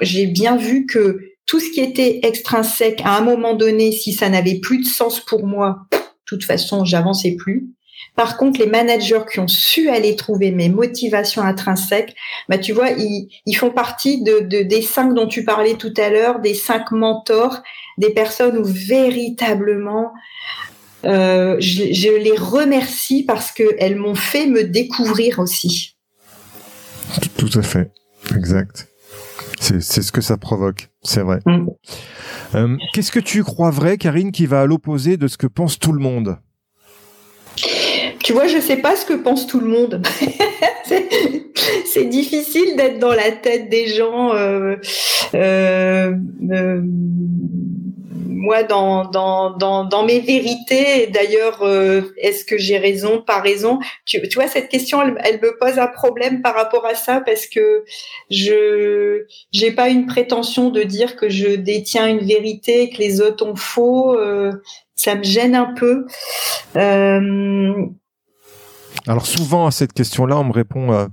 j'ai 0.00 0.26
bien 0.26 0.56
vu 0.56 0.86
que 0.86 1.20
tout 1.46 1.60
ce 1.60 1.70
qui 1.70 1.80
était 1.80 2.20
extrinsèque, 2.22 3.02
à 3.04 3.16
un 3.16 3.20
moment 3.20 3.54
donné, 3.54 3.92
si 3.92 4.12
ça 4.12 4.28
n'avait 4.28 4.60
plus 4.60 4.78
de 4.78 4.86
sens 4.86 5.20
pour 5.20 5.46
moi, 5.46 5.86
de 5.92 5.98
toute 6.26 6.44
façon, 6.44 6.84
j'avançais 6.84 7.36
plus. 7.36 7.68
Par 8.14 8.36
contre, 8.36 8.60
les 8.60 8.66
managers 8.66 9.22
qui 9.30 9.40
ont 9.40 9.48
su 9.48 9.88
aller 9.88 10.16
trouver 10.16 10.50
mes 10.50 10.68
motivations 10.68 11.42
intrinsèques, 11.42 12.14
bah 12.48 12.58
tu 12.58 12.72
vois, 12.72 12.90
ils, 12.90 13.28
ils 13.46 13.54
font 13.54 13.70
partie 13.70 14.22
de, 14.22 14.40
de, 14.40 14.62
des 14.62 14.82
cinq 14.82 15.14
dont 15.14 15.26
tu 15.26 15.44
parlais 15.44 15.74
tout 15.74 15.94
à 15.96 16.10
l'heure, 16.10 16.40
des 16.40 16.54
cinq 16.54 16.90
mentors, 16.90 17.62
des 17.96 18.10
personnes 18.10 18.58
où 18.58 18.64
véritablement 18.64 20.12
euh, 21.04 21.56
je, 21.58 21.92
je, 21.92 22.10
les 22.10 22.36
remercie 22.36 23.24
parce 23.24 23.50
qu'elles 23.50 23.96
m'ont 23.96 24.14
fait 24.14 24.46
me 24.46 24.64
découvrir 24.64 25.38
aussi. 25.38 25.96
Tout 27.36 27.50
à 27.58 27.62
fait, 27.62 27.90
exact. 28.36 28.88
C'est 29.58 29.80
ce 29.80 30.12
que 30.12 30.20
ça 30.20 30.36
provoque, 30.36 30.90
c'est 31.02 31.22
vrai. 31.22 31.38
Mm. 31.46 31.66
Euh, 32.54 32.76
Qu'est-ce 32.92 33.12
que 33.12 33.20
tu 33.20 33.44
crois 33.44 33.70
vrai, 33.70 33.96
Karine, 33.96 34.32
qui 34.32 34.46
va 34.46 34.62
à 34.62 34.66
l'opposé 34.66 35.16
de 35.16 35.28
ce 35.28 35.38
que 35.38 35.46
pense 35.46 35.78
tout 35.78 35.92
le 35.92 36.00
monde? 36.00 36.38
Tu 38.22 38.32
vois, 38.32 38.46
je 38.46 38.58
sais 38.58 38.76
pas 38.76 38.96
ce 38.96 39.04
que 39.04 39.14
pense 39.14 39.46
tout 39.46 39.60
le 39.60 39.68
monde. 39.68 40.02
c'est 41.84 42.04
difficile 42.04 42.76
d'être 42.76 42.98
dans 42.98 43.12
la 43.12 43.30
tête 43.32 43.68
des 43.68 43.88
gens. 43.88 44.34
Euh, 44.34 44.76
euh, 45.34 46.14
euh, 46.50 46.80
moi, 48.34 48.64
dans, 48.64 49.04
dans, 49.04 49.50
dans, 49.56 49.84
dans 49.84 50.04
mes 50.04 50.18
vérités, 50.18 51.06
d'ailleurs, 51.06 51.64
est-ce 52.16 52.44
que 52.44 52.58
j'ai 52.58 52.76
raison, 52.76 53.22
pas 53.22 53.40
raison? 53.40 53.78
Tu, 54.04 54.20
vois, 54.34 54.48
cette 54.48 54.68
question, 54.68 55.00
elle, 55.00 55.40
me 55.40 55.56
pose 55.58 55.78
un 55.78 55.86
problème 55.86 56.42
par 56.42 56.54
rapport 56.54 56.84
à 56.84 56.96
ça 56.96 57.20
parce 57.24 57.46
que 57.46 57.84
je 58.30 59.24
j'ai 59.52 59.70
pas 59.70 59.90
une 59.90 60.06
prétention 60.06 60.70
de 60.70 60.82
dire 60.82 61.14
que 61.14 61.28
je 61.28 61.54
détiens 61.54 62.08
une 62.08 62.26
vérité, 62.26 62.90
que 62.90 62.98
les 62.98 63.20
autres 63.20 63.46
ont 63.46 63.54
faux. 63.54 64.16
ça 64.96 65.14
me 65.14 65.22
gêne 65.22 65.54
un 65.54 65.72
peu. 65.74 66.06
Alors 69.06 69.26
souvent 69.26 69.66
à 69.66 69.70
cette 69.70 69.92
question-là, 69.92 70.38
on 70.38 70.44
me 70.44 70.52
répond 70.52 70.92
euh, 70.92 71.06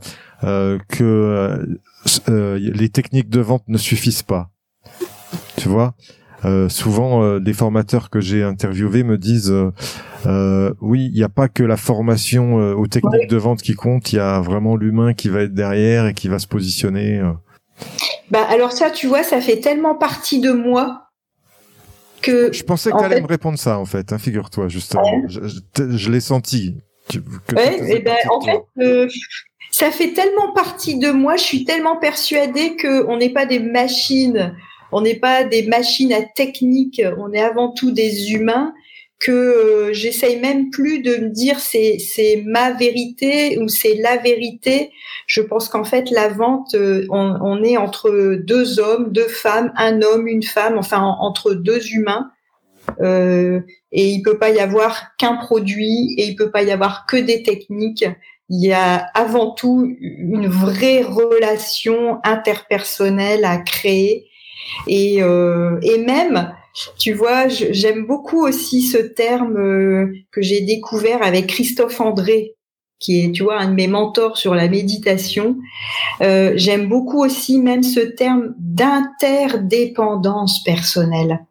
euh 0.44 0.78
que 0.90 1.04
euh, 1.04 1.66
euh, 2.30 2.60
les 2.60 2.90
techniques 2.90 3.30
de 3.30 3.40
vente 3.40 3.64
ne 3.68 3.78
suffisent 3.78 4.24
pas. 4.24 4.50
Tu 5.58 5.70
vois 5.70 5.96
euh, 6.46 6.70
souvent, 6.70 7.38
les 7.38 7.52
formateurs 7.52 8.10
que 8.10 8.22
j'ai 8.22 8.44
interviewés 8.44 9.04
me 9.04 9.18
disent 9.18 9.54
oui, 10.80 11.06
il 11.06 11.14
n'y 11.14 11.24
a 11.24 11.30
pas 11.30 11.50
que 11.50 11.64
la 11.64 11.76
formation 11.76 12.56
aux 12.56 12.88
techniques 12.88 13.30
de 13.30 13.38
vente 13.38 13.62
qui 13.62 13.74
compte, 13.74 14.14
il 14.14 14.18
y 14.18 14.20
a 14.20 14.40
vraiment 14.40 14.78
l'humain 14.78 15.14
qui 15.14 15.28
va 15.28 15.42
être 15.42 15.54
derrière 15.54 16.08
et 16.08 16.14
qui 16.14 16.30
va 16.30 16.40
se 16.40 16.48
positionner. 16.48 17.22
Bah 18.32 18.46
alors 18.50 18.72
ça, 18.72 18.90
tu 18.90 19.08
vois, 19.08 19.24
ça 19.24 19.42
fait 19.42 19.60
tellement 19.60 19.96
partie 19.96 20.40
de 20.40 20.52
moi 20.52 21.10
que. 22.22 22.54
Je 22.54 22.64
pensais 22.64 22.92
que 22.92 22.98
tu 22.98 23.04
allais 23.04 23.22
me 23.22 23.28
répondre 23.28 23.60
ça 23.60 23.78
en 23.78 23.86
fait. 23.86 24.14
Hein, 24.14 24.18
figure-toi 24.18 24.70
justement. 24.70 25.28
Je, 25.28 25.42
je 25.78 26.10
l'ai 26.10 26.22
senti. 26.22 26.78
Ouais, 27.55 27.99
ben, 27.99 28.16
en 28.30 28.41
fait, 28.41 28.62
euh, 28.80 29.07
ça 29.72 29.91
fait 29.91 30.14
tellement 30.14 30.51
partie 30.53 30.97
de 30.97 31.12
moi. 31.12 31.36
Je 31.36 31.43
suis 31.43 31.66
tellement 31.66 31.97
persuadée 31.97 32.76
que 32.76 33.05
on 33.07 33.18
n'est 33.18 33.32
pas 33.32 33.45
des 33.45 33.60
machines, 33.60 34.55
on 34.91 35.01
n'est 35.01 35.20
pas 35.20 35.43
des 35.43 35.64
machines 35.64 36.14
à 36.14 36.22
technique. 36.22 37.01
On 37.18 37.32
est 37.34 37.41
avant 37.41 37.72
tout 37.72 37.91
des 37.91 38.32
humains. 38.32 38.74
Que 39.20 39.32
euh, 39.32 39.93
j'essaye 39.93 40.39
même 40.39 40.70
plus 40.70 41.01
de 41.01 41.18
me 41.18 41.28
dire 41.28 41.60
c'est 41.60 41.97
c'est 41.99 42.41
ma 42.45 42.72
vérité 42.72 43.60
ou 43.60 43.68
c'est 43.68 43.95
la 43.95 44.16
vérité. 44.16 44.91
Je 45.28 45.41
pense 45.41 45.68
qu'en 45.68 45.84
fait 45.84 46.10
la 46.10 46.30
vente, 46.30 46.74
euh, 46.76 47.05
on, 47.10 47.36
on, 47.41 47.62
est 47.62 47.76
entre 47.76 48.38
deux 48.38 48.80
hommes, 48.80 49.12
deux 49.12 49.28
femmes, 49.28 49.74
un 49.76 50.01
homme, 50.01 50.26
une 50.26 50.43
femme, 50.43 50.78
enfin 50.78 51.01
entre 51.01 51.53
deux 51.53 51.86
humains. 51.89 52.32
Euh, 53.01 53.60
et 53.92 54.10
il 54.10 54.22
peut 54.22 54.38
pas 54.38 54.52
y 54.52 54.60
avoir 54.60 55.16
qu'un 55.18 55.36
produit 55.36 56.14
et 56.18 56.28
il 56.28 56.36
peut 56.36 56.52
pas 56.52 56.64
y 56.64 56.72
avoir 56.72 57.06
que 57.06 57.18
des 57.18 57.44
techniques. 57.44 58.06
Il 58.50 58.66
y 58.66 58.74
a 58.74 58.96
avant 59.14 59.52
tout 59.52 59.96
une 60.00 60.48
vraie 60.48 61.04
relation 61.04 62.20
interpersonnelle 62.24 63.46
à 63.46 63.58
créer 63.58 64.28
et, 64.88 65.22
euh, 65.22 65.80
et 65.82 66.00
même 66.00 66.54
tu 66.98 67.14
vois, 67.14 67.48
j'aime 67.48 68.06
beaucoup 68.06 68.46
aussi 68.46 68.84
ce 68.84 68.98
terme 68.98 69.58
euh, 69.58 70.14
que 70.32 70.42
j'ai 70.42 70.62
découvert 70.62 71.24
avec 71.24 71.48
Christophe 71.48 72.00
André, 72.00 72.56
qui 73.00 73.26
est, 73.26 73.32
tu 73.32 73.44
vois, 73.44 73.60
un 73.60 73.70
de 73.70 73.76
mes 73.76 73.88
mentors 73.88 74.38
sur 74.38 74.56
la 74.56 74.68
méditation. 74.68 75.58
Euh, 76.22 76.54
j'aime 76.56 76.88
beaucoup 76.88 77.24
aussi 77.24 77.60
même 77.60 77.84
ce 77.84 78.00
terme 78.00 78.56
d'interdépendance 78.60 80.64
personnelle. 80.64 81.46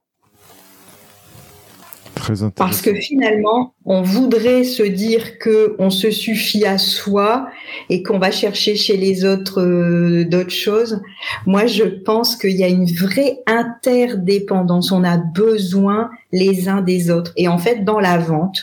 Parce 2.56 2.82
que 2.82 2.94
finalement, 2.94 3.74
on 3.84 4.02
voudrait 4.02 4.64
se 4.64 4.82
dire 4.82 5.38
que 5.38 5.76
on 5.78 5.90
se 5.90 6.10
suffit 6.10 6.64
à 6.66 6.78
soi 6.78 7.48
et 7.88 8.02
qu'on 8.02 8.18
va 8.18 8.30
chercher 8.30 8.76
chez 8.76 8.96
les 8.96 9.24
autres 9.24 9.60
euh, 9.60 10.24
d'autres 10.24 10.50
choses. 10.50 11.00
Moi, 11.46 11.66
je 11.66 11.84
pense 11.84 12.36
qu'il 12.36 12.56
y 12.56 12.64
a 12.64 12.68
une 12.68 12.86
vraie 12.86 13.38
interdépendance. 13.46 14.92
On 14.92 15.04
a 15.04 15.16
besoin 15.16 16.10
les 16.32 16.68
uns 16.68 16.82
des 16.82 17.10
autres. 17.10 17.32
Et 17.36 17.48
en 17.48 17.58
fait, 17.58 17.84
dans 17.84 18.00
la 18.00 18.18
vente, 18.18 18.58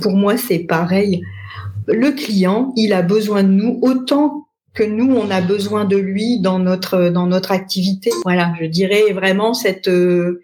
pour 0.00 0.12
moi, 0.12 0.36
c'est 0.36 0.60
pareil. 0.60 1.22
Le 1.86 2.12
client, 2.12 2.72
il 2.76 2.92
a 2.92 3.02
besoin 3.02 3.42
de 3.42 3.48
nous 3.48 3.78
autant 3.82 4.46
que 4.74 4.84
nous, 4.84 5.12
on 5.14 5.30
a 5.30 5.40
besoin 5.40 5.84
de 5.84 5.96
lui 5.96 6.40
dans 6.40 6.58
notre 6.58 7.08
dans 7.08 7.26
notre 7.26 7.50
activité. 7.52 8.10
Voilà, 8.24 8.52
je 8.60 8.66
dirais 8.66 9.12
vraiment 9.12 9.52
cette 9.52 9.88
euh, 9.88 10.40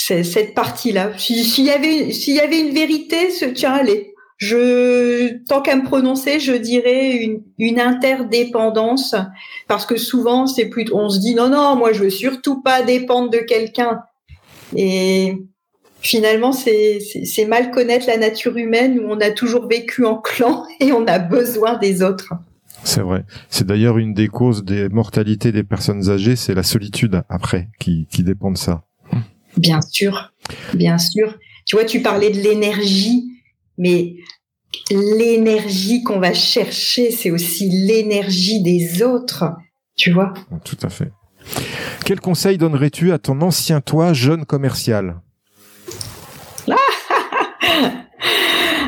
cette 0.00 0.54
partie-là. 0.54 1.12
S'il 1.18 1.64
y 1.64 1.70
avait, 1.70 2.12
s'il 2.12 2.34
y 2.34 2.40
avait 2.40 2.60
une 2.60 2.74
vérité, 2.74 3.28
tiens, 3.54 3.72
allez, 3.72 4.14
je, 4.40 5.44
tant 5.46 5.60
qu'à 5.60 5.76
me 5.76 5.84
prononcer, 5.84 6.40
je 6.40 6.52
dirais 6.52 7.16
une, 7.16 7.42
une 7.58 7.78
interdépendance, 7.78 9.14
parce 9.68 9.84
que 9.84 9.96
souvent, 9.96 10.46
c'est 10.46 10.66
plus, 10.66 10.86
on 10.92 11.10
se 11.10 11.20
dit 11.20 11.34
non, 11.34 11.50
non, 11.50 11.76
moi, 11.76 11.92
je 11.92 12.04
veux 12.04 12.10
surtout 12.10 12.62
pas 12.62 12.82
dépendre 12.82 13.30
de 13.30 13.38
quelqu'un. 13.38 14.00
Et 14.74 15.34
finalement, 16.00 16.52
c'est, 16.52 17.00
c'est 17.00 17.44
mal 17.44 17.70
connaître 17.70 18.06
la 18.06 18.16
nature 18.16 18.56
humaine 18.56 18.98
où 18.98 19.10
on 19.10 19.20
a 19.20 19.30
toujours 19.30 19.68
vécu 19.68 20.06
en 20.06 20.16
clan 20.16 20.64
et 20.80 20.92
on 20.92 21.06
a 21.06 21.18
besoin 21.18 21.76
des 21.76 22.02
autres. 22.02 22.32
C'est 22.82 23.02
vrai. 23.02 23.24
C'est 23.50 23.66
d'ailleurs 23.66 23.98
une 23.98 24.14
des 24.14 24.28
causes 24.28 24.64
des 24.64 24.88
mortalités 24.88 25.52
des 25.52 25.64
personnes 25.64 26.08
âgées, 26.08 26.34
c'est 26.34 26.54
la 26.54 26.62
solitude 26.62 27.22
après 27.28 27.68
qui, 27.78 28.06
qui 28.10 28.22
dépend 28.22 28.50
de 28.50 28.56
ça. 28.56 28.84
Bien 29.56 29.80
sûr, 29.80 30.32
bien 30.74 30.98
sûr. 30.98 31.38
Tu 31.66 31.76
vois, 31.76 31.84
tu 31.84 32.02
parlais 32.02 32.30
de 32.30 32.40
l'énergie, 32.40 33.30
mais 33.78 34.16
l'énergie 34.90 36.02
qu'on 36.02 36.20
va 36.20 36.32
chercher, 36.32 37.10
c'est 37.10 37.30
aussi 37.30 37.68
l'énergie 37.68 38.62
des 38.62 39.02
autres, 39.02 39.44
tu 39.96 40.10
vois. 40.12 40.32
Tout 40.64 40.78
à 40.82 40.88
fait. 40.88 41.10
Quel 42.04 42.20
conseil 42.20 42.58
donnerais-tu 42.58 43.12
à 43.12 43.18
ton 43.18 43.40
ancien 43.40 43.80
toi, 43.80 44.12
jeune 44.12 44.44
commercial? 44.44 45.20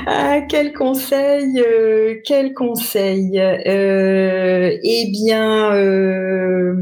Ah, 0.05 0.41
quel 0.49 0.73
conseil, 0.73 1.61
euh, 1.61 2.17
quel 2.25 2.55
conseil. 2.55 3.39
Euh, 3.39 4.77
eh 4.83 5.11
bien, 5.13 5.73
euh, 5.75 6.75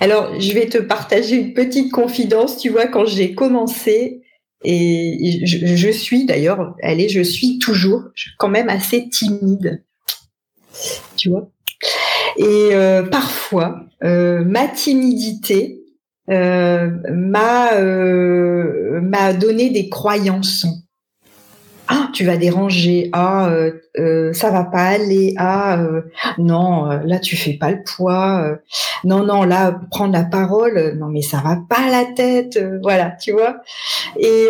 alors, 0.00 0.38
je 0.40 0.52
vais 0.52 0.68
te 0.68 0.78
partager 0.78 1.36
une 1.36 1.54
petite 1.54 1.92
confidence. 1.92 2.58
Tu 2.58 2.68
vois, 2.68 2.86
quand 2.86 3.06
j'ai 3.06 3.34
commencé, 3.34 4.22
et 4.64 5.42
je, 5.44 5.90
suis 5.90 6.24
d'ailleurs, 6.26 6.74
allez, 6.82 7.08
je 7.08 7.20
suis 7.20 7.58
toujours 7.58 8.02
quand 8.38 8.48
même 8.48 8.68
assez 8.68 9.08
timide. 9.08 9.84
Tu 11.16 11.30
vois? 11.30 11.48
Et 12.36 12.74
euh, 12.74 13.02
parfois, 13.02 13.84
euh, 14.02 14.44
ma 14.44 14.68
timidité 14.68 15.80
euh, 16.30 16.90
m'a 17.12 17.78
m'a 19.00 19.32
donné 19.32 19.70
des 19.70 19.88
croyances 19.88 20.66
ah 21.88 22.08
tu 22.12 22.24
vas 22.24 22.36
déranger. 22.36 23.10
Ah 23.12 23.48
euh, 23.48 23.72
euh, 23.98 24.32
ça 24.32 24.50
va 24.50 24.64
pas 24.64 24.84
aller. 24.84 25.34
Ah 25.38 25.78
euh, 25.78 26.02
non 26.38 26.90
euh, 26.90 26.98
là 27.04 27.18
tu 27.18 27.36
fais 27.36 27.54
pas 27.54 27.70
le 27.70 27.82
poids. 27.82 28.58
Non 29.04 29.24
non 29.24 29.44
là 29.44 29.78
prendre 29.90 30.12
la 30.12 30.24
parole. 30.24 30.96
Non 30.98 31.08
mais 31.08 31.22
ça 31.22 31.38
va 31.44 31.58
pas 31.68 31.90
la 31.90 32.04
tête. 32.14 32.58
Voilà 32.82 33.10
tu 33.10 33.32
vois. 33.32 33.58
Et 34.18 34.48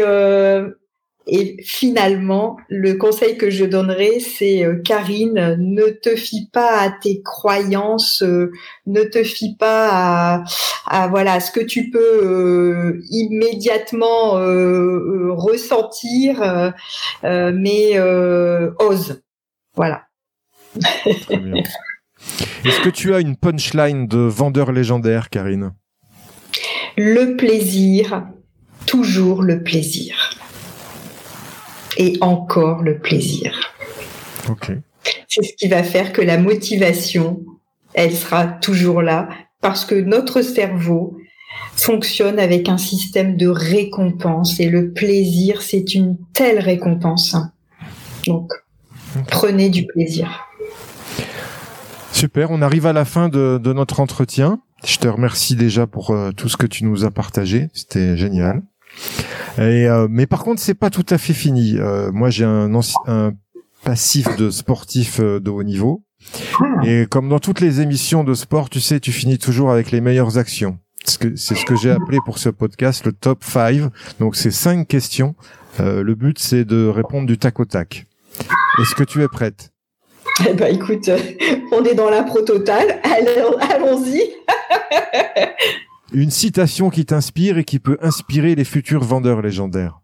et 1.28 1.56
finalement, 1.64 2.56
le 2.68 2.94
conseil 2.94 3.36
que 3.36 3.50
je 3.50 3.64
donnerais, 3.64 4.20
c'est 4.20 4.64
euh, 4.64 4.76
Karine, 4.76 5.56
ne 5.58 5.86
te 5.90 6.14
fie 6.14 6.48
pas 6.52 6.80
à 6.80 6.90
tes 6.90 7.20
croyances, 7.22 8.22
euh, 8.22 8.52
ne 8.86 9.02
te 9.02 9.24
fie 9.24 9.56
pas 9.56 9.88
à, 9.90 10.44
à 10.86 11.08
voilà 11.08 11.40
ce 11.40 11.50
que 11.50 11.58
tu 11.58 11.90
peux 11.90 11.98
euh, 11.98 13.02
immédiatement 13.10 14.34
ressentir, 15.34 16.72
mais 17.24 17.98
ose. 18.78 19.20
Voilà. 19.74 20.02
Est-ce 22.64 22.80
que 22.80 22.88
tu 22.88 23.14
as 23.14 23.20
une 23.20 23.36
punchline 23.36 24.06
de 24.06 24.18
vendeur 24.18 24.70
légendaire, 24.70 25.28
Karine? 25.28 25.72
Le 26.96 27.36
plaisir, 27.36 28.26
toujours 28.86 29.42
le 29.42 29.62
plaisir 29.62 30.35
et 31.96 32.16
encore 32.20 32.82
le 32.82 32.98
plaisir. 32.98 33.72
C'est 35.28 35.42
ce 35.42 35.52
qui 35.56 35.68
va 35.68 35.82
faire 35.82 36.12
que 36.12 36.22
la 36.22 36.38
motivation, 36.38 37.40
elle 37.94 38.14
sera 38.14 38.46
toujours 38.46 39.02
là 39.02 39.28
parce 39.60 39.84
que 39.84 39.94
notre 39.94 40.42
cerveau 40.42 41.16
fonctionne 41.74 42.38
avec 42.38 42.68
un 42.68 42.78
système 42.78 43.36
de 43.36 43.48
récompense 43.48 44.60
et 44.60 44.68
le 44.68 44.92
plaisir, 44.92 45.62
c'est 45.62 45.94
une 45.94 46.16
telle 46.32 46.58
récompense. 46.58 47.36
Donc, 48.26 48.52
prenez 49.28 49.68
du 49.68 49.86
plaisir. 49.86 50.46
Super, 52.12 52.50
on 52.50 52.62
arrive 52.62 52.86
à 52.86 52.92
la 52.92 53.04
fin 53.04 53.28
de, 53.28 53.60
notre 53.72 54.00
entretien. 54.00 54.60
Je 54.84 54.96
te 54.96 55.08
remercie 55.08 55.56
déjà 55.56 55.86
pour 55.86 56.10
euh, 56.10 56.30
tout 56.32 56.48
ce 56.48 56.56
que 56.56 56.66
tu 56.66 56.84
nous 56.84 57.04
as 57.04 57.10
partagé. 57.10 57.68
C'était 57.74 58.16
génial. 58.16 58.62
Et, 59.58 59.88
euh, 59.88 60.06
mais 60.10 60.26
par 60.26 60.44
contre, 60.44 60.60
c'est 60.60 60.74
pas 60.74 60.90
tout 60.90 61.06
à 61.10 61.18
fait 61.18 61.32
fini. 61.32 61.76
Euh, 61.78 62.10
moi, 62.12 62.30
j'ai 62.30 62.44
un, 62.44 62.70
un, 63.06 63.32
passif 63.84 64.36
de 64.36 64.50
sportif 64.50 65.20
euh, 65.20 65.38
de 65.40 65.50
haut 65.50 65.62
niveau. 65.62 66.02
Ah. 66.60 66.64
Et 66.84 67.06
comme 67.06 67.28
dans 67.28 67.38
toutes 67.38 67.60
les 67.60 67.80
émissions 67.80 68.24
de 68.24 68.34
sport, 68.34 68.68
tu 68.68 68.80
sais, 68.80 69.00
tu 69.00 69.12
finis 69.12 69.38
toujours 69.38 69.70
avec 69.70 69.90
les 69.90 70.00
meilleures 70.00 70.38
actions. 70.38 70.78
C'est 71.04 71.36
ce 71.36 71.64
que 71.64 71.76
j'ai 71.76 71.92
appelé 71.92 72.18
pour 72.24 72.38
ce 72.38 72.48
podcast 72.48 73.06
le 73.06 73.12
top 73.12 73.44
5. 73.44 73.90
Donc, 74.18 74.34
c'est 74.34 74.50
cinq 74.50 74.88
questions. 74.88 75.36
le 75.78 76.14
but, 76.14 76.40
c'est 76.40 76.64
de 76.64 76.88
répondre 76.88 77.28
du 77.28 77.38
tac 77.38 77.60
au 77.60 77.64
tac. 77.64 78.06
Est-ce 78.80 78.96
que 78.96 79.04
tu 79.04 79.22
es 79.22 79.28
prête? 79.28 79.70
Eh 80.48 80.52
ben, 80.52 80.74
écoute, 80.74 81.08
on 81.72 81.84
est 81.84 81.94
dans 81.94 82.10
l'impro 82.10 82.42
totale. 82.42 83.00
Allons-y. 83.04 84.20
Une 86.12 86.30
citation 86.30 86.90
qui 86.90 87.04
t'inspire 87.04 87.58
et 87.58 87.64
qui 87.64 87.78
peut 87.78 87.98
inspirer 88.00 88.54
les 88.54 88.64
futurs 88.64 89.02
vendeurs 89.02 89.42
légendaires. 89.42 90.00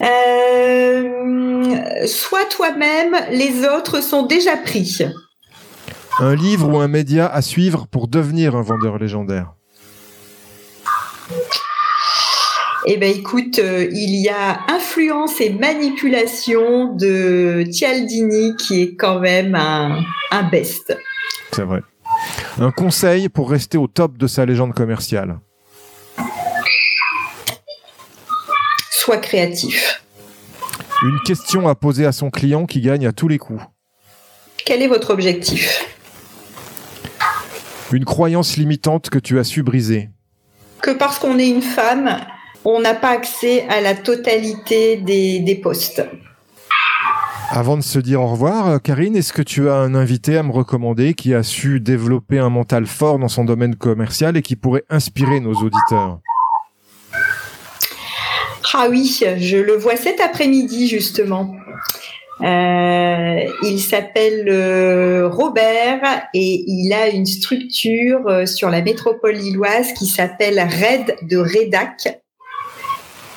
Euh, 0.00 2.06
sois 2.06 2.44
toi-même, 2.46 3.14
les 3.30 3.64
autres 3.66 4.02
sont 4.02 4.26
déjà 4.26 4.56
pris. 4.56 4.98
Un 6.18 6.34
livre 6.34 6.68
ou 6.68 6.78
un 6.78 6.88
média 6.88 7.26
à 7.26 7.42
suivre 7.42 7.86
pour 7.86 8.08
devenir 8.08 8.56
un 8.56 8.62
vendeur 8.62 8.98
légendaire. 8.98 9.52
Eh 12.86 12.98
ben 12.98 13.16
écoute, 13.16 13.60
euh, 13.60 13.88
il 13.90 14.20
y 14.20 14.28
a 14.28 14.60
Influence 14.68 15.40
et 15.40 15.50
manipulation 15.50 16.94
de 16.94 17.64
Cialdini 17.70 18.56
qui 18.56 18.82
est 18.82 18.94
quand 18.94 19.20
même 19.20 19.54
un, 19.54 20.04
un 20.30 20.42
best. 20.42 20.94
C'est 21.52 21.62
vrai. 21.62 21.80
Un 22.60 22.70
conseil 22.70 23.28
pour 23.28 23.50
rester 23.50 23.78
au 23.78 23.88
top 23.88 24.16
de 24.16 24.28
sa 24.28 24.46
légende 24.46 24.74
commerciale. 24.74 25.40
Sois 28.90 29.16
créatif. 29.16 30.04
Une 31.02 31.18
question 31.26 31.66
à 31.66 31.74
poser 31.74 32.06
à 32.06 32.12
son 32.12 32.30
client 32.30 32.66
qui 32.66 32.80
gagne 32.80 33.06
à 33.06 33.12
tous 33.12 33.26
les 33.26 33.38
coups. 33.38 33.62
Quel 34.64 34.82
est 34.82 34.86
votre 34.86 35.10
objectif? 35.10 35.84
Une 37.92 38.04
croyance 38.04 38.56
limitante 38.56 39.10
que 39.10 39.18
tu 39.18 39.40
as 39.40 39.44
su 39.44 39.64
briser. 39.64 40.10
Que 40.80 40.92
parce 40.92 41.18
qu'on 41.18 41.38
est 41.40 41.48
une 41.48 41.60
femme, 41.60 42.20
on 42.64 42.80
n'a 42.80 42.94
pas 42.94 43.10
accès 43.10 43.66
à 43.68 43.80
la 43.80 43.94
totalité 43.94 44.96
des, 44.96 45.40
des 45.40 45.56
postes. 45.56 46.02
Avant 47.56 47.76
de 47.76 47.84
se 47.84 48.00
dire 48.00 48.20
au 48.20 48.26
revoir, 48.26 48.68
euh, 48.68 48.78
Karine, 48.78 49.14
est-ce 49.14 49.32
que 49.32 49.40
tu 49.40 49.68
as 49.68 49.76
un 49.76 49.94
invité 49.94 50.36
à 50.36 50.42
me 50.42 50.50
recommander 50.50 51.14
qui 51.14 51.34
a 51.34 51.44
su 51.44 51.78
développer 51.78 52.40
un 52.40 52.50
mental 52.50 52.84
fort 52.84 53.20
dans 53.20 53.28
son 53.28 53.44
domaine 53.44 53.76
commercial 53.76 54.36
et 54.36 54.42
qui 54.42 54.56
pourrait 54.56 54.82
inspirer 54.90 55.38
nos 55.38 55.52
auditeurs? 55.52 56.18
Ah 58.72 58.88
oui, 58.90 59.22
je 59.38 59.56
le 59.56 59.76
vois 59.76 59.94
cet 59.94 60.20
après-midi 60.20 60.88
justement. 60.88 61.54
Euh, 62.40 63.44
il 63.62 63.78
s'appelle 63.78 64.48
euh, 64.48 65.28
Robert 65.28 66.26
et 66.34 66.64
il 66.66 66.92
a 66.92 67.06
une 67.06 67.24
structure 67.24 68.48
sur 68.48 68.68
la 68.68 68.82
métropole 68.82 69.36
lilloise 69.36 69.92
qui 69.92 70.06
s'appelle 70.06 70.58
Red 70.58 71.28
de 71.30 71.36
Redac. 71.36 72.23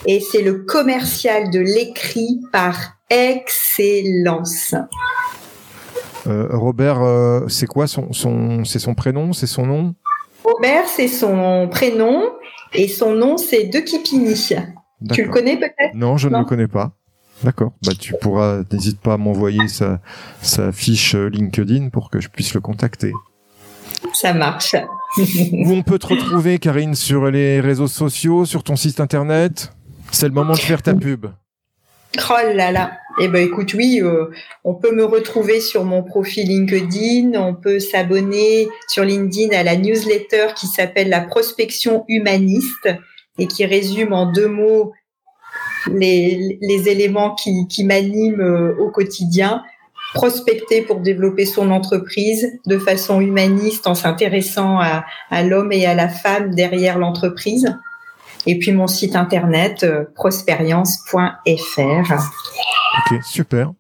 Et 0.09 0.21
c'est 0.21 0.41
le 0.41 0.63
commercial 0.63 1.51
de 1.51 1.59
l'écrit 1.59 2.39
par 2.53 2.75
excellence. 3.09 4.73
Euh, 6.25 6.47
Robert, 6.51 7.01
euh, 7.01 7.47
c'est 7.49 7.67
quoi 7.67 7.87
son, 7.87 8.13
son 8.13 8.63
c'est 8.63 8.79
son 8.79 8.95
prénom, 8.95 9.33
c'est 9.33 9.47
son 9.47 9.65
nom? 9.65 9.95
Robert, 10.45 10.87
c'est 10.87 11.09
son 11.09 11.67
prénom 11.69 12.23
et 12.73 12.87
son 12.87 13.13
nom 13.13 13.37
c'est 13.37 13.65
De 13.65 13.79
Kipini. 13.79 14.33
Tu 15.11 15.23
le 15.23 15.29
connais 15.29 15.57
peut-être? 15.57 15.93
Non, 15.93 16.15
je 16.15 16.29
ne 16.29 16.37
le 16.37 16.45
connais 16.45 16.67
pas. 16.67 16.93
D'accord. 17.43 17.73
Bah, 17.85 17.91
tu 17.99 18.13
pourras, 18.19 18.63
n'hésite 18.71 18.99
pas 18.99 19.13
à 19.13 19.17
m'envoyer 19.17 19.67
sa, 19.67 19.99
sa 20.41 20.71
fiche 20.71 21.15
LinkedIn 21.15 21.89
pour 21.89 22.09
que 22.09 22.19
je 22.19 22.29
puisse 22.29 22.53
le 22.53 22.61
contacter. 22.61 23.11
Ça 24.13 24.33
marche. 24.33 24.75
Où 25.17 25.71
on 25.71 25.83
peut 25.83 25.99
te 25.99 26.07
retrouver, 26.07 26.59
Karine, 26.59 26.95
sur 26.95 27.29
les 27.29 27.59
réseaux 27.59 27.87
sociaux, 27.87 28.45
sur 28.45 28.63
ton 28.63 28.75
site 28.75 28.99
internet? 28.99 29.73
C'est 30.11 30.27
le 30.27 30.33
moment 30.33 30.53
de 30.53 30.59
faire 30.59 30.81
ta 30.81 30.93
pub. 30.93 31.27
Oh 32.29 32.53
là 32.53 32.71
là. 32.71 32.97
Eh 33.19 33.27
ben 33.27 33.45
écoute, 33.45 33.73
oui, 33.73 33.99
euh, 34.01 34.25
on 34.63 34.75
peut 34.75 34.93
me 34.93 35.03
retrouver 35.03 35.59
sur 35.59 35.83
mon 35.83 36.03
profil 36.03 36.47
LinkedIn, 36.47 37.39
on 37.39 37.55
peut 37.55 37.79
s'abonner 37.79 38.67
sur 38.87 39.03
LinkedIn 39.03 39.55
à 39.57 39.63
la 39.63 39.75
newsletter 39.75 40.47
qui 40.55 40.67
s'appelle 40.67 41.09
la 41.09 41.21
prospection 41.21 42.05
humaniste 42.07 42.89
et 43.39 43.47
qui 43.47 43.65
résume 43.65 44.13
en 44.13 44.31
deux 44.31 44.47
mots 44.47 44.93
les, 45.91 46.59
les 46.61 46.89
éléments 46.89 47.35
qui, 47.35 47.67
qui 47.67 47.83
m'animent 47.83 48.41
euh, 48.41 48.75
au 48.79 48.89
quotidien. 48.89 49.63
Prospecter 50.13 50.81
pour 50.81 51.01
développer 51.01 51.45
son 51.45 51.69
entreprise 51.69 52.59
de 52.65 52.77
façon 52.77 53.19
humaniste 53.19 53.87
en 53.87 53.95
s'intéressant 53.95 54.79
à, 54.79 55.05
à 55.29 55.43
l'homme 55.43 55.71
et 55.71 55.85
à 55.85 55.95
la 55.95 56.07
femme 56.07 56.55
derrière 56.55 56.97
l'entreprise. 56.97 57.75
Et 58.47 58.57
puis 58.57 58.71
mon 58.71 58.87
site 58.87 59.15
internet 59.15 59.83
euh, 59.83 60.05
prosperience.fr. 60.15 62.13
Ok, 62.97 63.23
super. 63.23 63.73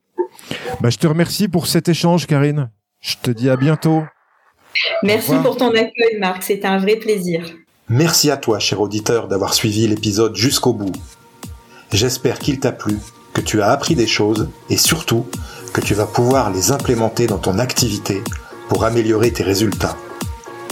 Bah, 0.81 0.89
je 0.89 0.97
te 0.97 1.07
remercie 1.07 1.47
pour 1.47 1.67
cet 1.67 1.87
échange, 1.89 2.27
Karine. 2.27 2.69
Je 2.99 3.15
te 3.21 3.31
dis 3.31 3.49
à 3.49 3.55
bientôt. 3.55 4.03
Merci 5.03 5.33
pour 5.41 5.57
ton 5.57 5.69
accueil, 5.69 6.19
Marc. 6.19 6.43
C'était 6.43 6.67
un 6.67 6.77
vrai 6.77 6.97
plaisir. 6.97 7.45
Merci 7.89 8.29
à 8.29 8.37
toi, 8.37 8.59
cher 8.59 8.81
auditeur, 8.81 9.29
d'avoir 9.29 9.53
suivi 9.53 9.87
l'épisode 9.87 10.35
jusqu'au 10.35 10.73
bout. 10.73 10.91
J'espère 11.93 12.37
qu'il 12.37 12.59
t'a 12.59 12.73
plu, 12.73 12.97
que 13.33 13.39
tu 13.39 13.61
as 13.61 13.71
appris 13.71 13.95
des 13.95 14.07
choses 14.07 14.49
et 14.69 14.75
surtout 14.75 15.25
que 15.73 15.79
tu 15.79 15.93
vas 15.93 16.05
pouvoir 16.05 16.51
les 16.51 16.71
implémenter 16.71 17.27
dans 17.27 17.37
ton 17.37 17.59
activité 17.59 18.21
pour 18.67 18.83
améliorer 18.83 19.31
tes 19.31 19.43
résultats. 19.43 19.95